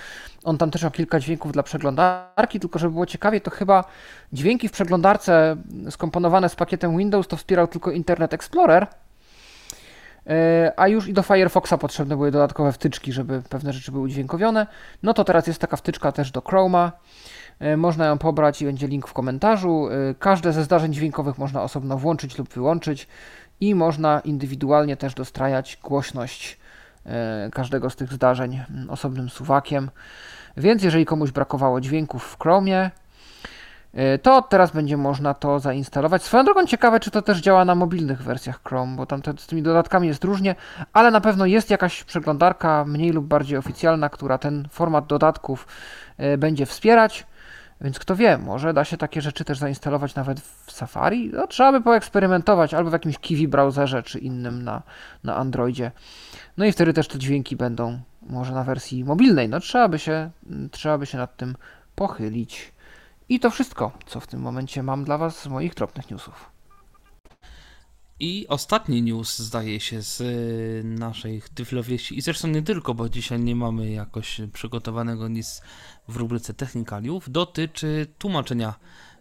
On 0.44 0.58
tam 0.58 0.70
też 0.70 0.82
miał 0.82 0.90
kilka 0.90 1.20
dźwięków 1.20 1.52
dla 1.52 1.62
przeglądarki, 1.62 2.60
tylko 2.60 2.78
żeby 2.78 2.92
było 2.92 3.06
ciekawie, 3.06 3.40
to 3.40 3.50
chyba 3.50 3.84
dźwięki 4.32 4.68
w 4.68 4.72
przeglądarce 4.72 5.56
skomponowane 5.90 6.48
z 6.48 6.54
pakietem 6.54 6.98
Windows 6.98 7.28
to 7.28 7.36
wspierał 7.36 7.66
tylko 7.66 7.90
Internet 7.90 8.34
Explorer, 8.34 8.86
e, 10.26 10.72
a 10.76 10.88
już 10.88 11.08
i 11.08 11.12
do 11.12 11.22
Firefoxa 11.22 11.78
potrzebne 11.80 12.16
były 12.16 12.30
dodatkowe 12.30 12.72
wtyczki, 12.72 13.12
żeby 13.12 13.42
pewne 13.48 13.72
rzeczy 13.72 13.92
były 13.92 14.04
udźwiękowione. 14.04 14.66
No 15.02 15.14
to 15.14 15.24
teraz 15.24 15.46
jest 15.46 15.60
taka 15.60 15.76
wtyczka 15.76 16.12
też 16.12 16.30
do 16.30 16.40
Chroma. 16.40 16.92
E, 17.58 17.76
można 17.76 18.06
ją 18.06 18.18
pobrać 18.18 18.62
i 18.62 18.64
będzie 18.64 18.88
link 18.88 19.08
w 19.08 19.12
komentarzu. 19.12 19.88
E, 19.88 20.14
każde 20.14 20.52
ze 20.52 20.64
zdarzeń 20.64 20.92
dźwiękowych 20.92 21.38
można 21.38 21.62
osobno 21.62 21.98
włączyć 21.98 22.38
lub 22.38 22.48
wyłączyć 22.48 23.08
i 23.60 23.74
można 23.74 24.20
indywidualnie 24.20 24.96
też 24.96 25.14
dostrajać 25.14 25.78
głośność 25.82 26.58
e, 27.06 27.50
każdego 27.52 27.90
z 27.90 27.96
tych 27.96 28.12
zdarzeń 28.12 28.60
mm, 28.70 28.90
osobnym 28.90 29.28
suwakiem. 29.28 29.90
Więc 30.56 30.82
jeżeli 30.82 31.06
komuś 31.06 31.30
brakowało 31.30 31.80
dźwięków 31.80 32.24
w 32.24 32.38
Chromie, 32.38 32.90
to 34.22 34.42
teraz 34.42 34.70
będzie 34.70 34.96
można 34.96 35.34
to 35.34 35.60
zainstalować. 35.60 36.22
Swoją 36.22 36.44
drogą 36.44 36.66
ciekawe, 36.66 37.00
czy 37.00 37.10
to 37.10 37.22
też 37.22 37.40
działa 37.40 37.64
na 37.64 37.74
mobilnych 37.74 38.22
wersjach 38.22 38.60
Chrome, 38.64 38.96
bo 38.96 39.06
tam 39.06 39.22
te, 39.22 39.34
z 39.38 39.46
tymi 39.46 39.62
dodatkami 39.62 40.08
jest 40.08 40.24
różnie, 40.24 40.54
ale 40.92 41.10
na 41.10 41.20
pewno 41.20 41.46
jest 41.46 41.70
jakaś 41.70 42.04
przeglądarka 42.04 42.84
mniej 42.84 43.10
lub 43.10 43.26
bardziej 43.26 43.58
oficjalna, 43.58 44.08
która 44.08 44.38
ten 44.38 44.68
format 44.70 45.06
dodatków 45.06 45.66
będzie 46.38 46.66
wspierać. 46.66 47.26
Więc 47.84 47.98
kto 47.98 48.16
wie, 48.16 48.38
może 48.38 48.74
da 48.74 48.84
się 48.84 48.96
takie 48.96 49.20
rzeczy 49.20 49.44
też 49.44 49.58
zainstalować 49.58 50.14
nawet 50.14 50.40
w 50.40 50.72
Safari. 50.72 51.30
No, 51.32 51.46
trzeba 51.46 51.72
by 51.72 51.80
poeksperymentować 51.80 52.74
albo 52.74 52.90
w 52.90 52.92
jakimś 52.92 53.18
Kiwi 53.18 53.48
browserze 53.48 54.02
czy 54.02 54.18
innym 54.18 54.62
na, 54.62 54.82
na 55.24 55.36
Androidzie. 55.36 55.90
No 56.56 56.64
i 56.64 56.72
wtedy 56.72 56.92
też 56.92 57.08
te 57.08 57.18
dźwięki 57.18 57.56
będą 57.56 57.98
może 58.22 58.52
na 58.52 58.64
wersji 58.64 59.04
mobilnej. 59.04 59.48
No 59.48 59.60
trzeba 59.60 59.88
by 59.88 59.98
się, 59.98 60.30
trzeba 60.70 60.98
by 60.98 61.06
się 61.06 61.18
nad 61.18 61.36
tym 61.36 61.56
pochylić. 61.94 62.72
I 63.28 63.40
to 63.40 63.50
wszystko, 63.50 63.92
co 64.06 64.20
w 64.20 64.26
tym 64.26 64.40
momencie 64.40 64.82
mam 64.82 65.04
dla 65.04 65.18
Was 65.18 65.42
z 65.42 65.46
moich 65.46 65.74
drobnych 65.74 66.10
newsów. 66.10 66.53
I 68.20 68.46
ostatni 68.48 69.02
news 69.02 69.38
zdaje 69.38 69.80
się 69.80 70.02
z 70.02 70.20
y, 70.20 70.82
naszej 70.84 71.42
tyflowieści 71.54 72.18
i 72.18 72.20
zresztą 72.20 72.48
nie 72.48 72.62
tylko, 72.62 72.94
bo 72.94 73.08
dzisiaj 73.08 73.40
nie 73.40 73.56
mamy 73.56 73.90
jakoś 73.90 74.40
przygotowanego 74.52 75.28
nic 75.28 75.62
w 76.08 76.16
rubryce 76.16 76.54
technikaliów, 76.54 77.30
dotyczy 77.30 78.06
tłumaczenia 78.18 78.74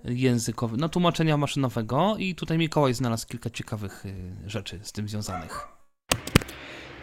językowego, 0.04 0.82
no 0.82 0.90
tłumaczenia 0.90 1.38
maszynowego 1.38 2.16
i 2.18 2.36
tutaj 2.36 2.58
Mikołaj 2.58 2.94
znalazł 2.94 3.28
kilka 3.28 3.50
ciekawych 3.50 4.06
y, 4.06 4.50
rzeczy 4.50 4.80
z 4.84 4.92
tym 4.92 5.10
związanych. 5.10 5.68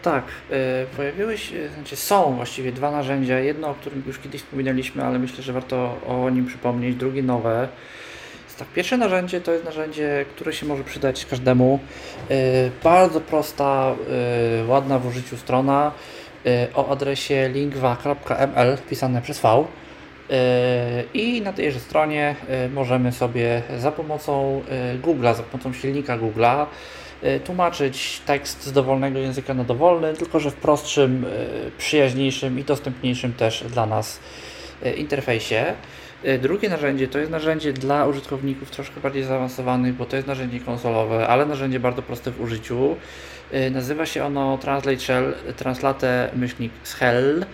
Tak, 0.03 0.25
y, 0.51 0.97
pojawiły 0.97 1.39
się, 1.39 1.69
znaczy 1.75 1.97
są 1.97 2.35
właściwie 2.37 2.73
dwa 2.73 2.91
narzędzia. 2.91 3.39
Jedno, 3.39 3.69
o 3.69 3.75
którym 3.75 4.03
już 4.07 4.19
kiedyś 4.19 4.43
wspominaliśmy, 4.43 5.05
ale 5.05 5.19
myślę, 5.19 5.43
że 5.43 5.53
warto 5.53 6.01
o 6.07 6.31
nim 6.31 6.47
przypomnieć. 6.47 6.97
Drugie 6.97 7.23
nowe. 7.23 7.69
Tak, 8.61 8.69
pierwsze 8.69 8.97
narzędzie 8.97 9.41
to 9.41 9.53
jest 9.53 9.65
narzędzie, 9.65 10.25
które 10.35 10.53
się 10.53 10.67
może 10.67 10.85
przydać 10.85 11.27
każdemu. 11.27 11.79
Yy, 12.31 12.37
bardzo 12.85 13.21
prosta, 13.21 13.95
yy, 14.61 14.67
ładna 14.67 14.99
w 14.99 15.07
użyciu 15.07 15.37
strona 15.37 15.93
yy, 16.45 16.53
o 16.75 16.89
adresie 16.89 17.49
lingwa.ml 17.49 18.79
pisane 18.91 19.23
przez 19.23 19.41
V. 19.41 19.65
I 21.15 21.43
na 21.43 21.53
tejże 21.53 21.81
stronie 21.81 22.37
możemy 22.75 23.13
sobie 23.13 23.63
za 23.79 23.93
pomocą 23.93 24.63
Google'a, 25.03 25.35
za 25.35 25.43
pomocą 25.43 25.73
silnika 25.73 26.19
Google'a 26.19 26.67
tłumaczyć 27.45 28.21
tekst 28.27 28.67
z 28.67 28.73
dowolnego 28.73 29.19
języka 29.19 29.55
na 29.55 29.65
dowolny, 29.65 30.15
tylko 30.15 30.41
że 30.41 30.51
w 30.51 30.55
prostszym, 30.55 31.27
przyjaźniejszym 31.79 32.59
i 32.59 32.65
dostępniejszym 32.65 33.33
też 33.33 33.65
dla 33.69 33.87
nas 33.87 34.21
interfejsie. 34.97 35.65
E, 36.25 36.39
drugie 36.39 36.69
narzędzie 36.69 37.09
to 37.09 37.19
jest 37.19 37.31
narzędzie 37.31 37.73
dla 37.73 38.07
użytkowników 38.07 38.71
troszkę 38.71 39.01
bardziej 39.01 39.23
zaawansowanych, 39.23 39.95
bo 39.95 40.07
to 40.07 40.17
jest 40.17 40.29
narzędzie 40.29 40.61
konsolowe, 40.61 41.29
ale 41.29 41.47
narzędzie 41.47 41.81
bardzo 41.81 42.03
proste 42.03 42.31
w 42.31 42.41
użyciu. 42.41 42.97
E, 43.51 43.71
nazywa 43.71 44.07
się 44.07 44.25
ono 44.25 44.59
Translate 44.59 45.01
Shell, 45.01 45.35
Translate 45.57 46.31
myślnik 46.37 46.73
Shell 46.85 47.47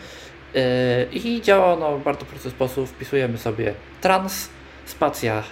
e, 0.55 1.05
i 1.13 1.43
działa 1.43 1.73
ono 1.73 1.99
w 1.99 2.03
bardzo 2.03 2.25
prosty 2.25 2.51
sposób. 2.51 2.89
Wpisujemy 2.89 3.39
sobie 3.39 3.75
trans, 4.01 4.49
spacja, 4.87 5.43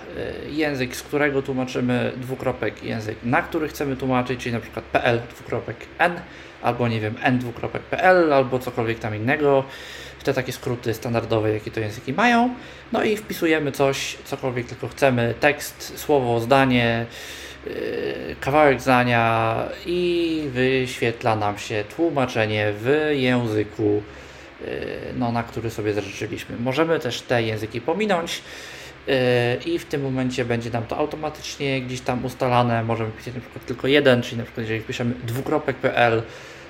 język, 0.50 0.96
z 0.96 1.02
którego 1.02 1.42
tłumaczymy 1.42 2.12
dwukropek 2.16 2.82
język, 2.82 3.16
na 3.24 3.42
który 3.42 3.68
chcemy 3.68 3.96
tłumaczyć, 3.96 4.40
czyli 4.40 4.52
na 4.52 4.60
przykład 4.60 4.84
pl 4.84 5.20
dwukropek 5.34 5.76
n, 5.98 6.20
albo 6.62 6.88
nie 6.88 7.00
wiem, 7.00 7.14
n 7.22 7.38
dwukropek 7.38 7.82
pl, 7.82 8.32
albo 8.32 8.58
cokolwiek 8.58 8.98
tam 8.98 9.16
innego 9.16 9.64
te 10.24 10.34
takie 10.34 10.52
skróty 10.52 10.94
standardowe, 10.94 11.52
jakie 11.52 11.70
to 11.70 11.80
języki 11.80 12.12
mają. 12.12 12.54
No 12.92 13.02
i 13.02 13.16
wpisujemy 13.16 13.72
coś, 13.72 14.16
cokolwiek 14.24 14.66
tylko 14.66 14.88
chcemy, 14.88 15.34
tekst, 15.40 15.98
słowo, 15.98 16.40
zdanie, 16.40 17.06
yy, 17.66 17.72
kawałek 18.40 18.80
zdania 18.80 19.56
i 19.86 20.42
wyświetla 20.52 21.36
nam 21.36 21.58
się 21.58 21.84
tłumaczenie 21.96 22.72
w 22.76 23.10
języku, 23.12 24.02
yy, 24.60 24.66
no, 25.16 25.32
na 25.32 25.42
który 25.42 25.70
sobie 25.70 25.92
zażyczyliśmy. 25.92 26.56
Możemy 26.56 27.00
też 27.00 27.20
te 27.22 27.42
języki 27.42 27.80
pominąć 27.80 28.42
i 29.66 29.78
w 29.78 29.84
tym 29.84 30.02
momencie 30.02 30.44
będzie 30.44 30.70
nam 30.70 30.86
to 30.86 30.96
automatycznie 30.96 31.82
gdzieś 31.82 32.00
tam 32.00 32.24
ustalane. 32.24 32.84
Możemy 32.84 33.10
pisać 33.10 33.34
na 33.34 33.40
przykład 33.40 33.66
tylko 33.66 33.88
jeden, 33.88 34.22
czyli 34.22 34.36
na 34.36 34.44
przykład 34.44 34.62
jeżeli 34.62 34.80
wpiszemy 34.80 35.14
dwukropek.pl, 35.24 36.22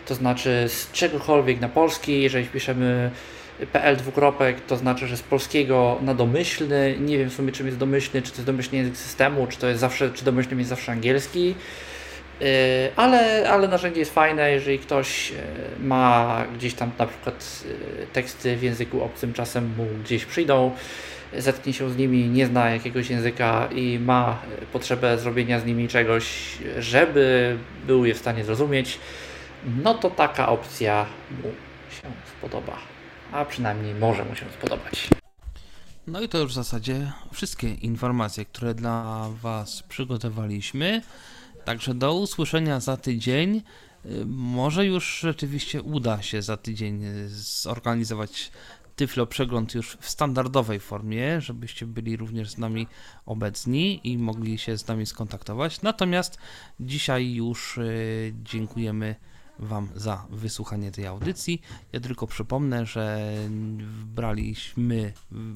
to 0.06 0.14
znaczy 0.14 0.64
z 0.68 0.92
czegokolwiek 0.92 1.60
na 1.60 1.68
polski, 1.68 2.22
jeżeli 2.22 2.46
wpiszemy 2.46 3.10
PL 3.72 3.96
dwukropek 3.96 4.60
to 4.60 4.76
znaczy, 4.76 5.06
że 5.06 5.16
z 5.16 5.22
polskiego 5.22 5.98
na 6.02 6.14
domyślny. 6.14 6.96
Nie 7.00 7.18
wiem 7.18 7.30
w 7.30 7.34
sumie 7.34 7.52
czym 7.52 7.66
jest 7.66 7.78
domyślny, 7.78 8.22
czy 8.22 8.30
to 8.30 8.36
jest 8.36 8.46
domyślny 8.46 8.78
język 8.78 8.96
systemu, 8.96 9.46
czy 9.46 9.58
to 9.58 9.68
jest 9.68 9.80
zawsze, 9.80 10.10
czy 10.10 10.24
domyślny 10.24 10.56
jest 10.56 10.70
zawsze 10.70 10.92
angielski. 10.92 11.54
Yy, 12.40 12.46
ale, 12.96 13.50
ale 13.50 13.68
narzędzie 13.68 14.00
jest 14.00 14.14
fajne, 14.14 14.50
jeżeli 14.50 14.78
ktoś 14.78 15.30
yy, 15.30 15.36
ma 15.80 16.44
gdzieś 16.54 16.74
tam 16.74 16.90
na 16.98 17.06
przykład 17.06 17.64
yy, 18.00 18.06
teksty 18.12 18.56
w 18.56 18.62
języku 18.62 19.04
obcym, 19.04 19.32
czasem 19.32 19.70
mu 19.76 19.86
gdzieś 20.04 20.24
przyjdą, 20.24 20.72
zetknie 21.38 21.72
się 21.72 21.90
z 21.90 21.96
nimi, 21.96 22.28
nie 22.28 22.46
zna 22.46 22.70
jakiegoś 22.70 23.10
języka 23.10 23.68
i 23.74 23.98
ma 23.98 24.38
potrzebę 24.72 25.18
zrobienia 25.18 25.60
z 25.60 25.64
nimi 25.64 25.88
czegoś, 25.88 26.58
żeby 26.78 27.56
był 27.86 28.04
je 28.04 28.14
w 28.14 28.18
stanie 28.18 28.44
zrozumieć, 28.44 28.98
no 29.82 29.94
to 29.94 30.10
taka 30.10 30.48
opcja 30.48 31.06
mu 31.42 31.50
się 31.90 32.08
spodoba 32.38 32.94
a 33.34 33.44
przynajmniej 33.44 33.94
może 33.94 34.24
mu 34.24 34.34
się 34.34 34.46
spodobać. 34.58 35.08
No 36.06 36.20
i 36.20 36.28
to 36.28 36.38
już 36.38 36.52
w 36.52 36.54
zasadzie 36.54 37.12
wszystkie 37.32 37.68
informacje, 37.68 38.44
które 38.44 38.74
dla 38.74 39.28
Was 39.42 39.82
przygotowaliśmy. 39.82 41.02
Także 41.64 41.94
do 41.94 42.14
usłyszenia 42.14 42.80
za 42.80 42.96
tydzień. 42.96 43.62
Y, 44.06 44.26
może 44.26 44.86
już 44.86 45.18
rzeczywiście 45.20 45.82
uda 45.82 46.22
się 46.22 46.42
za 46.42 46.56
tydzień 46.56 47.04
y, 47.04 47.28
zorganizować 47.28 48.50
Tyflo 48.96 49.26
przegląd 49.26 49.74
już 49.74 49.96
w 50.00 50.08
standardowej 50.08 50.80
formie, 50.80 51.40
żebyście 51.40 51.86
byli 51.86 52.16
również 52.16 52.50
z 52.50 52.58
nami 52.58 52.86
obecni 53.26 54.00
i 54.04 54.18
mogli 54.18 54.58
się 54.58 54.78
z 54.78 54.88
nami 54.88 55.06
skontaktować. 55.06 55.82
Natomiast 55.82 56.38
dzisiaj 56.80 57.34
już 57.34 57.78
y, 57.78 58.34
dziękujemy 58.42 59.16
Wam 59.58 59.88
za 59.94 60.26
wysłuchanie 60.30 60.90
tej 60.90 61.06
audycji. 61.06 61.62
Ja 61.92 62.00
tylko 62.00 62.26
przypomnę, 62.26 62.86
że 62.86 63.34
braliśmy 64.04 65.12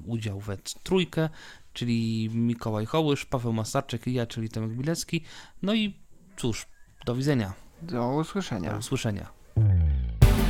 udział 0.06 0.40
we 0.40 0.56
trójkę, 0.82 1.28
czyli 1.72 2.30
Mikołaj 2.34 2.86
Hołysz, 2.86 3.24
Paweł 3.24 3.52
Masarczyk 3.52 4.06
i 4.06 4.12
ja, 4.12 4.26
czyli 4.26 4.48
Tomek 4.48 4.70
Bilecki. 4.70 5.24
No 5.62 5.74
i 5.74 5.94
cóż, 6.36 6.66
do 7.06 7.14
widzenia. 7.14 7.52
Do 7.82 8.14
usłyszenia. 8.14 8.72
Do 8.72 8.78
usłyszenia. 8.78 9.28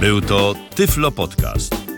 Był 0.00 0.20
to 0.20 0.54
Tyflo 0.74 1.12
Podcast. 1.12 1.97